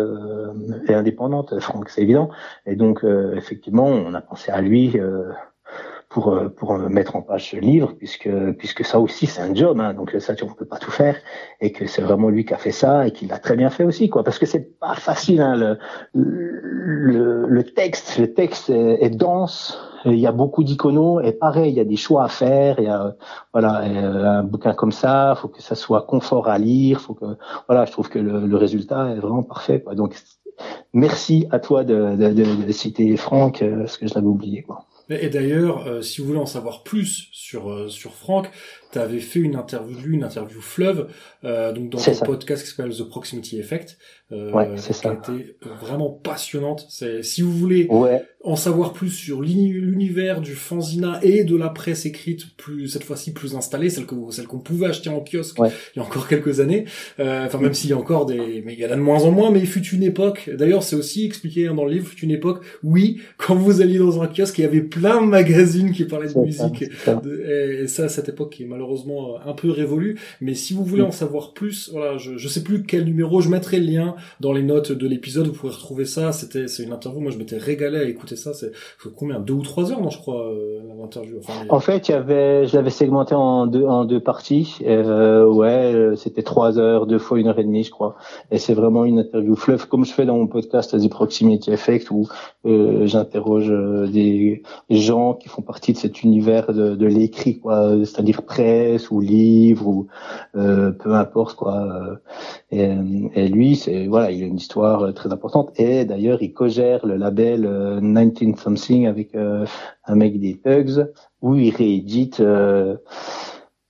[0.87, 2.31] et indépendante, Franck, c'est évident,
[2.65, 3.03] et donc
[3.35, 4.97] effectivement, on a pensé à lui
[6.15, 9.81] pour euh, pour mettre en page ce livre puisque puisque ça aussi c'est un job
[9.81, 11.17] hein, donc ça on peut pas tout faire
[11.59, 13.83] et que c'est vraiment lui qui a fait ça et qu'il l'a très bien fait
[13.83, 14.23] aussi quoi.
[14.23, 15.77] Parce que c'est pas facile hein, le,
[16.13, 21.75] le, le texte le texte est, dense il y a beaucoup d'iconos et pareil il
[21.75, 23.15] y a des choix à faire il y a
[23.51, 23.71] voilà
[24.39, 27.25] un bouquin comme ça faut que ça soit confort à lire faut que
[27.67, 29.95] voilà je trouve que le, le résultat est vraiment parfait quoi.
[29.95, 30.15] Donc
[30.93, 34.61] merci à toi de, de, de, de citer Franck euh, parce que je l'avais oublié
[34.61, 38.49] quoi et d'ailleurs, euh, si vous voulez en savoir plus sur euh, sur Franck,
[38.95, 41.07] tu avais fait une interview, une interview fleuve,
[41.43, 43.97] euh, donc dans ton podcast qui s'appelle The Proximity Effect,
[44.31, 45.09] euh, ouais, qui ça.
[45.09, 46.85] a été vraiment passionnante.
[46.89, 47.89] C'est si vous voulez
[48.43, 53.33] en savoir plus sur l'univers du fanzina et de la presse écrite, plus cette fois-ci
[53.33, 56.59] plus installée, celle que celle qu'on pouvait acheter en kiosque il y a encore quelques
[56.59, 56.85] années.
[57.19, 59.23] Euh, enfin même s'il y a encore des, mais il y en a de moins
[59.23, 60.49] en moins, mais il fut une époque.
[60.53, 62.63] D'ailleurs, c'est aussi expliqué hein, dans le livre, fut une époque.
[62.83, 66.31] Oui, quand vous alliez dans un kiosque, il y avait plein de magazines qui parlaient
[66.33, 66.83] de musique.
[66.83, 68.84] et ça, à cette époque qui est malheureusement
[69.45, 70.19] un peu révolue.
[70.41, 73.49] Mais si vous voulez en savoir plus, voilà, je, je sais plus quel numéro, je
[73.49, 76.31] mettrai le lien dans les notes de l'épisode, vous pourrez retrouver ça.
[76.31, 77.19] C'était, c'est une interview.
[77.19, 78.53] Moi, je m'étais régalé à écouter ça.
[78.53, 78.71] C'est
[79.15, 81.39] combien, deux ou trois heures, non, je crois, euh, l'interview.
[81.69, 84.77] En fait, il y avait, je l'avais segmenté en deux, en deux parties.
[84.85, 88.15] Euh, ouais, euh, c'était trois heures, deux fois une heure et demie, je crois.
[88.51, 92.11] Et c'est vraiment une interview fleuve, comme je fais dans mon podcast The Proximity Effect,
[92.11, 92.27] où
[92.65, 97.91] euh, j'interroge euh, des gens qui font partie de cet univers de, de l'écrit, quoi,
[97.99, 98.43] c'est-à-dire
[99.11, 100.07] ou livre ou
[100.53, 102.19] peu importe, quoi.
[102.71, 102.91] Et,
[103.35, 105.71] et lui, c'est voilà, il a une histoire euh, très importante.
[105.79, 107.61] Et d'ailleurs, il co-gère le label
[108.01, 109.65] 19 euh, Something avec euh,
[110.05, 111.07] un mec des Pugs,
[111.41, 112.41] où il réédite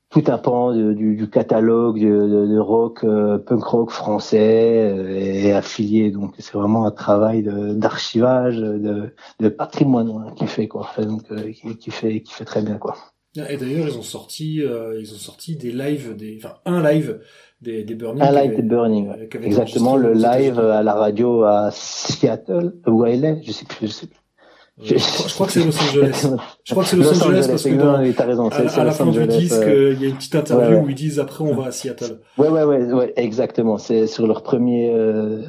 [0.10, 3.06] tout un pan du, catalogue de, rock,
[3.46, 4.96] punk rock français
[5.46, 6.12] et affilié.
[6.12, 10.90] Donc c'est vraiment un travail d'archivage, de, patrimoine hein, qui fait quoi.
[10.98, 11.24] Donc
[11.80, 12.96] qui, fait qui fait très bien quoi.
[13.50, 14.62] Et d'ailleurs ils ont sorti
[15.00, 17.20] ils ont sorti des lives, des enfin un live
[17.62, 18.24] des, des Burning.
[18.24, 19.12] Un live des Burning,
[19.44, 23.92] exactement le live à la radio à Seattle, où elle est, je sais plus, je
[23.92, 24.20] sais plus.
[24.84, 26.28] Je, je, crois que c'est Los Angeles.
[26.66, 29.06] Je crois que c'est Los, Los, Angeles, parce que dans, raison, à, à la fin
[29.06, 31.68] du disque, euh, il y a une petite interview où ils disent après on va
[31.68, 32.20] à Seattle.
[32.38, 33.78] Ouais, ouais, ouais, ouais exactement.
[33.78, 35.44] C'est sur leur premier euh,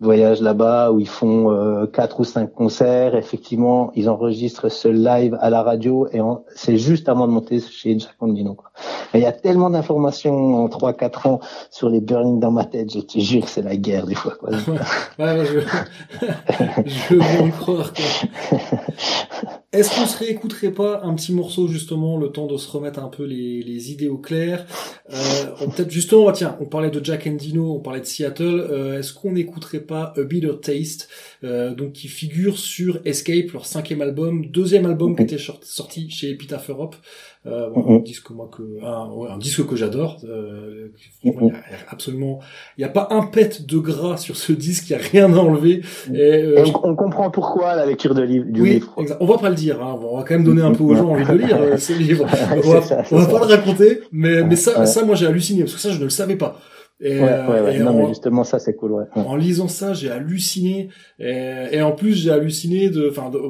[0.00, 3.14] voyage là-bas où ils font euh, quatre ou cinq concerts.
[3.14, 6.20] Effectivement, ils enregistrent ce live à la radio et
[6.54, 8.54] c'est juste avant de monter chez Jack Ondino.
[8.54, 8.70] Quoi.
[9.14, 11.40] il y a tellement d'informations en trois quatre ans
[11.70, 12.92] sur les Burning dans ma tête.
[12.92, 14.32] Je te jure, c'est la guerre des fois.
[14.38, 14.50] Quoi.
[15.18, 15.60] ouais, ouais, je,
[16.86, 17.92] je veux y croire.
[17.92, 19.48] Quoi.
[19.72, 23.08] est-ce qu'on se réécouterait pas un petit morceau justement, le temps de se remettre un
[23.08, 24.66] peu les, les idées au clair?
[25.12, 28.66] Euh, Peut-être justement, tiens, on parlait de Jack Endino, on parlait de Seattle.
[28.68, 31.08] Euh, est-ce qu'on n'écouterait pas A Bitter Taste,
[31.44, 36.30] euh, donc qui figure sur Escape, leur cinquième album, deuxième album qui était sorti chez
[36.30, 36.96] Epitaph Europe?
[37.46, 40.18] Euh, bon, un disque moi que un, ouais, un disque que j'adore.
[40.24, 40.92] Euh,
[41.24, 42.40] a absolument,
[42.76, 45.32] il y a pas un pet de gras sur ce disque, il y a rien
[45.32, 45.80] à enlever.
[46.12, 48.92] Et, euh, on, comprend pourquoi la lecture de livre, du oui, livre.
[48.98, 49.16] Exact.
[49.20, 49.98] On va pas le dire, hein.
[50.02, 52.26] on va quand même donner un peu aux gens envie de lire euh, ce livre.
[52.56, 55.62] On va, ça, on va pas le raconter, mais mais ça, ça moi j'ai halluciné
[55.62, 56.60] parce que ça je ne le savais pas.
[57.02, 57.78] Et, ouais, ouais, ouais.
[57.78, 58.92] non, mais justement ça c'est cool.
[58.92, 59.04] Ouais.
[59.14, 60.88] En lisant ça, j'ai halluciné.
[61.18, 63.40] Et, et, en plus, j'ai halluciné de, enfin, de,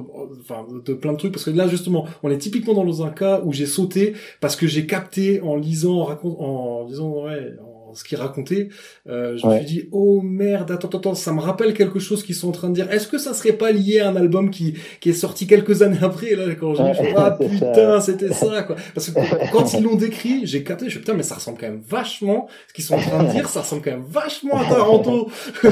[0.41, 3.41] enfin, de plein de trucs parce que là justement, on est typiquement dans un cas
[3.45, 7.55] où j'ai sauté parce que j'ai capté en lisant, en racontant, en disant, ouais,
[7.95, 8.69] ce qu'il racontait,
[9.09, 12.35] euh, je me suis dit oh merde, attends, attends, ça me rappelle quelque chose qu'ils
[12.35, 12.91] sont en train de dire.
[12.91, 15.99] Est-ce que ça serait pas lié à un album qui qui est sorti quelques années
[16.03, 18.77] après là quand j'ai dit ah putain c'était ça quoi.
[18.95, 21.69] Parce que quand ils l'ont décrit, j'ai capté, je suis putain mais ça ressemble quand
[21.69, 24.65] même vachement ce qu'ils sont en train de dire, ça ressemble quand même vachement à
[24.65, 25.31] Taranto.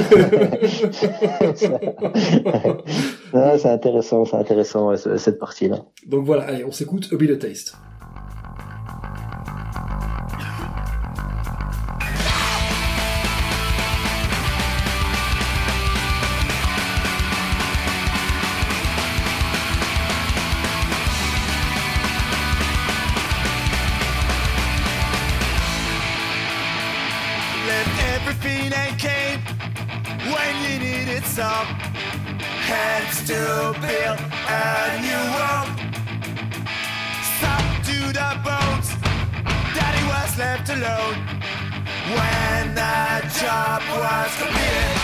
[3.59, 5.85] c'est intéressant, c'est intéressant cette partie là.
[6.07, 7.75] Donc voilà, allez, on s'écoute A Bit of Taste.
[43.41, 44.98] Job was completed.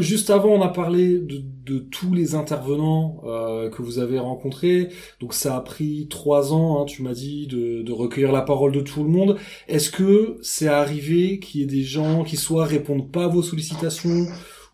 [0.00, 4.88] Juste avant, on a parlé de, tous les intervenants euh, que vous avez rencontrés.
[5.20, 8.80] Donc ça a pris trois ans, hein, tu m'as dit, de, recueillir la parole de
[8.80, 9.38] tout le monde.
[9.68, 13.42] Est-ce que c'est arrivé qu'il y ait des gens qui soit répondent pas à vos
[13.42, 14.26] sollicitations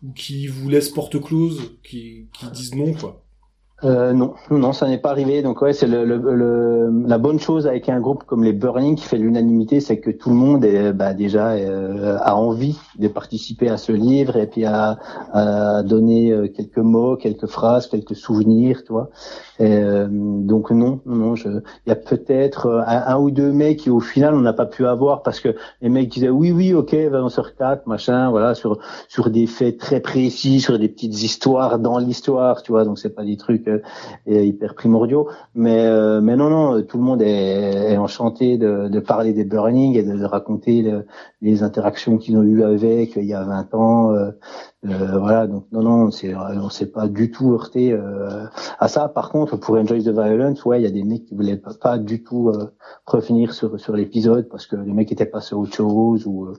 [0.03, 3.20] ou qui vous laissent porte close, qui, qui disent non, quoi?
[3.83, 5.41] Euh, non, non, ça n'est pas arrivé.
[5.41, 9.05] Donc ouais, c'est le, le, la bonne chose avec un groupe comme les Burning qui
[9.05, 13.77] fait l'unanimité, c'est que tout le monde bah, déjà euh, a envie de participer à
[13.77, 14.99] ce livre et puis à,
[15.33, 18.93] à donner euh, quelques mots, quelques phrases, quelques souvenirs, tu.
[19.61, 23.89] Euh, donc non, non, je, il y a peut-être euh, un, ou deux mecs qui
[23.91, 26.93] au final on n'a pas pu avoir parce que les mecs disaient oui, oui, ok,
[26.93, 31.77] 20 sur 4, machin, voilà, sur sur des faits très précis, sur des petites histoires
[31.77, 32.85] dans l'histoire, tu vois.
[32.85, 33.81] Donc c'est pas des trucs euh,
[34.25, 35.81] hyper primordiaux, mais
[36.21, 40.03] mais non, non, tout le monde est, est enchanté de, de, parler des Burning et
[40.03, 40.85] de, raconter
[41.41, 44.13] les interactions qu'ils ont eues avec il y a 20 ans.
[44.83, 48.45] Euh, voilà, donc non, non, on s'est, on s'est pas du tout heurté euh,
[48.79, 49.09] à ça.
[49.09, 51.75] Par contre, pour Enjoy the Violence, ouais, il y a des mecs qui voulaient pas,
[51.79, 52.71] pas du tout euh,
[53.05, 56.57] revenir sur sur l'épisode parce que les mecs étaient passés à autre chose ou euh,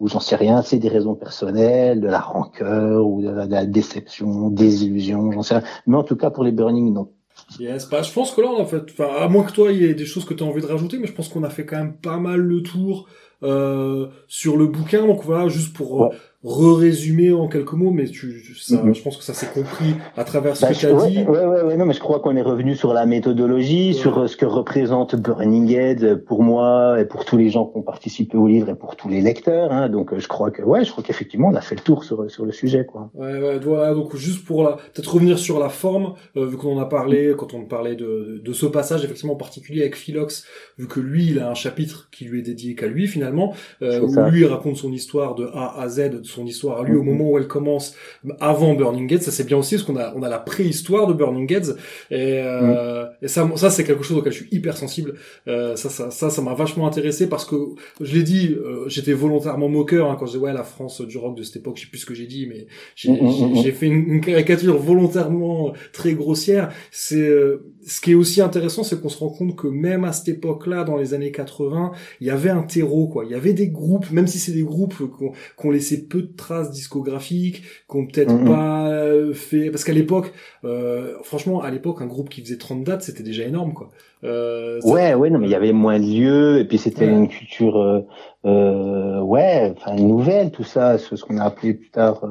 [0.00, 0.62] ou j'en sais rien.
[0.62, 5.54] C'est des raisons personnelles, de la rancœur ou de la, déception, des illusions, j'en sais
[5.54, 5.64] rien.
[5.86, 7.12] Mais en tout cas, pour les Burning, non.
[7.60, 9.82] Yes, bah, je pense que là, on a fait, enfin, à moins que toi, il
[9.82, 11.50] y ait des choses que tu as envie de rajouter, mais je pense qu'on a
[11.50, 13.06] fait quand même pas mal le tour
[13.42, 15.06] euh, sur le bouquin.
[15.06, 16.12] Donc voilà, juste pour
[16.44, 18.94] re-résumer en quelques mots, mais tu, ça, mhm.
[18.94, 21.22] je pense que ça s'est compris à travers ce bah, que tu as ouais, dit.
[21.22, 24.26] Ouais, ouais, ouais, non, mais je crois qu'on est revenu sur la méthodologie, sur euh,
[24.26, 28.36] ce que représente Burning Head pour moi et pour tous les gens qui ont participé
[28.36, 29.72] au livre et pour tous les lecteurs.
[29.72, 32.28] Hein, donc, je crois que, ouais, je crois qu'effectivement, on a fait le tour sur
[32.30, 33.10] sur le sujet, quoi.
[33.14, 33.94] Ouais, ouais, voilà.
[33.94, 37.34] Donc, juste pour la, peut-être revenir sur la forme, euh, vu qu'on en a parlé
[37.38, 40.44] quand on parlait de de ce passage effectivement en particulier avec Philox,
[40.78, 44.00] vu que lui, il a un chapitre qui lui est dédié qu'à lui finalement, euh,
[44.00, 46.96] où lui il raconte son histoire de A à Z, de son histoire à lui
[46.96, 47.94] au moment où elle commence
[48.40, 49.22] avant Burning Gates.
[49.22, 51.70] Ça c'est bien aussi parce qu'on a on a la préhistoire de Burning Gates
[52.10, 55.14] et, euh, et ça ça c'est quelque chose auquel je suis hyper sensible.
[55.48, 57.56] Euh, ça ça ça ça m'a vachement intéressé parce que
[58.00, 61.18] je l'ai dit, euh, j'étais volontairement moqueur hein, quand je disais ouais la France du
[61.18, 61.76] rock de cette époque.
[61.76, 64.78] Je sais plus ce que j'ai dit, mais j'ai mm, mm, mm, fait une, caricature
[64.78, 66.72] volontairement très grossière.
[66.90, 70.12] C'est euh, ce qui est aussi intéressant, c'est qu'on se rend compte que même à
[70.12, 73.24] cette époque-là, dans les années 80, il y avait un terreau, quoi.
[73.24, 76.36] Il y avait des groupes, même si c'est des groupes qui ont laissé peu de
[76.36, 80.32] traces discographiques, qui ont peut-être pas euh, fait, parce qu'à l'époque,
[80.64, 83.90] euh, franchement, à l'époque, un groupe qui faisait 30 dates, c'était déjà énorme, quoi.
[84.24, 87.28] Euh, ouais, ouais, non, mais il y avait moins de lieux, et puis c'était une
[87.28, 88.04] culture,
[88.44, 92.24] euh, ouais, enfin nouvelle, tout ça, ce, ce qu'on a appelé plus tard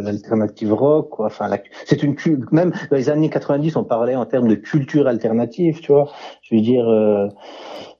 [0.00, 1.26] l'alternative rock, quoi.
[1.26, 1.50] Enfin,
[1.84, 2.16] c'est une
[2.52, 6.12] même dans les années 90, on parlait en termes de culture alternative, tu vois.
[6.42, 6.86] Je veux dire.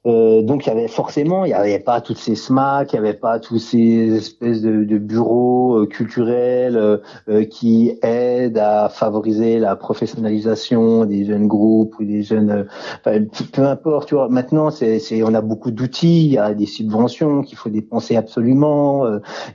[0.07, 2.97] Euh, euh, donc il y avait forcément, il y avait pas toutes ces SMAC, il
[2.97, 6.99] y avait pas tous ces espèces de, de bureaux euh, culturels euh,
[7.29, 12.67] euh, qui aident à favoriser la professionnalisation des jeunes groupes ou des jeunes,
[13.05, 14.09] enfin, peu importe.
[14.09, 17.71] Tu vois, maintenant c'est, on a beaucoup d'outils, il y a des subventions qu'il faut
[17.71, 19.07] dépenser absolument.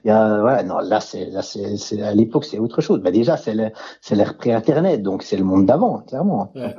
[0.03, 2.99] il y a, voilà, non, là c'est, là c'est, à l'époque c'est autre chose.
[3.01, 3.71] Bah déjà c'est l'ère,
[4.01, 6.51] c'est l'ère pré-internet, donc c'est le monde d'avant, clairement.
[6.55, 6.75] Ouais.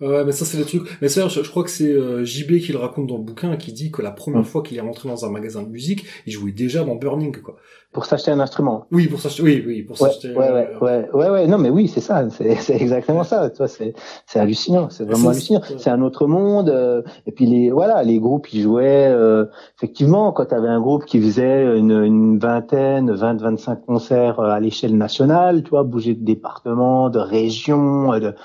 [0.00, 0.82] ouais, mais ça c'est le truc.
[1.00, 3.72] Mais ça, je, je crois que c'est JB qui le raconte dans le bouquin qui
[3.72, 4.44] dit que la première mm.
[4.44, 7.56] fois qu'il est rentré dans un magasin de musique, il jouait déjà dans Burning, quoi.
[7.92, 8.86] Pour s'acheter un instrument.
[8.92, 10.28] Oui, pour s'acheter, oui, oui, pour s'acheter.
[10.28, 13.50] Ouais, ouais, euh, ouais, ouais, ouais, non, mais oui, c'est ça, c'est exactement ça.
[13.50, 13.94] Toi, c'est
[14.26, 15.60] c'est hallucinant, c'est vraiment hallucinant.
[15.76, 16.68] C'est un autre monde.
[16.68, 19.08] Euh, et puis les, voilà, les groupes, ils jouaient.
[19.08, 19.46] Euh,
[19.76, 24.60] effectivement, quand tu avais un groupe qui faisait une, une vingtaine, 20, 25 concerts à
[24.60, 28.36] l'échelle nationale, tu vois, bouger de département, de région, de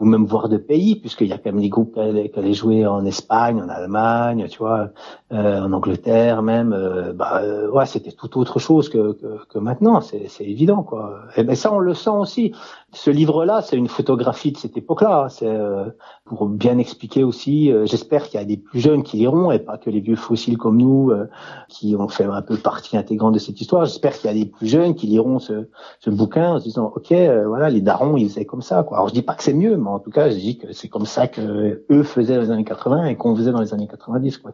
[0.00, 2.86] ou même voir de pays, puisqu'il y a quand même des groupes qui allaient, jouer
[2.86, 4.88] en Espagne, en Allemagne, tu vois,
[5.32, 6.72] euh, en Angleterre même.
[6.72, 11.20] Euh, bah, euh, ouais, c'était tout autre chose que, que, que maintenant, c'est, évident, quoi.
[11.36, 12.52] Et ben ça, on le sent aussi.
[12.92, 15.28] Ce livre-là, c'est une photographie de cette époque-là.
[15.28, 15.84] C'est euh,
[16.24, 17.70] pour bien expliquer aussi.
[17.70, 20.16] Euh, j'espère qu'il y a des plus jeunes qui liront et pas que les vieux
[20.16, 21.12] fossiles comme nous
[21.68, 23.84] qui ont fait un peu partie intégrante de cette histoire.
[23.84, 25.68] J'espère qu'il y a des plus jeunes qui liront ce,
[26.00, 27.12] ce bouquin en se disant, ok,
[27.46, 28.98] voilà, les darons, ils faisaient comme ça, quoi.
[28.98, 31.06] Alors je dis pas que c'est mieux, en tout cas, je dis que c'est comme
[31.06, 34.38] ça que eux faisaient dans les années 80 et qu'on faisait dans les années 90,
[34.38, 34.52] quoi.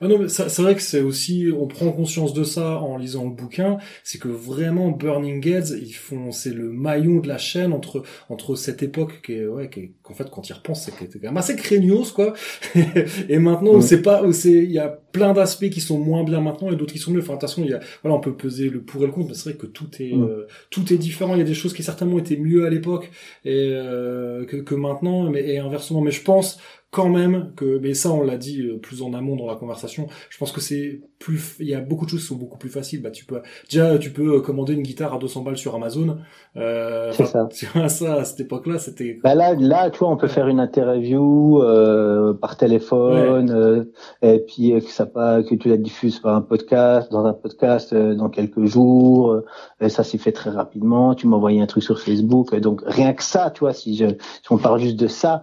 [0.00, 3.24] Ah non, mais c'est vrai que c'est aussi, on prend conscience de ça en lisant
[3.24, 7.72] le bouquin, c'est que vraiment Burning Heads, ils font, c'est le maillon de la chaîne
[7.72, 11.22] entre entre cette époque qui est, ouais, qui qu'en fait quand ils repensent, c'est quand
[11.22, 12.34] même assez craignos quoi.
[13.28, 16.72] et maintenant, c'est pas, c'est, il y a plein d'aspects qui sont moins bien maintenant
[16.72, 17.20] et d'autres qui sont mieux.
[17.20, 19.34] Enfin, attention, il y a, voilà, on peut peser le pour et le contre, mais
[19.34, 21.34] c'est vrai que tout est, euh, tout est différent.
[21.34, 23.10] Il y a des choses qui certainement étaient mieux à l'époque
[23.44, 26.00] et euh, que, que maintenant, mais et inversement.
[26.00, 26.58] Mais je pense
[26.94, 30.06] quand même que, mais ça on l'a dit euh, plus en amont dans la conversation,
[30.30, 32.68] je pense que c'est plus, il y a beaucoup de choses qui sont beaucoup plus
[32.68, 33.02] faciles.
[33.02, 36.18] Bah tu peux, déjà tu peux euh, commander une guitare à 200 balles sur Amazon.
[36.56, 37.48] Euh, c'est ça.
[37.88, 39.18] ça à cette époque-là c'était.
[39.24, 43.84] Bah là, là tu vois, on peut faire une interview euh, par téléphone euh,
[44.22, 47.92] et puis que ça pas que tu la diffuses par un podcast, dans un podcast
[47.94, 49.42] dans quelques jours.
[49.80, 51.16] et ça s'est fait très rapidement.
[51.16, 54.52] Tu m'envoyais un truc sur Facebook, donc rien que ça, tu vois, si je, si
[54.52, 55.42] on parle juste de ça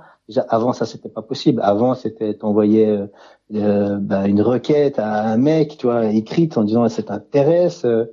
[0.49, 1.61] avant ça c'était pas possible.
[1.63, 3.07] Avant c'était t'envoyais euh,
[3.55, 8.05] euh ben, une requête à un mec, tu vois, écrite en disant ça t'intéresse, euh,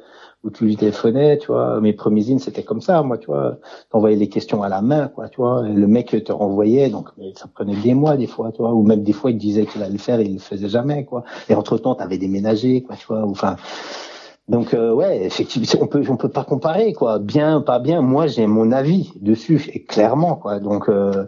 [0.44, 1.80] ou tu lui téléphonais, tu vois.
[1.80, 3.58] Mes premiers zines c'était comme ça, moi, tu vois.
[3.90, 5.62] T'envoyais les questions à la main, quoi, tu vois.
[5.62, 8.72] Le mec te renvoyait, donc ça prenait des mois des fois, tu vois.
[8.72, 11.04] Ou même des fois il disait qu'il allait le faire et il le faisait jamais,
[11.04, 11.24] quoi.
[11.48, 13.22] Et entre temps t'avais déménagé, quoi, tu vois.
[13.24, 13.56] Enfin.
[14.48, 18.00] Donc euh, ouais, effectivement, on peut on peut pas comparer quoi, bien pas bien.
[18.00, 20.58] Moi j'ai mon avis dessus et clairement quoi.
[20.58, 21.26] Donc euh,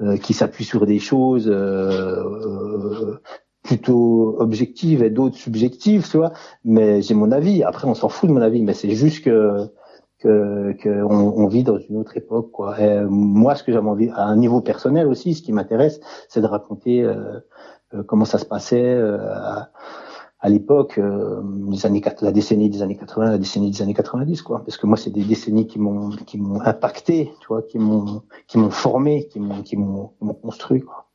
[0.00, 3.20] euh, qui s'appuie sur des choses euh,
[3.62, 6.32] plutôt objectives et d'autres subjectives, tu vois.
[6.64, 7.62] Mais j'ai mon avis.
[7.62, 9.68] Après on s'en fout de mon avis, mais c'est juste que
[10.20, 12.52] que, que on, vit dans une autre époque.
[12.52, 12.76] Quoi.
[13.08, 16.46] moi, ce que j'avais envie, à un niveau personnel aussi, ce qui m'intéresse, c'est de
[16.46, 17.04] raconter
[18.06, 18.96] comment ça se passait
[20.48, 24.64] l'époque, euh, les années la décennie des années 80, la décennie des années 90, quoi.
[24.64, 28.22] Parce que moi, c'est des décennies qui m'ont qui m'ont impacté, tu vois, qui m'ont
[28.48, 30.12] qui m'ont formé, qui m'ont qui m'ont
[30.42, 31.11] construit, quoi.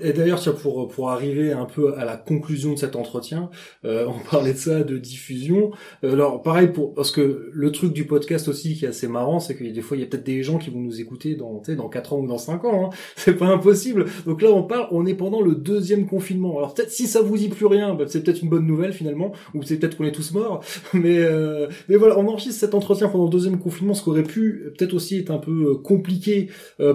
[0.00, 3.50] Et, d'ailleurs, pour pour arriver un peu à la conclusion de cet entretien,
[3.84, 5.72] euh, on parlait de ça, de diffusion.
[6.04, 9.40] Euh, alors pareil pour parce que le truc du podcast aussi qui est assez marrant,
[9.40, 11.62] c'est que des fois il y a peut-être des gens qui vont nous écouter dans
[11.76, 12.86] dans quatre ans ou dans cinq ans.
[12.86, 12.96] Hein.
[13.16, 14.06] C'est pas impossible.
[14.26, 16.58] Donc là, on parle, on est pendant le deuxième confinement.
[16.58, 19.32] Alors peut-être si ça vous dit plus rien, bah, c'est peut-être une bonne nouvelle finalement,
[19.54, 20.62] ou c'est peut-être qu'on est tous morts.
[20.92, 24.22] Mais euh, mais voilà, on enregistre cet entretien pendant le deuxième confinement, ce qui aurait
[24.22, 26.48] pu peut-être aussi être un peu euh, compliqué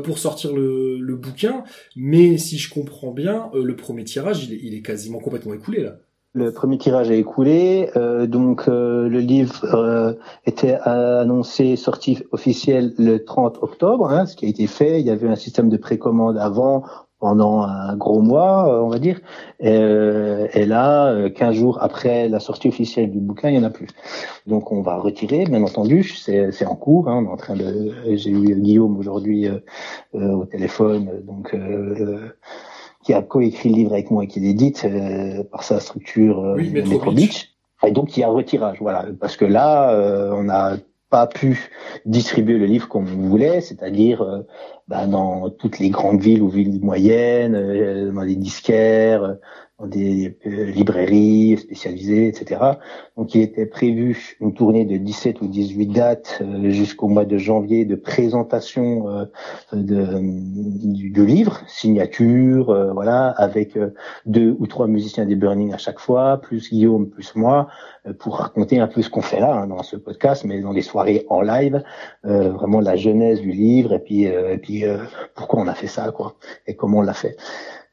[0.04, 1.64] pour sortir le, le bouquin.
[1.96, 5.98] Mais si je comprends bien, euh, le premier tirage, il est, quasiment complètement écoulé là.
[6.34, 13.24] Le premier tirage est écoulé, euh, donc euh, le livre était annoncé sortie officielle le
[13.26, 15.00] 30 octobre, hein, ce qui a été fait.
[15.00, 16.84] Il y avait un système de précommande avant
[17.20, 19.20] pendant un gros mois, on va dire.
[19.60, 23.90] Et, là, 15 jours après la sortie officielle du bouquin, il y en a plus.
[24.48, 26.04] Donc on va retirer, bien entendu.
[26.04, 27.10] C'est en cours.
[27.10, 27.94] Hein, on est en train de.
[28.16, 29.48] J'ai eu Guillaume aujourd'hui
[30.14, 31.54] au téléphone, donc
[33.04, 36.56] qui a coécrit le livre avec moi et qui l'édite euh, par sa structure euh,
[36.58, 37.56] oui, Metro, Beach.
[37.84, 40.78] Et donc il y a un retirage, voilà, parce que là euh, on n'a
[41.10, 41.72] pas pu
[42.06, 44.42] distribuer le livre comme on voulait, c'est-à-dire euh,
[44.90, 49.38] bah, dans toutes les grandes villes ou villes moyennes, dans les disquaires,
[49.80, 52.62] dans des euh, librairies spécialisées, etc.
[53.18, 57.38] Donc il était prévu une tournée de 17 ou 18 dates euh, jusqu'au mois de
[57.38, 59.26] janvier de présentation euh,
[59.72, 63.78] de, du, du, livre, signature, voilà, avec
[64.26, 67.68] deux ou trois musiciens des Burning à chaque fois, plus Guillaume, plus moi,
[68.20, 70.82] pour raconter un peu ce qu'on fait là hein, dans ce podcast, mais dans les
[70.82, 71.84] soirées en live,
[72.24, 74.79] vraiment la genèse du livre et puis, et puis
[75.36, 76.36] pourquoi on a fait ça, quoi,
[76.68, 77.38] et comment on l'a fait.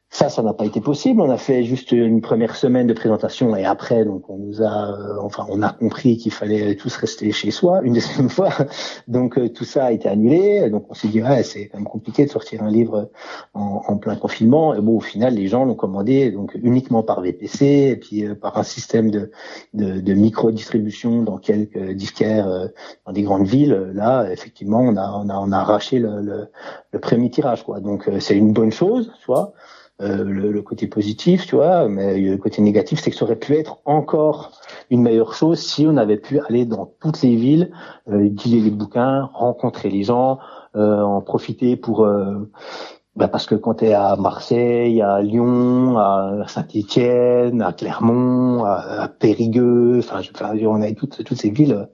[0.09, 1.19] Ça, ça n'a pas été possible.
[1.19, 4.91] On a fait juste une première semaine de présentation et après, donc, on nous a,
[4.91, 8.49] euh, enfin, on a compris qu'il fallait tous rester chez soi une deuxième fois.
[9.09, 10.69] Donc, euh, tout ça a été annulé.
[10.69, 13.11] Donc, on s'est dit, ouais, c'est quand même compliqué de sortir un livre
[13.53, 14.73] en, plein confinement.
[14.73, 18.33] Et bon, au final, les gens l'ont commandé donc uniquement par VPC et puis euh,
[18.33, 19.31] par un système de,
[19.73, 22.69] de, de micro-distribution dans quelques disquaires
[23.05, 23.91] dans des grandes villes.
[23.93, 27.81] Là, effectivement, on a, on a, on a arraché le, le, premier tirage, quoi.
[27.81, 29.53] Donc, c'est une bonne chose, soit.
[29.99, 33.35] Euh, le, le, côté positif, tu vois, mais le côté négatif, c'est que ça aurait
[33.35, 34.51] pu être encore
[34.91, 37.71] une meilleure chose si on avait pu aller dans toutes les villes,
[38.07, 40.37] euh, dealer les bouquins, rencontrer les gens,
[40.75, 42.05] euh, en profiter pour...
[42.05, 42.47] Euh,
[43.15, 49.07] bah parce que quand tu es à Marseille, à Lyon, à Saint-Étienne, à Clermont, à,
[49.07, 50.21] Périgueux, enfin,
[50.61, 51.89] on a toutes, toutes ces villes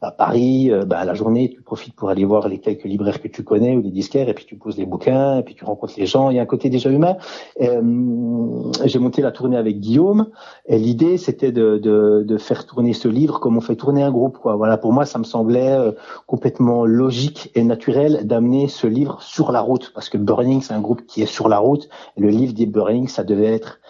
[0.00, 3.26] à Paris, euh, bah, la journée, tu profites pour aller voir les quelques libraires que
[3.26, 5.94] tu connais ou les disquaires, et puis tu poses les bouquins, et puis tu rencontres
[5.96, 6.30] les gens.
[6.30, 7.16] Il y a un côté déjà humain.
[7.60, 10.28] Euh, j'ai monté la tournée avec Guillaume,
[10.66, 14.12] et l'idée c'était de, de, de, faire tourner ce livre comme on fait tourner un
[14.12, 14.38] groupe.
[14.38, 14.54] Quoi.
[14.54, 15.92] Voilà, pour moi, ça me semblait euh,
[16.26, 20.80] complètement logique et naturel d'amener ce livre sur la route, parce que Burning, c'est un
[20.80, 23.80] groupe qui est sur la route, et le livre dit Burning, ça devait être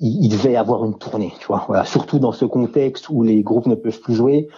[0.00, 1.64] il, devait avoir une tournée, tu vois.
[1.68, 4.48] Voilà, surtout dans ce contexte où les groupes ne peuvent plus jouer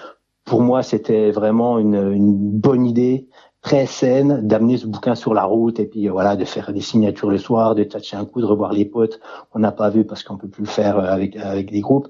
[0.44, 3.28] pour moi, c'était vraiment une, une, bonne idée,
[3.62, 7.30] très saine, d'amener ce bouquin sur la route et puis voilà, de faire des signatures
[7.30, 9.20] le soir, de tâcher un coup, de revoir les potes
[9.50, 12.08] qu'on n'a pas vu parce qu'on peut plus le faire euh, avec avec des groupes.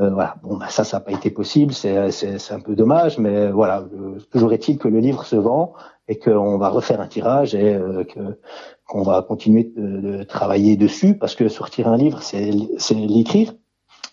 [0.00, 3.18] Euh, voilà, bon, bah, ça, ça n'a pas été possible, c'est c'est un peu dommage,
[3.18, 3.84] mais voilà,
[4.32, 5.74] toujours est-il que le livre se vend
[6.08, 8.38] et qu'on va refaire un tirage et euh, que
[8.86, 13.52] qu'on va continuer de, de, travailler dessus parce que sortir un livre, c'est c'est l'écrire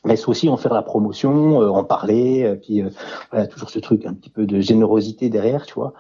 [0.05, 2.89] mais c'est aussi en faire la promotion, euh, en parler, euh, puis euh,
[3.31, 5.93] voilà, toujours ce truc un petit peu de générosité derrière, tu vois,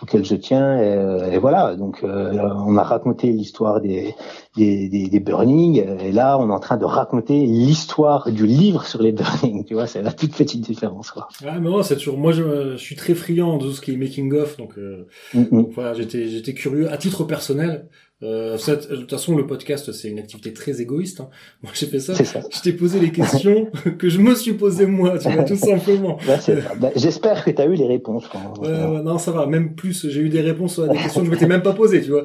[0.00, 0.80] auquel je tiens.
[0.80, 4.14] Et, et voilà, donc on a raconté l'histoire des,
[4.56, 8.84] des, des, des burning, et là on est en train de raconter l'histoire du livre
[8.84, 11.28] sur les burning, tu vois, c'est la toute petite différence, quoi.
[11.42, 13.96] Ouais, mais c'est toujours, moi je, je, suis très friand de tout ce qui est
[13.96, 15.48] making of, donc, mm, mm.
[15.50, 17.88] donc voilà, j'étais j'étais curieux à titre personnel.
[18.22, 21.20] Euh, de toute façon, le podcast, c'est une activité très égoïste.
[21.20, 21.28] Hein.
[21.62, 22.14] Moi, j'ai fait ça.
[22.14, 22.40] ça.
[22.50, 26.18] Je t'ai posé les questions que je me suis posé moi, tu vois, tout simplement.
[26.26, 28.28] Bah, J'espère que tu as eu les réponses.
[28.60, 29.46] Ouais, ouais, non, ça va.
[29.46, 32.02] Même plus, j'ai eu des réponses à des questions que je m'étais même pas posées,
[32.02, 32.24] tu vois.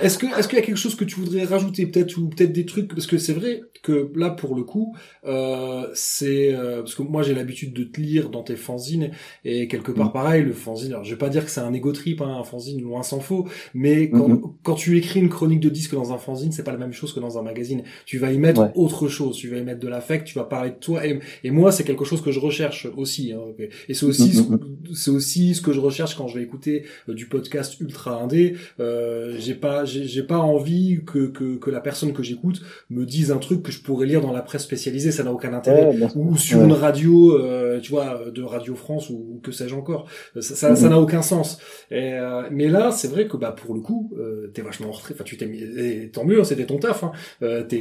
[0.00, 2.52] Est-ce que est-ce qu'il y a quelque chose que tu voudrais rajouter peut-être ou peut-être
[2.52, 2.88] des trucs?
[2.88, 7.22] Parce que c'est vrai que là pour le coup euh, c'est euh, parce que moi
[7.22, 9.10] j'ai l'habitude de te lire dans tes fanzines
[9.44, 10.12] et quelque part mm.
[10.12, 12.44] pareil le fanzine alors je vais pas dire que c'est un ego trip hein, un
[12.44, 13.46] fanzine loin s'en faut.
[13.74, 14.52] Mais quand, mm-hmm.
[14.62, 17.12] quand tu écris une chronique de disque dans un fanzine c'est pas la même chose
[17.12, 17.82] que dans un magazine.
[18.06, 19.36] Tu vas y mettre autre chose.
[19.36, 21.06] Tu vas y mettre de l'affect tu vas parler de toi.
[21.06, 23.40] Et, et moi c'est quelque chose que je recherche aussi hein,
[23.88, 24.94] et c'est aussi mm-hmm.
[24.94, 28.56] c'est aussi ce que je recherche quand je vais écouter euh, du podcast ultra indé.
[28.80, 33.30] Euh, j'ai pas j'ai pas envie que, que, que la personne que j'écoute me dise
[33.30, 35.12] un truc que je pourrais lire dans la presse spécialisée.
[35.12, 35.94] Ça n'a aucun intérêt.
[36.14, 40.06] Ou sur une radio euh, tu vois de Radio France ou, que sais-je encore.
[40.40, 40.88] Ça ça mm-hmm.
[40.88, 41.51] n'a aucun sens
[41.90, 44.92] et, euh, mais là c'est vrai que bah pour le coup euh, t'es vachement en
[44.92, 47.12] retrait enfin tu t'es mis et tant mieux c'était ton taf hein.
[47.42, 47.80] Euh, t'es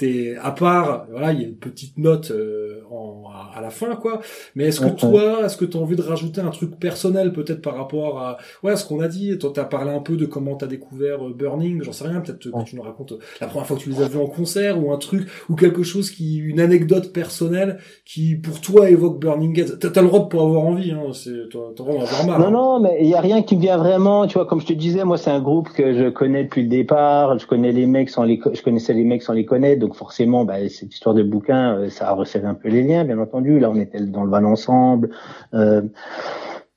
[0.00, 3.24] t'es à part voilà il y a une petite note euh, en,
[3.54, 4.20] à, la fin quoi.
[4.54, 7.60] Mais est-ce que toi est-ce que tu as envie de rajouter un truc personnel peut-être
[7.60, 9.36] par rapport à ouais ce qu'on a dit?
[9.38, 12.38] Toi t'as parlé un peu de comment t'as découvert euh, Burning j'en sais rien peut-être
[12.38, 14.90] que tu nous racontes la première fois que tu les as vus en concert ou
[14.90, 19.78] un truc ou quelque chose qui une anecdote personnelle qui pour toi évoque Burning Gates.
[19.78, 22.46] T'as, as le droit de pas avoir envie hein c'est t'as, t'as avoir mal non
[22.46, 22.50] hein.
[22.50, 24.72] non mais il y a rien qui me vient vraiment tu vois comme je te
[24.72, 28.08] disais moi c'est un groupe que je connais depuis le départ je connais les mecs
[28.08, 31.22] sans les je connaissais les mecs sans les connaître donc forcément, bah, cette histoire de
[31.22, 32.12] bouquin, euh, ça a
[32.44, 33.58] un peu les liens, bien entendu.
[33.58, 35.10] Là, on était dans le van ensemble.
[35.54, 35.82] Euh,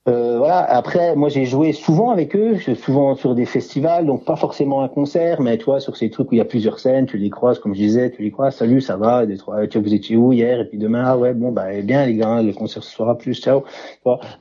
[0.09, 0.59] euh, voilà.
[0.69, 4.89] Après, moi, j'ai joué souvent avec eux, souvent sur des festivals, donc pas forcément un
[4.89, 7.57] concert, mais toi, sur ces trucs où il y a plusieurs scènes, tu les croises,
[7.59, 8.57] comme je disais, tu les croises.
[8.57, 11.34] Salut, ça va Des trois, tu vous étiez où hier Et puis demain, ah ouais,
[11.34, 13.63] bon, bah eh bien les gars, le concert ce sera plus, ciao.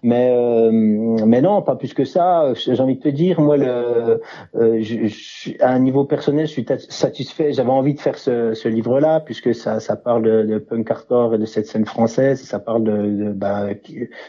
[0.02, 2.52] Mais euh, mais non, pas plus que ça.
[2.54, 4.20] J'ai envie de te dire, moi, le,
[4.56, 7.52] euh, je, à un niveau personnel, je suis satisfait.
[7.52, 11.36] J'avais envie de faire ce, ce livre-là, puisque ça, ça parle de, de punk hardcore
[11.36, 12.42] et de cette scène française.
[12.42, 13.66] Ça parle de, de bah,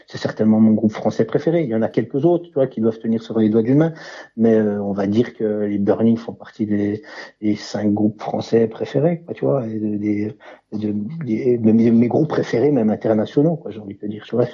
[0.06, 1.62] c'est certainement mon groupe français préférés.
[1.62, 3.78] Il y en a quelques autres, tu vois, qui doivent tenir sur les doigts d'une
[3.78, 3.92] main.
[4.36, 7.02] Mais euh, on va dire que les Burning font partie des,
[7.40, 10.36] des cinq groupes français préférés, quoi, tu vois, et des,
[10.72, 14.24] de, mes, groupes préférés, même internationaux, quoi, j'ai envie de te dire.
[14.26, 14.46] Tu vois,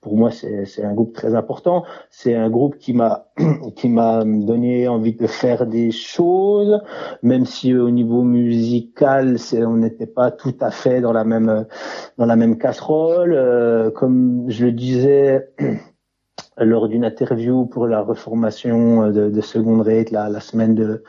[0.00, 1.84] pour moi, c'est un groupe très important.
[2.10, 3.26] C'est un groupe qui m'a
[3.76, 6.80] qui m'a donné envie de faire des choses,
[7.22, 11.66] même si euh, au niveau musical, on n'était pas tout à fait dans la même
[12.18, 13.34] dans la même casserole.
[13.34, 15.48] Euh, comme je le disais.
[16.58, 21.00] lors d'une interview pour la reformation euh, de, de Second Rate, la, la semaine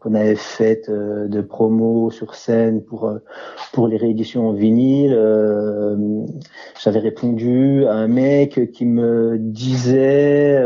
[0.00, 3.18] qu'on avait faite euh, de promo sur scène pour euh,
[3.72, 5.16] pour les rééditions en vinyle,
[6.82, 10.60] j'avais répondu à un mec qui me disait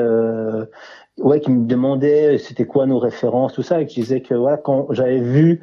[1.19, 4.57] ouais qui me demandait c'était quoi nos références tout ça et qui disait que voilà
[4.57, 5.61] quand j'avais vu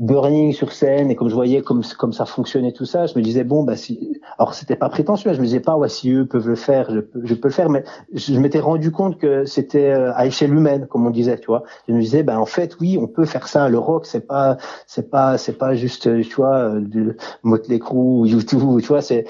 [0.00, 3.22] Burning sur scène et comme je voyais comme comme ça fonctionnait tout ça, je me
[3.22, 6.24] disais bon bah si alors c'était pas prétentieux, je me disais pas ouais si eux
[6.24, 9.90] peuvent le faire, je je peux le faire, mais je, m'étais rendu compte que c'était
[9.90, 11.64] euh, à échelle humaine comme on disait, tu vois.
[11.86, 14.56] Je me disais bah en fait oui on peut faire ça, le rock c'est pas
[14.86, 19.02] c'est pas c'est pas juste tu vois euh, du Motley Crue ou YouTube, tu vois
[19.02, 19.26] c'est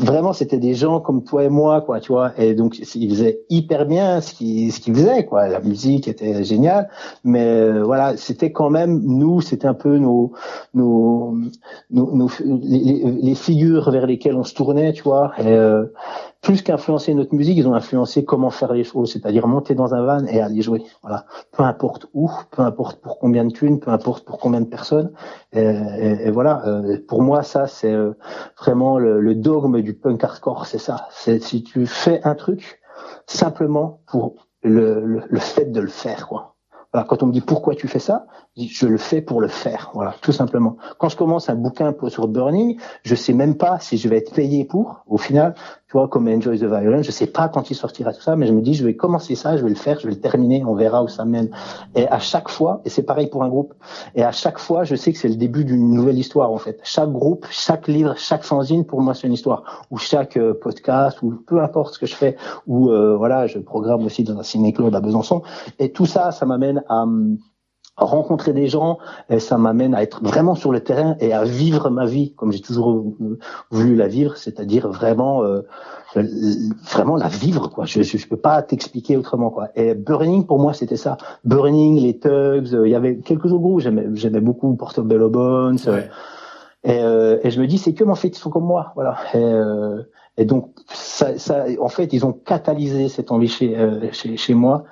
[0.00, 3.40] vraiment c'était des gens comme toi et moi quoi, tu vois et donc ils faisaient
[3.50, 6.88] hyper bien ce qu'ils ce qu'ils faisaient quoi, la musique était géniale,
[7.24, 10.13] mais euh, voilà c'était quand même nous c'était un peu nos
[10.74, 11.36] nos,
[11.90, 15.32] les, figures vers lesquelles on se tournait, tu vois.
[15.40, 15.86] Euh,
[16.40, 20.04] plus qu'influencer notre musique, ils ont influencé comment faire les choses, c'est-à-dire monter dans un
[20.04, 20.82] van et aller jouer.
[21.02, 24.66] Voilà, peu importe où, peu importe pour combien de thunes, peu importe pour combien de
[24.66, 25.12] personnes.
[25.52, 28.12] Et, voilà, euh, pour moi, ça c'est euh,
[28.58, 31.08] vraiment le, dogme du punk hardcore, c'est ça.
[31.10, 32.80] C'est si tu fais un truc
[33.26, 36.54] simplement pour le, le, le fait de le faire, quoi
[37.02, 39.90] quand on me dit pourquoi tu fais ça, je le fais pour le faire.
[39.94, 40.76] Voilà, tout simplement.
[40.98, 44.32] Quand je commence un bouquin sur Burning, je sais même pas si je vais être
[44.32, 45.04] payé pour.
[45.06, 45.54] Au final,
[46.10, 47.06] comme Enjoy the Violence.
[47.06, 49.34] Je sais pas quand il sortira tout ça, mais je me dis, je vais commencer
[49.34, 51.50] ça, je vais le faire, je vais le terminer, on verra où ça mène.
[51.94, 53.74] Et à chaque fois, et c'est pareil pour un groupe,
[54.14, 56.80] et à chaque fois, je sais que c'est le début d'une nouvelle histoire, en fait.
[56.82, 59.86] Chaque groupe, chaque livre, chaque fanzine, pour moi, c'est une histoire.
[59.90, 62.36] Ou chaque euh, podcast, ou peu importe ce que je fais,
[62.66, 65.42] ou euh, voilà, je programme aussi dans un ciné-club à Besançon.
[65.78, 67.38] Et tout ça, ça m'amène à hum,
[67.96, 68.98] rencontrer des gens
[69.30, 72.52] et ça m'amène à être vraiment sur le terrain et à vivre ma vie comme
[72.52, 73.04] j'ai toujours
[73.70, 75.62] voulu la vivre c'est-à-dire vraiment euh,
[76.92, 77.84] vraiment la vivre quoi.
[77.84, 79.68] Je je, peux pas t'expliquer autrement quoi.
[79.76, 81.18] Et Burning pour moi c'était ça.
[81.44, 83.80] Burning les Tugs euh, il y avait quelques autres groupes.
[83.80, 85.78] J'aimais j'aimais beaucoup Portobello Bones
[86.82, 89.18] et, euh, et je me dis c'est que en fait ils sont comme moi voilà.
[89.34, 93.76] Et, et donc, ça, ça, en fait, ils ont catalysé cette envie chez,
[94.10, 94.82] chez, chez moi.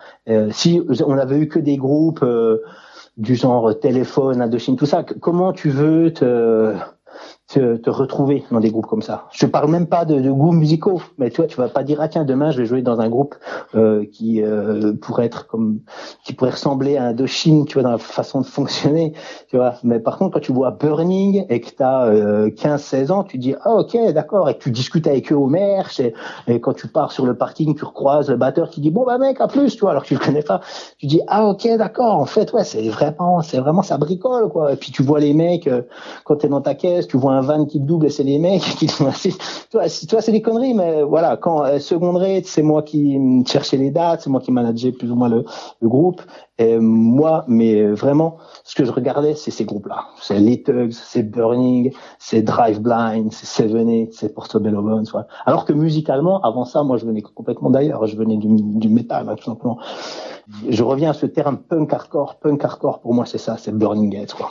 [0.51, 2.25] si on avait eu que des groupes
[3.17, 5.05] du genre téléphone, Indochine, tout ça.
[5.05, 6.75] Comment tu veux te
[7.49, 9.27] te, retrouver dans des groupes comme ça.
[9.33, 11.99] Je parle même pas de, de goûts musicaux, mais tu vois, tu vas pas dire
[12.01, 13.35] ah tiens demain je vais jouer dans un groupe
[13.75, 15.81] euh, qui euh, pourrait être comme
[16.25, 19.13] qui pourrait ressembler à Indochine, tu vois, dans la façon de fonctionner,
[19.49, 19.75] tu vois.
[19.83, 23.39] Mais par contre quand tu vois Burning et que tu as euh, 15-16 ans, tu
[23.39, 26.15] dis ah ok d'accord et que tu discutes avec eux au merch et,
[26.61, 29.41] quand tu pars sur le parking, tu recroises le batteur qui dit bon bah mec
[29.41, 30.61] à plus, tu alors que tu le connais pas,
[30.99, 34.73] tu dis ah ok d'accord en fait ouais c'est vraiment c'est vraiment ça bricole quoi.
[34.73, 35.83] Et puis tu vois les mecs euh,
[36.25, 38.63] quand tu es dans ta caisse, tu vois un van qui double c'est les mecs
[38.79, 39.13] qui toi,
[39.71, 44.23] toi c'est des conneries, mais voilà, quand euh, seconderie, c'est moi qui cherchais les dates,
[44.23, 45.45] c'est moi qui manageais plus ou moins le,
[45.83, 46.23] groupe.
[46.81, 50.05] Moi, mais vraiment, ce que je regardais, c'est ces groupes-là.
[50.21, 55.07] C'est Les Tugs, c'est Burning, c'est Drive Blind, c'est Seven Eight, c'est Portobello Bones.
[55.45, 58.07] Alors que musicalement, avant ça, moi, je venais complètement d'ailleurs.
[58.07, 59.79] Je venais du, du métal, tout simplement.
[60.69, 62.37] Je reviens à ce terme punk hardcore.
[62.37, 64.51] Punk hardcore, pour moi, c'est ça, c'est Burning Gates, quoi.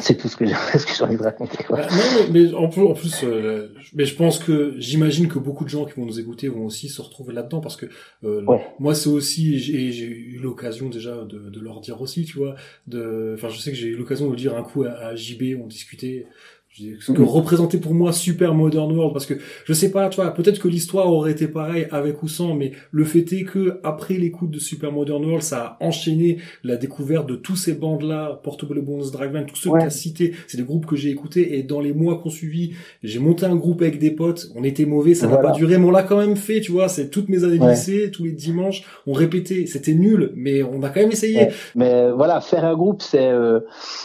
[0.00, 1.62] C'est tout ce que j'ai envie de raconter.
[1.64, 1.78] Quoi.
[1.78, 5.38] Bah, non, mais, mais, en plus, en plus euh, mais je pense que j'imagine que
[5.38, 7.86] beaucoup de gens qui vont nous écouter vont aussi se retrouver là-dedans parce que
[8.24, 8.60] euh, ouais.
[8.78, 12.54] moi c'est aussi j'ai eu l'occasion déjà de, de, leur dire aussi, tu vois,
[12.86, 15.60] de, enfin je sais que j'ai eu l'occasion de dire un coup à, à JB,
[15.62, 16.26] on discutait
[16.76, 19.34] que représentait pour moi Super Modern World parce que
[19.64, 22.72] je sais pas tu vois peut-être que l'histoire aurait été pareille avec ou sans mais
[22.90, 27.28] le fait est que après l'écoute de Super Modern World ça a enchaîné la découverte
[27.28, 29.78] de tous ces bandes là Portable Bones Dragman tous ceux ouais.
[29.78, 32.30] que tu as cités c'est des groupes que j'ai écoutés et dans les mois qu'on
[32.30, 32.72] suivi
[33.04, 35.86] j'ai monté un groupe avec des potes on était mauvais ça n'a pas duré mais
[35.86, 37.70] on l'a quand même fait tu vois c'est toutes mes années de ouais.
[37.70, 41.52] lycée tous les dimanches on répétait c'était nul mais on a quand même essayé ouais.
[41.76, 43.60] mais voilà faire un groupe c'est euh,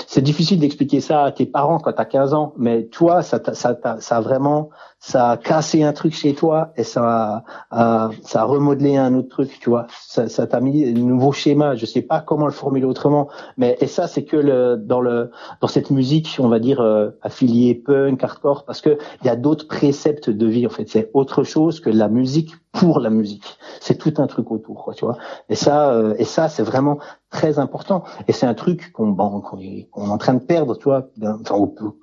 [0.05, 3.77] c'est difficile d'expliquer ça à tes parents quand t'as 15 ans mais toi, ça, ça,
[3.99, 4.69] ça a vraiment,
[4.99, 9.29] ça a cassé un truc chez toi et ça a, ça a remodelé un autre
[9.29, 9.87] truc, tu vois.
[10.01, 11.75] Ça, ça t'a mis un nouveau schéma.
[11.75, 15.31] Je sais pas comment le formuler autrement, mais et ça, c'est que le, dans le,
[15.61, 19.35] dans cette musique, on va dire euh, affiliée punk, hardcore, parce que il y a
[19.37, 20.67] d'autres préceptes de vie.
[20.67, 23.57] En fait, c'est autre chose que la musique pour la musique.
[23.79, 25.17] C'est tout un truc autour, quoi, tu vois.
[25.49, 26.99] Et ça, euh, et ça, c'est vraiment
[27.29, 28.03] très important.
[28.27, 31.09] Et c'est un truc qu'on bon, qu'on est en train de perdre, tu vois.
[31.21, 31.55] Enfin,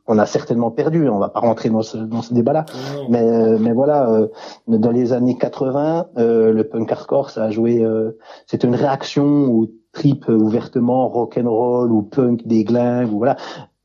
[0.06, 1.08] on a certainement perdu.
[1.08, 2.64] On va pas rentrer dans ce, dans ce débat-là.
[3.08, 4.28] Mais, euh, mais voilà, euh,
[4.68, 7.82] dans les années 80, euh, le punk hardcore, ça a joué.
[7.82, 8.16] Euh,
[8.46, 13.36] C'était une réaction au trip ouvertement rock and roll ou punk des glingues ou voilà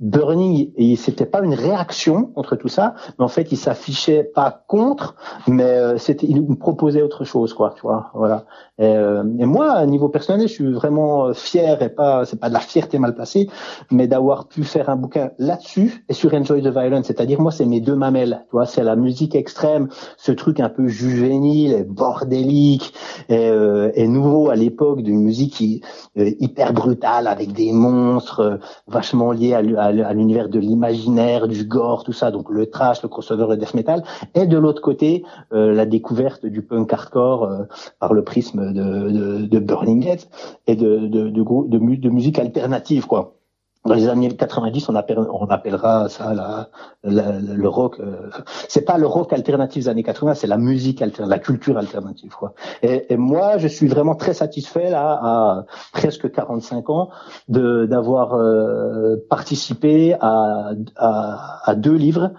[0.02, 4.64] Burning, et c'était pas une réaction contre tout ça, mais en fait, il s'affichait pas
[4.68, 5.15] contre,
[5.48, 8.45] mais euh, c'était, il me proposait autre chose, quoi, tu vois, voilà.
[8.80, 12.49] Et, euh, moi, à niveau personnel, je suis vraiment euh, fier et pas, c'est pas
[12.49, 13.48] de la fierté mal placée,
[13.91, 17.65] mais d'avoir pu faire un bouquin là-dessus et sur Enjoy the Violence, c'est-à-dire moi, c'est
[17.65, 19.88] mes deux mamelles, tu vois, c'est la musique extrême,
[20.18, 22.94] ce truc un peu juvénile, et bordélique
[23.30, 30.14] et, nouveau à l'époque d'une musique hyper brutale avec des monstres vachement liés à à
[30.14, 34.04] l'univers de l'imaginaire, du gore, tout ça, donc le trash, le crossover, le death metal,
[34.36, 35.24] et de l'autre côté
[35.54, 37.64] euh, la découverte du punk hardcore euh,
[38.00, 40.28] par le prisme de, de, de Burning Heads
[40.68, 43.41] et de, de, de musique alternative, quoi
[43.84, 46.70] dans les années 90, on, appelle, on appellera ça la,
[47.03, 47.99] le rock.
[47.99, 48.30] Euh,
[48.68, 52.36] c'est pas le rock alternatif des années 80, c'est la musique la culture alternative.
[52.36, 52.53] Quoi.
[52.84, 57.10] Et, moi, je suis vraiment très satisfait là, à presque 45 ans,
[57.48, 62.32] de d'avoir euh, participé à, à, à, deux livres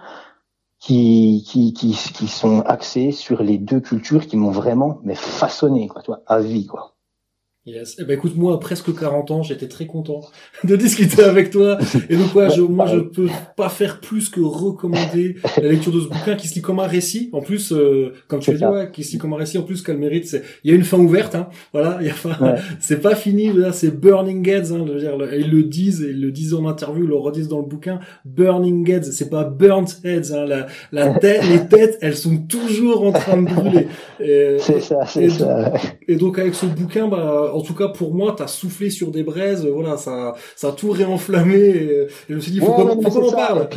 [0.79, 5.87] qui, qui, qui, qui sont axés sur les deux cultures qui m'ont vraiment mais façonné,
[5.87, 6.92] quoi, tu à vie, quoi.
[7.65, 7.95] Yes.
[7.97, 10.19] Eh ben écoute, moi, presque 40 ans, j'étais très content
[10.65, 11.77] de discuter avec toi.
[12.09, 16.01] Et donc, ouais, je, moi, je peux pas faire plus que recommander la lecture de
[16.01, 17.29] ce bouquin qui se lit comme un récit.
[17.31, 19.57] En plus, euh, comme tu as dit, ouais, qui se lit comme un récit.
[19.57, 21.47] En plus, qu'elle mérite, c'est, il y a une fin ouverte, hein.
[21.71, 21.99] Voilà.
[22.01, 22.59] Il y a ouais.
[22.81, 24.83] c'est pas fini, là, c'est Burning Heads, hein.
[24.85, 27.59] Je veux dire, ils le disent, ils le disent en interview, ils le redisent dans
[27.59, 28.01] le bouquin.
[28.25, 30.45] Burning Heads, c'est pas Burnt Heads, hein.
[30.45, 33.87] La, la tête, les têtes, elles sont toujours en train de brûler.
[34.19, 35.73] C'est ça, c'est ça.
[36.07, 39.23] Et donc, avec ce bouquin, bah, en tout cas pour moi, t'as soufflé sur des
[39.23, 41.55] braises, voilà, ça, ça a tout réenflammé.
[41.55, 43.67] Et, je me suis dit, faut ouais, qu'on qu en parle.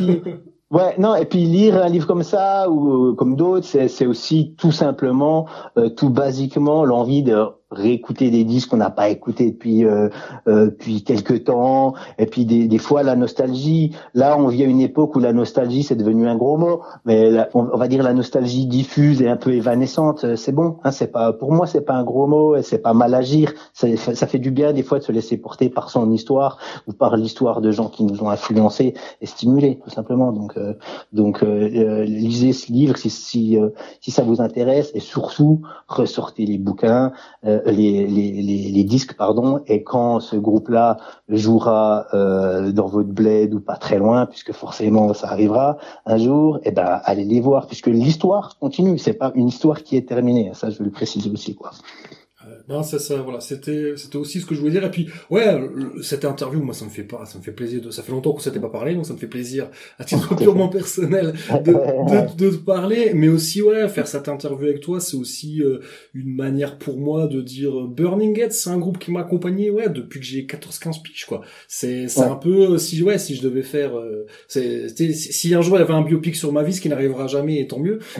[0.69, 4.73] Ouais, non, et puis lire un livre comme ça ou comme d'autres, c'est aussi tout
[4.73, 5.47] simplement,
[5.77, 10.09] euh, tout basiquement, l'envie de réécouter des disques qu'on n'a pas écoutés depuis euh,
[10.47, 11.95] euh, depuis quelques temps.
[12.17, 13.95] Et puis des, des fois la nostalgie.
[14.13, 16.81] Là on vit à une époque où la nostalgie c'est devenu un gros mot.
[17.05, 20.77] Mais la, on, va dire la nostalgie diffuse et un peu évanescente euh, c'est bon
[20.83, 23.53] hein, c'est pas pour moi c'est pas un gros mot et c'est pas mal agir.
[23.73, 26.57] Ça, ça fait du bien des fois de se laisser porter par son histoire
[26.87, 30.31] ou par l'histoire de gens qui nous ont influencés et stimulés tout simplement.
[30.31, 30.73] Donc euh,
[31.11, 33.57] donc euh, lisez ce livre si si,
[33.99, 34.91] si ça vous intéresse.
[34.93, 37.11] Et surtout ressortez les bouquins
[37.45, 40.97] euh, euh, les, disques, pardon, et quand ce groupe-là
[41.29, 46.57] jouera euh, dans votre bled ou pas très loin, puisque forcément ça arrivera un jour,
[46.57, 48.97] et eh ben allez les voir, puisque l'histoire continue.
[48.97, 50.51] C'est pas une histoire qui est terminée.
[50.53, 51.71] Ça, je veux le préciser aussi, quoi.
[52.69, 54.83] Non, c'est ça, voilà, c'était, c'était aussi ce que je voulais dire.
[54.83, 55.57] Et puis, ouais,
[56.01, 58.33] cette interview, moi, ça me fait pas, ça me fait plaisir de, ça fait longtemps
[58.33, 62.35] qu'on s'était pas parlé, donc ça me fait plaisir, à titre purement personnel, de, de,
[62.35, 63.11] de, te parler.
[63.13, 65.79] Mais aussi, ouais, faire cette interview avec toi, c'est aussi euh,
[66.13, 69.69] une manière pour moi de dire euh, Burning Head, c'est un groupe qui m'a accompagné,
[69.69, 71.41] ouais, depuis que j'ai 14-15 piges, quoi.
[71.69, 73.91] C'est, c'est un peu, euh, si, ouais, si je devais faire,
[74.49, 77.27] c'est, si un jour il y avait un biopic sur ma vie, ce qui n'arrivera
[77.27, 77.99] jamais, et tant mieux.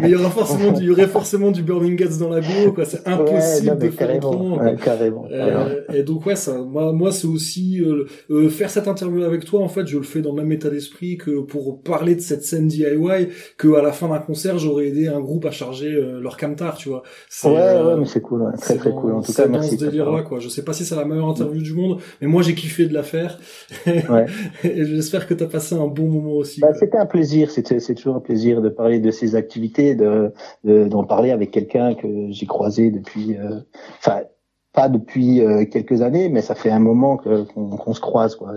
[0.00, 2.72] mais il y aura forcément, il y aurait forcément du Burning Heads dans la bio,
[2.72, 2.86] quoi.
[2.86, 8.48] C'est impossible carrément, carrément, euh, et donc ouais, ça, moi, moi c'est aussi euh, euh,
[8.48, 9.60] faire cette interview avec toi.
[9.60, 12.44] En fait, je le fais dans le même état d'esprit que pour parler de cette
[12.44, 15.90] scène DIY, que à la fin d'un concert, j'aurais aidé un groupe à charger
[16.20, 17.02] leur camtar, tu vois.
[17.44, 19.12] Ouais, ouais, mais c'est cool, très très cool.
[19.12, 19.76] En tout cas, merci.
[19.76, 20.38] Dans ce délire-là, quoi.
[20.38, 22.94] Je sais pas si c'est la meilleure interview du monde, mais moi j'ai kiffé de
[22.94, 23.38] la faire.
[24.10, 24.26] Ouais.
[24.64, 26.60] et j'espère que t'as passé un bon moment aussi.
[26.60, 27.50] Bah, c'était un plaisir.
[27.50, 30.32] C'était, c'est toujours un plaisir de parler de ces activités, de,
[30.64, 33.36] d'en parler avec quelqu'un que j'ai croisé depuis.
[33.36, 33.60] Euh,
[33.98, 34.24] enfin
[34.72, 38.36] pas depuis euh, quelques années, mais ça fait un moment qu'on se croise.
[38.36, 38.52] Quoi.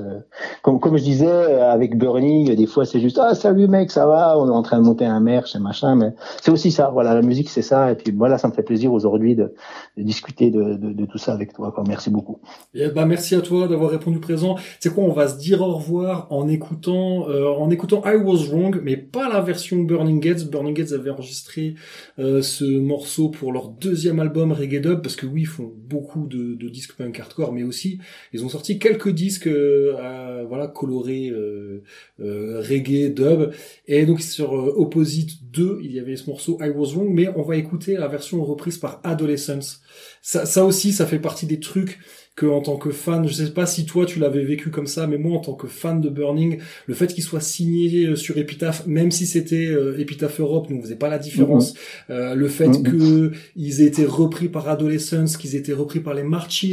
[0.62, 4.06] Comme, comme je disais, euh, avec Burning, des fois c'est juste ah salut mec, ça
[4.06, 6.92] va, on est en train de monter un merch et machin, mais c'est aussi ça.
[6.94, 7.92] Voilà, la musique c'est ça.
[7.92, 9.54] Et puis voilà, ça me fait plaisir aujourd'hui de,
[9.98, 11.72] de, discuter de, de, de, tout ça avec toi.
[11.72, 11.84] Quoi.
[11.88, 12.40] Merci beaucoup.
[12.76, 14.56] Et bah merci à toi d'avoir répondu présent.
[14.80, 18.50] C'est quoi, on va se dire au revoir en écoutant euh, en écoutant I Was
[18.52, 20.48] Wrong, mais pas la version Burning Gates.
[20.48, 21.74] Burning Gates avait enregistré
[22.18, 26.56] ce morceau pour leur deuxième album Reggae Dub parce que oui, ils font beaucoup de,
[26.56, 28.00] de, disques punk hardcore, mais aussi
[28.34, 31.84] ils ont sorti quelques disques euh, voilà colorés euh,
[32.20, 33.52] euh, reggae, dub.
[33.88, 37.44] Et donc sur Opposite 2, il y avait ce morceau I Was Wrong, mais on
[37.44, 39.82] va écouter la version reprise par Adolescence.
[40.22, 42.00] Ça, ça aussi, ça fait partie des trucs
[42.36, 45.06] que en tant que fan, je sais pas si toi tu l'avais vécu comme ça,
[45.06, 46.58] mais moi en tant que fan de Burning,
[46.88, 50.82] le fait qu'il soit signé euh, sur Epitaph, même si c'était euh, Epitaph Europe, ne
[50.82, 51.74] faisait pas la différence.
[51.74, 52.16] Mhm.
[52.16, 56.00] Euh, le fait qu'ils que ils aient été repris par Adolescence, qu'ils aient été repris
[56.00, 56.66] par les Marches,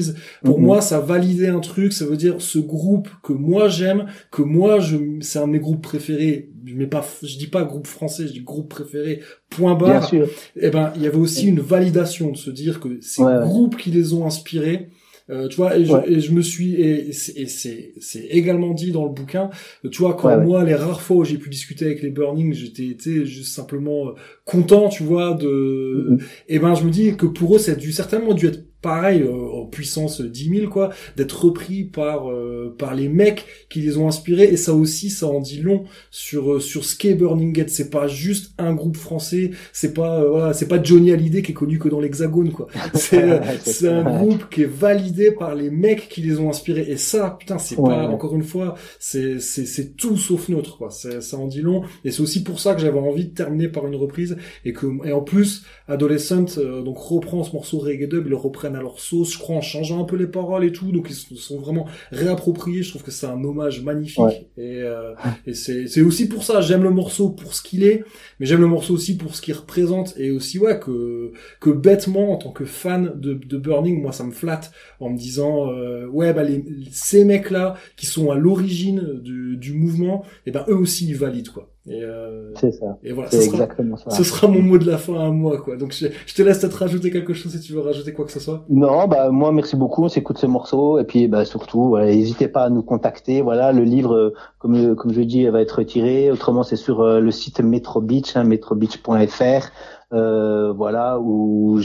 [0.43, 0.65] pour mhm.
[0.65, 1.93] moi ça validait un truc.
[1.93, 5.61] Ça veut dire ce groupe que moi j'aime, que moi je, c'est un de mes
[5.61, 6.49] groupes préférés.
[6.65, 9.21] Mais pas, je dis pas groupe français, je dis groupe préféré.
[9.49, 10.13] Point barre.
[10.13, 10.23] Et
[10.57, 13.91] eh ben, il y avait aussi une validation de se dire que ces groupes qui
[13.91, 14.89] les ont inspirés
[15.31, 18.91] euh, tu vois, et je, et je, me suis et, et c'est c'est également dit
[18.91, 19.51] dans le bouquin.
[19.91, 22.97] Tu vois, quand moi les rares fois où j'ai pu discuter avec les Burning, j'étais
[23.25, 24.13] juste simplement euh,
[24.45, 26.09] content, tu vois, de.
[26.11, 26.23] Mm-hmm.
[26.49, 29.23] Et ben je me dis que pour eux, ça a dû certainement dû être pareil
[29.23, 33.99] euh, en puissance 10 000 quoi d'être repris par euh, par les mecs qui les
[33.99, 34.45] ont inspirés.
[34.45, 37.91] Et ça aussi ça en dit long sur euh, sur ce qu'est Burning Gate c'est
[37.91, 39.51] pas juste un groupe français.
[39.73, 42.69] C'est pas voilà c'est pas Johnny Hallyday qui est connu que dans l'hexagone quoi.
[42.95, 46.87] C'est c'est un groupe qui est validé par les mecs qui les ont inspirés.
[46.89, 50.91] Et ça putain c'est pas encore une fois c'est c'est c'est tout sauf neutre quoi.
[50.91, 51.83] Ça en dit long.
[52.05, 54.37] Et c'est aussi pour ça que j'avais envie de terminer par une reprise.
[54.65, 58.70] Et que et en plus Adolescent donc reprend ce morceau reggae dub il le reprend
[58.77, 60.93] à leur sauce, je crois, en changeant un peu les paroles et tout.
[60.93, 62.83] Donc ils se sont vraiment réappropriés.
[62.83, 64.47] Je trouve que c'est un hommage magnifique.
[64.57, 65.15] Et, euh,
[65.47, 68.05] et c'est, c'est aussi pour ça, j'aime le morceau pour ce qu'il est,
[68.39, 70.15] mais j'aime le morceau aussi pour ce qu'il représente.
[70.19, 74.25] Et aussi, ouais, que, que bêtement, en tant que fan de, de Burning, moi ça
[74.25, 79.21] me flatte en me disant, euh, ouais, bah les, ces mecs-là qui sont à l'origine
[79.23, 81.71] du, du mouvement, et eh ben eux aussi ils valident, quoi.
[81.87, 82.99] Et euh, c'est ça.
[83.03, 84.11] Et voilà, c'est exactement ça.
[84.11, 85.77] Ce sera mon mot de la fin à moi, quoi.
[85.77, 88.33] Donc je, je te laisse peut-être rajouter quelque chose si tu veux rajouter quoi que
[88.33, 88.65] ce soit.
[88.69, 90.05] Non, bah moi merci beaucoup.
[90.05, 93.41] On s'écoute ce morceau et puis bah surtout, n'hésitez pas à nous contacter.
[93.41, 96.31] Voilà, le livre, comme comme je dis, va être retiré.
[96.31, 99.71] Autrement, c'est sur euh, le site Metro Beach, hein, metrobeach.fr.
[100.13, 101.81] Euh, voilà, ou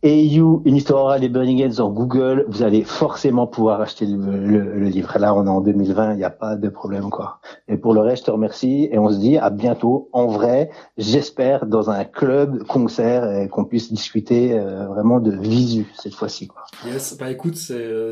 [0.04, 4.88] you, une histoire orale des Burning Heads en Google, vous allez forcément pouvoir acheter le,
[4.88, 5.18] livre.
[5.18, 7.40] Là, on est en 2020, il n'y a pas de problème, quoi.
[7.68, 10.70] Et pour le reste, je te remercie et on se dit à bientôt, en vrai,
[10.98, 16.48] j'espère, dans un club, concert, et qu'on puisse discuter euh, vraiment de visu cette fois-ci,
[16.48, 16.64] quoi.
[16.86, 18.12] Yes, bah écoute, c'est, euh,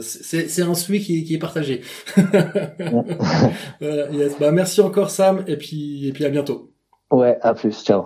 [0.68, 1.82] un souhait qui, qui est partagé.
[3.82, 6.72] yes, bah merci encore Sam, et puis, et puis à bientôt.
[7.12, 8.06] Ouais, à plus, ciao.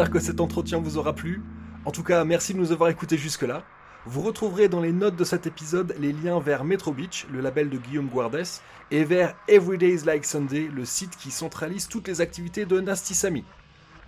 [0.00, 1.42] J'espère que cet entretien vous aura plu.
[1.84, 3.64] En tout cas, merci de nous avoir écoutés jusque-là.
[4.06, 7.68] Vous retrouverez dans les notes de cet épisode les liens vers Metro Beach, le label
[7.68, 8.46] de Guillaume Guardes,
[8.90, 13.14] et vers Everyday's Like Sunday, le site qui centralise toutes les activités de Nasty.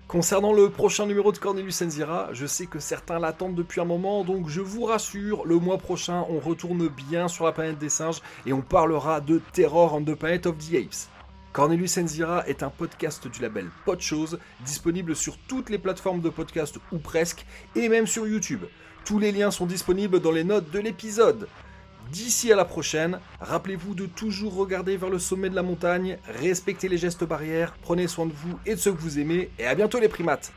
[0.09, 4.25] Concernant le prochain numéro de Cornelius Enzira, je sais que certains l'attendent depuis un moment,
[4.25, 8.23] donc je vous rassure, le mois prochain, on retourne bien sur la planète des singes
[8.47, 11.11] et on parlera de Terror on the Planet of the Apes.
[11.53, 16.79] Cornelius Enzira est un podcast du label Podchose, disponible sur toutes les plateformes de podcast
[16.93, 17.45] ou presque,
[17.77, 18.63] et même sur YouTube.
[19.05, 21.49] Tous les liens sont disponibles dans les notes de l'épisode.
[22.11, 26.89] D'ici à la prochaine, rappelez-vous de toujours regarder vers le sommet de la montagne, respectez
[26.89, 29.75] les gestes barrières, prenez soin de vous et de ceux que vous aimez, et à
[29.75, 30.53] bientôt les primates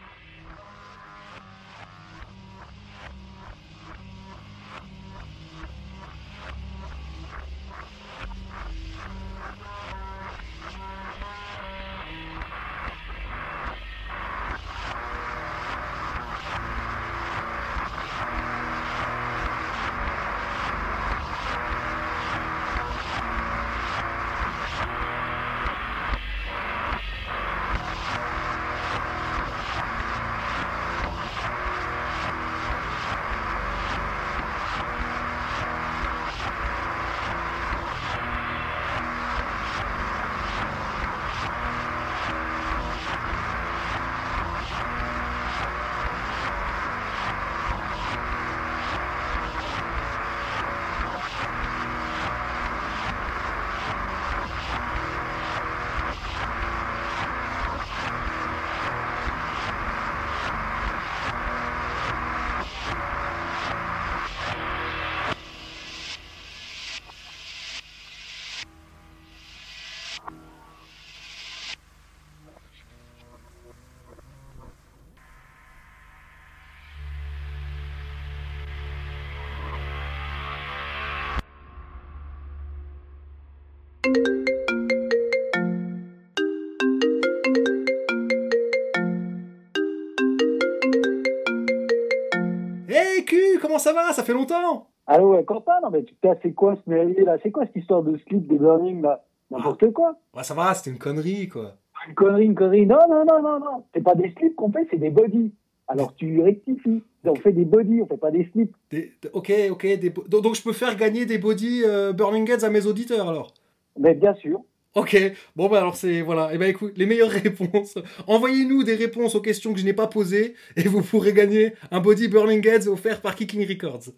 [93.85, 97.23] ça va Ça fait longtemps Ah ouais, Quentin, non mais putain, c'est quoi ce merdier
[97.23, 97.37] là?
[97.43, 99.23] C'est quoi cette histoire de slip de Burning là?
[99.51, 100.15] N'importe quoi.
[100.35, 101.73] Ouais, ça va, c'était une connerie, quoi.
[102.07, 102.87] Une connerie, une connerie.
[102.87, 103.83] Non, non, non, non, non.
[103.93, 105.53] C'est pas des slips qu'on fait, c'est des bodies.
[105.87, 107.03] Alors tu rectifies.
[107.25, 108.75] On fait des bodies, on fait pas des slips.
[108.89, 109.83] Des- ok, ok.
[109.99, 113.29] des donc, donc je peux faire gagner des body euh, Burning Heads à mes auditeurs,
[113.29, 113.53] alors?
[113.99, 114.61] Mais bien sûr.
[114.95, 115.17] Ok,
[115.57, 117.95] bon bah alors c'est voilà, et ben écoute, les meilleures réponses.
[118.27, 121.99] Envoyez-nous des réponses aux questions que je n'ai pas posées et vous pourrez gagner un
[121.99, 124.15] body Burning Heads offert par Kicking Records.